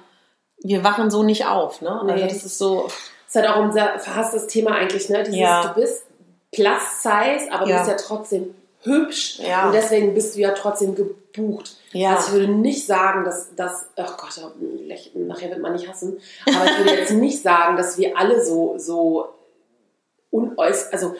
wir 0.63 0.85
wachen 0.85 1.11
so 1.11 1.23
nicht 1.23 1.47
auf. 1.47 1.81
Ne? 1.83 1.91
Also 1.91 2.05
nee. 2.07 2.13
Also 2.13 2.27
das 2.27 2.45
ist 2.45 2.59
so. 2.59 2.89
Ist 3.27 3.37
halt 3.37 3.49
auch 3.49 3.61
unser 3.61 3.99
verhasstes 3.99 4.47
Thema 4.47 4.73
eigentlich, 4.73 5.09
ne? 5.09 5.23
Dieses, 5.23 5.41
ja. 5.41 5.63
du 5.69 5.81
bist 5.81 6.05
Plus 6.53 7.03
Size, 7.03 7.51
aber 7.51 7.67
ja. 7.67 7.79
du 7.83 7.85
bist 7.85 7.89
ja 7.89 8.07
trotzdem 8.07 8.55
hübsch 8.83 9.39
ja. 9.39 9.67
und 9.67 9.73
deswegen 9.73 10.13
bist 10.15 10.37
du 10.37 10.41
ja 10.41 10.51
trotzdem 10.51 10.95
gebucht. 10.95 11.77
Ja. 11.93 12.17
Also 12.17 12.29
ich 12.29 12.33
würde 12.33 12.53
nicht 12.53 12.87
sagen, 12.87 13.25
dass 13.25 13.55
das, 13.55 13.87
ach 13.97 14.17
Gott, 14.17 14.41
nachher 15.15 15.51
wird 15.51 15.61
man 15.61 15.73
nicht 15.73 15.89
hassen, 15.89 16.21
aber 16.47 16.65
ich 16.65 16.79
würde 16.79 16.95
jetzt 16.95 17.13
nicht 17.13 17.43
sagen, 17.43 17.77
dass 17.77 17.97
wir 17.97 18.19
alle 18.19 18.45
so, 18.45 18.75
so 18.77 19.29
unäuß, 20.31 20.93
also 20.93 21.15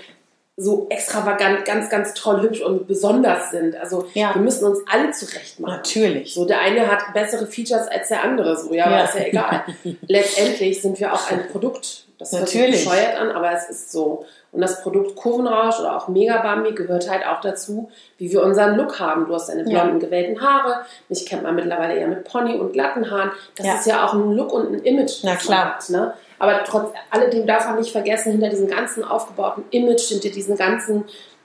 so 0.63 0.87
extravagant, 0.91 1.65
ganz, 1.65 1.91
ganz 1.91 2.15
toll, 2.15 2.43
hübsch 2.43 2.61
und 2.61 2.87
besonders 2.87 3.51
sind. 3.51 3.77
Also 3.77 4.07
ja. 4.15 4.35
wir 4.35 4.43
müssen 4.43 4.65
uns 4.65 4.81
alle 4.91 5.11
zurecht 5.11 5.61
machen. 5.61 5.77
Natürlich. 5.77 6.35
So 6.35 6.45
der 6.45 6.61
eine 6.61 6.91
hat 6.91 7.13
bessere 7.13 7.47
Features 7.47 7.89
als 7.89 8.09
der 8.09 8.23
andere, 8.23 8.57
so 8.57 8.73
ja, 8.73 8.89
ja. 8.89 8.97
aber 8.97 9.05
ist 9.05 9.15
ja 9.15 9.27
egal. 9.27 9.65
Letztendlich 10.09 10.81
sind 10.81 10.99
wir 11.01 11.13
auch 11.13 11.31
ein 11.31 11.49
Produkt. 11.49 12.07
Das 12.19 12.33
hört 12.33 12.49
sich 12.49 12.71
bescheuert 12.71 13.17
an, 13.17 13.33
aber 13.33 13.53
es 13.53 13.69
ist 13.69 13.91
so. 13.91 14.25
Und 14.53 14.61
das 14.61 14.83
Produkt 14.83 15.17
Kurvenrausch 15.17 15.81
oder 15.81 15.97
auch 15.97 16.09
Megabambi 16.09 16.73
gehört 16.73 17.11
halt 17.11 17.27
auch 17.27 17.41
dazu, 17.41 17.91
wie 18.19 18.31
wir 18.31 18.43
unseren 18.43 18.77
Look 18.77 19.01
haben. 19.01 19.27
Du 19.27 19.35
hast 19.35 19.49
deine 19.49 19.65
blonden, 19.65 19.99
ja. 19.99 20.07
gewellten 20.07 20.41
Haare. 20.41 20.85
Mich 21.09 21.25
kennt 21.27 21.43
man 21.43 21.55
mittlerweile 21.55 21.95
eher 21.95 22.07
mit 22.07 22.25
Pony 22.25 22.55
und 22.59 22.75
glatten 22.75 23.11
Haaren. 23.11 23.33
Das 23.57 23.67
ja. 23.67 23.75
ist 23.75 23.87
ja 23.87 24.07
auch 24.07 24.13
ein 24.13 24.33
Look 24.33 24.53
und 24.53 24.73
ein 24.73 24.83
Image. 24.85 25.21
Na 25.23 25.37
klar. 25.37 25.77
Hat, 25.77 25.89
ne? 25.89 26.13
Aber 26.43 26.65
trotz 26.65 26.93
alledem 27.11 27.47
darf 27.47 27.67
man 27.67 27.79
nicht 27.79 27.93
vergessen, 27.93 28.33
hinter 28.33 28.49
diesem 28.49 28.67
ganzen 28.67 29.05
aufgebauten 29.05 29.63
Image, 29.71 30.09
hinter 30.09 30.31
diesen 30.31 30.57
ganzen 30.57 31.05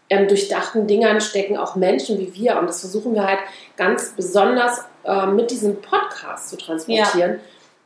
ähm, 0.10 0.28
durchdachten 0.28 0.88
Dingern 0.88 1.22
stecken 1.22 1.56
auch 1.56 1.76
Menschen 1.76 2.18
wie 2.18 2.34
wir. 2.34 2.58
Und 2.58 2.68
das 2.68 2.80
versuchen 2.80 3.14
wir 3.14 3.24
halt 3.24 3.38
ganz 3.76 4.14
besonders 4.16 4.86
äh, 5.04 5.28
mit 5.28 5.52
diesem 5.52 5.82
Podcast 5.82 6.50
zu 6.50 6.58
transportieren. 6.58 7.34
Ja 7.34 7.40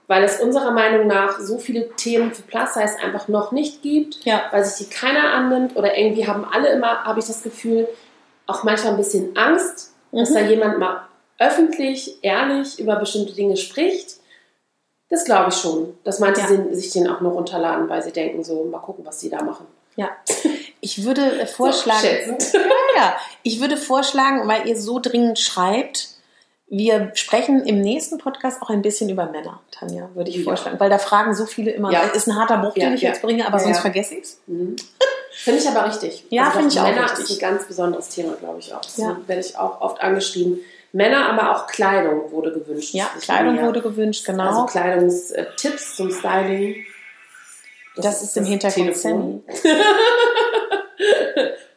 weil 0.08 0.26
es 0.26 0.42
unserer 0.42 0.72
Meinung 0.72 1.08
nach 1.08 1.40
so 1.40 1.58
viele 1.58 1.96
Themen 1.96 2.34
für 2.34 2.42
Plus 2.42 2.74
Size 2.74 2.98
einfach 3.02 3.30
noch 3.30 3.54
nicht 3.54 3.82
gibt, 3.82 4.26
ja. 4.26 4.42
weil 4.52 4.66
sich 4.66 4.86
die 4.86 4.94
keiner 4.94 5.32
annimmt 5.32 5.78
oder 5.78 5.98
irgendwie 5.98 6.28
haben 6.28 6.44
alle 6.44 6.68
immer, 6.68 7.06
habe 7.06 7.22
ich 7.22 7.28
das 7.28 7.44
Gefühl, 7.44 7.88
auch 8.46 8.66
manchmal 8.66 8.92
ein 8.92 8.98
bisschen 8.98 9.38
Angst, 9.38 9.94
mhm. 10.12 10.18
dass 10.18 10.34
da 10.34 10.42
jemand 10.42 10.80
mal 10.80 11.08
öffentlich, 11.40 12.22
ehrlich 12.24 12.78
über 12.78 12.98
bestimmte 12.98 13.32
Dinge 13.34 13.56
spricht. 13.56 14.18
Das 15.12 15.26
glaube 15.26 15.50
ich 15.50 15.56
schon, 15.56 15.94
dass 16.06 16.20
manche 16.20 16.42
ja. 16.42 16.74
sich 16.74 16.92
den 16.92 17.08
auch 17.08 17.20
nur 17.20 17.34
runterladen, 17.34 17.90
weil 17.90 18.02
sie 18.02 18.14
denken, 18.14 18.46
so 18.46 18.64
mal 18.64 18.80
gucken, 18.80 19.06
was 19.06 19.20
sie 19.20 19.30
da 19.30 19.44
machen. 19.44 19.68
Ja. 19.96 20.10
Ich 20.84 21.04
würde 21.04 21.46
vorschlagen, 21.46 22.40
so, 22.40 22.58
ja, 22.58 22.64
ja, 22.96 23.16
ich 23.44 23.62
würde 23.62 23.78
vorschlagen, 23.78 24.48
weil 24.48 24.68
ihr 24.68 24.76
so 24.76 24.98
dringend 24.98 25.38
schreibt, 25.38 26.10
wir 26.70 27.12
sprechen 27.14 27.68
im 27.68 27.82
nächsten 27.82 28.18
Podcast 28.18 28.64
auch 28.64 28.72
ein 28.72 28.82
bisschen 28.82 29.08
über 29.08 29.28
Männer, 29.28 29.62
Tanja, 29.70 30.10
würde 30.16 30.32
ich 30.32 30.38
ja. 30.38 30.44
vorschlagen. 30.44 30.80
Weil 30.80 30.90
da 30.90 30.98
fragen 30.98 31.36
so 31.36 31.46
viele 31.46 31.70
immer, 31.70 31.92
ja. 31.92 32.02
ist 32.02 32.28
ein 32.28 32.36
harter 32.36 32.58
Bruch, 32.58 32.74
den 32.74 32.96
ich 32.96 33.02
jetzt 33.04 33.22
bringe, 33.22 33.46
aber 33.46 33.60
sonst 33.60 33.78
vergesse 33.78 34.16
ich 34.16 34.24
es. 34.24 34.40
Mhm. 34.48 34.76
Finde 35.32 35.60
ich 35.62 35.70
aber 35.70 35.88
richtig. 35.88 36.26
Ja, 36.30 36.46
also 36.46 36.58
finde 36.58 36.74
ich 36.74 36.80
auch 36.80 36.84
Männer 36.86 37.04
richtig. 37.04 37.26
ist 37.26 37.32
ein 37.32 37.40
ganz 37.40 37.66
besonderes 37.66 38.10
Thema, 38.10 38.34
glaube 38.40 38.58
ich 38.58 38.74
auch. 38.74 38.82
Das 38.82 38.98
werde 38.98 39.40
ich 39.40 39.56
auch 39.56 39.82
oft 39.82 40.02
angeschrieben. 40.02 40.62
Männer, 40.94 41.30
aber 41.30 41.56
auch 41.56 41.68
Kleidung 41.68 42.32
wurde 42.32 42.52
gewünscht. 42.52 42.94
Ja, 42.94 43.10
Kleidung 43.22 43.62
wurde 43.62 43.82
gewünscht, 43.82 44.26
genau. 44.26 44.48
Also 44.48 44.66
Kleidungstipps 44.66 45.96
zum 45.96 46.12
Styling. 46.12 46.76
Das, 47.96 48.06
das 48.06 48.22
ist, 48.22 48.30
ist 48.30 48.38
im 48.38 48.46
Hintergrund 48.46 48.96
Sammy. 48.96 49.42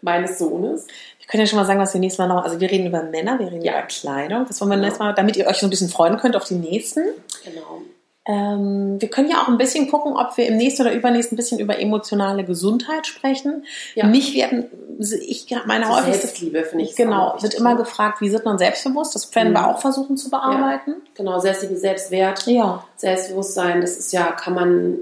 Meines 0.00 0.38
Sohnes. 0.38 0.86
Wir 1.18 1.26
können 1.26 1.42
ja 1.42 1.46
schon 1.46 1.58
mal 1.58 1.64
sagen, 1.64 1.80
was 1.80 1.94
wir 1.94 2.00
nächstes 2.00 2.18
Mal 2.18 2.28
noch. 2.28 2.44
Also 2.44 2.60
wir 2.60 2.70
reden 2.70 2.86
über 2.86 3.02
Männer, 3.02 3.38
wir 3.38 3.46
reden 3.46 3.62
ja. 3.62 3.78
über 3.78 3.82
Kleidung. 3.82 4.44
Das 4.46 4.60
wollen 4.60 4.70
wir 4.70 4.76
genau. 4.76 4.86
nächstes 4.86 5.00
Mal, 5.00 5.14
damit 5.14 5.36
ihr 5.36 5.46
euch 5.46 5.58
so 5.58 5.66
ein 5.66 5.70
bisschen 5.70 5.88
freuen 5.88 6.18
könnt 6.18 6.36
auf 6.36 6.44
die 6.44 6.54
nächsten. 6.54 7.04
Genau. 7.44 7.82
Ähm, 8.26 9.00
wir 9.00 9.08
können 9.10 9.28
ja 9.28 9.42
auch 9.42 9.48
ein 9.48 9.58
bisschen 9.58 9.90
gucken, 9.90 10.16
ob 10.16 10.36
wir 10.38 10.46
im 10.46 10.56
nächsten 10.56 10.82
oder 10.82 10.94
übernächsten 10.94 11.34
ein 11.34 11.36
bisschen 11.36 11.58
über 11.58 11.78
emotionale 11.78 12.44
Gesundheit 12.44 13.06
sprechen. 13.06 13.64
Ja. 13.94 14.06
Mich 14.06 14.34
werden, 14.34 14.66
ich 14.98 15.46
meine 15.66 15.86
also. 15.86 16.10
Selbstliebe 16.10 16.64
finde 16.64 16.84
ich. 16.84 16.96
Genau, 16.96 17.36
wird 17.40 17.52
immer 17.52 17.76
gefragt, 17.76 18.22
wie 18.22 18.32
wird 18.32 18.46
man 18.46 18.56
selbstbewusst? 18.56 19.14
Das 19.14 19.34
werden 19.34 19.50
mhm. 19.50 19.56
wir 19.56 19.68
auch 19.68 19.78
versuchen 19.78 20.16
zu 20.16 20.30
bearbeiten. 20.30 20.90
Ja. 20.90 21.10
Genau, 21.16 21.38
Selbstliebe, 21.38 21.76
Selbstwert, 21.76 22.46
ja. 22.46 22.82
Selbstbewusstsein, 22.96 23.82
das 23.82 23.98
ist 23.98 24.12
ja, 24.12 24.32
kann 24.32 24.54
man 24.54 24.98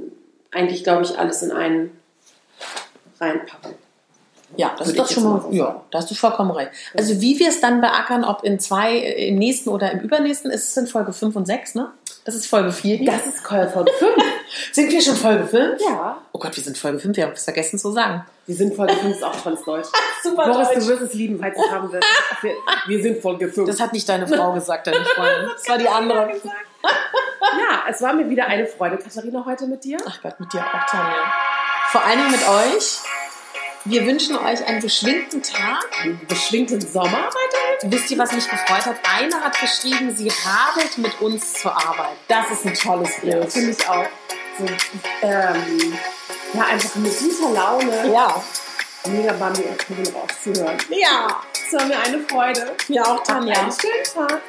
eigentlich, 0.50 0.82
glaube 0.82 1.02
ich, 1.02 1.16
alles 1.16 1.42
in 1.42 1.52
einen 1.52 1.90
reinpacken. 3.20 3.74
Ja, 4.56 4.74
das 4.76 4.88
ist 4.88 4.98
doch 4.98 5.08
schon 5.08 5.24
mal, 5.24 5.44
ja, 5.50 5.82
da 5.90 5.98
hast 5.98 6.10
du 6.10 6.14
vollkommen 6.14 6.50
recht. 6.50 6.72
Also 6.94 7.20
wie 7.20 7.38
wir 7.38 7.48
es 7.48 7.60
dann 7.60 7.80
beackern, 7.80 8.24
ob 8.24 8.44
in 8.44 8.58
zwei, 8.58 8.98
im 8.98 9.36
nächsten 9.36 9.70
oder 9.70 9.90
im 9.92 10.00
übernächsten, 10.00 10.50
ist 10.50 10.68
es 10.68 10.76
in 10.76 10.86
Folge 10.86 11.12
5 11.12 11.36
und 11.36 11.46
6, 11.46 11.76
ne? 11.76 11.90
Das 12.24 12.36
ist 12.36 12.46
Folge 12.46 12.70
4. 12.70 12.96
Hier. 12.98 13.10
Das 13.10 13.26
ist 13.26 13.44
Folge 13.44 13.92
5. 13.98 14.12
sind 14.72 14.92
wir 14.92 15.02
schon 15.02 15.16
Folge 15.16 15.44
5? 15.44 15.80
Ja. 15.80 16.18
Oh 16.30 16.38
Gott, 16.38 16.56
wir 16.56 16.62
sind 16.62 16.78
Folge 16.78 17.00
5, 17.00 17.16
wir 17.16 17.24
haben 17.24 17.32
es 17.32 17.44
vergessen 17.44 17.78
zu 17.78 17.90
sagen. 17.90 18.24
Wir 18.46 18.54
sind 18.54 18.76
Folge 18.76 18.94
5, 18.94 19.16
ist 19.16 19.24
auch 19.24 19.40
tolles 19.40 19.64
Deutsch. 19.64 19.88
Super 20.22 20.46
Boris, 20.46 20.68
Deutsch. 20.68 20.78
du 20.78 20.88
wirst 20.88 21.02
es 21.02 21.14
lieben, 21.14 21.40
falls 21.40 21.56
es 21.58 21.70
haben 21.70 21.90
wird. 21.92 22.04
Wir, 22.42 22.54
wir, 22.88 23.02
sind 23.02 23.22
Folge 23.22 23.48
5. 23.48 23.68
Das 23.68 23.78
hat 23.78 23.92
nicht 23.92 24.08
deine 24.08 24.26
Frau 24.26 24.52
gesagt, 24.52 24.88
deine 24.88 25.04
Freundin. 25.04 25.48
Das 25.52 25.68
war 25.68 25.78
die 25.78 25.86
andere. 25.88 26.28
ja, 26.82 27.84
es 27.88 28.02
war 28.02 28.14
mir 28.14 28.28
wieder 28.28 28.46
eine 28.46 28.66
Freude, 28.66 28.98
Katharina, 28.98 29.44
heute 29.46 29.66
mit 29.66 29.84
dir. 29.84 29.98
Ach 30.04 30.20
Gott, 30.20 30.40
mit 30.40 30.52
dir 30.52 30.58
auch, 30.58 30.90
Tanja. 30.90 31.14
Vor 31.92 32.04
allen 32.04 32.18
Dingen 32.18 32.32
mit 32.32 32.40
euch. 32.40 32.98
Wir 33.84 34.06
wünschen 34.06 34.36
euch 34.36 34.64
einen 34.64 34.80
beschwingten 34.80 35.42
Tag. 35.42 35.84
Einen 36.02 36.24
beschwingten 36.28 36.80
Sommer 36.80 37.28
weiterhin. 37.28 37.92
wisst 37.92 38.10
ihr, 38.12 38.18
was 38.18 38.30
mich 38.30 38.48
gefreut 38.48 38.86
hat? 38.86 38.96
Eine 39.02 39.40
hat 39.40 39.60
geschrieben, 39.60 40.14
sie 40.14 40.28
radelt 40.44 40.98
mit 40.98 41.20
uns 41.20 41.54
zur 41.54 41.76
Arbeit. 41.76 42.16
Das 42.28 42.50
ist 42.50 42.64
ein 42.64 42.74
tolles 42.74 43.20
Bild. 43.20 43.52
Finde 43.52 43.72
ich 43.72 43.88
auch. 43.88 44.06
So, 44.58 44.66
ähm, 45.22 45.98
ja, 46.54 46.64
einfach 46.66 46.94
mit 46.96 47.18
guter 47.18 47.50
Laune. 47.50 48.12
Ja. 48.12 48.42
Mega 49.08 49.32
Bambi 49.32 49.62
und 49.62 49.78
Kevin 49.78 50.14
rauszuhören. 50.14 50.78
Ja. 50.90 51.40
Das 51.52 51.80
war 51.80 51.88
mir 51.88 51.98
eine 51.98 52.20
Freude. 52.20 52.76
Mir 52.86 53.04
auch, 53.04 53.20
Tanja. 53.24 53.62
Einen 53.62 53.72
schönen 53.72 54.28
Tag. 54.28 54.42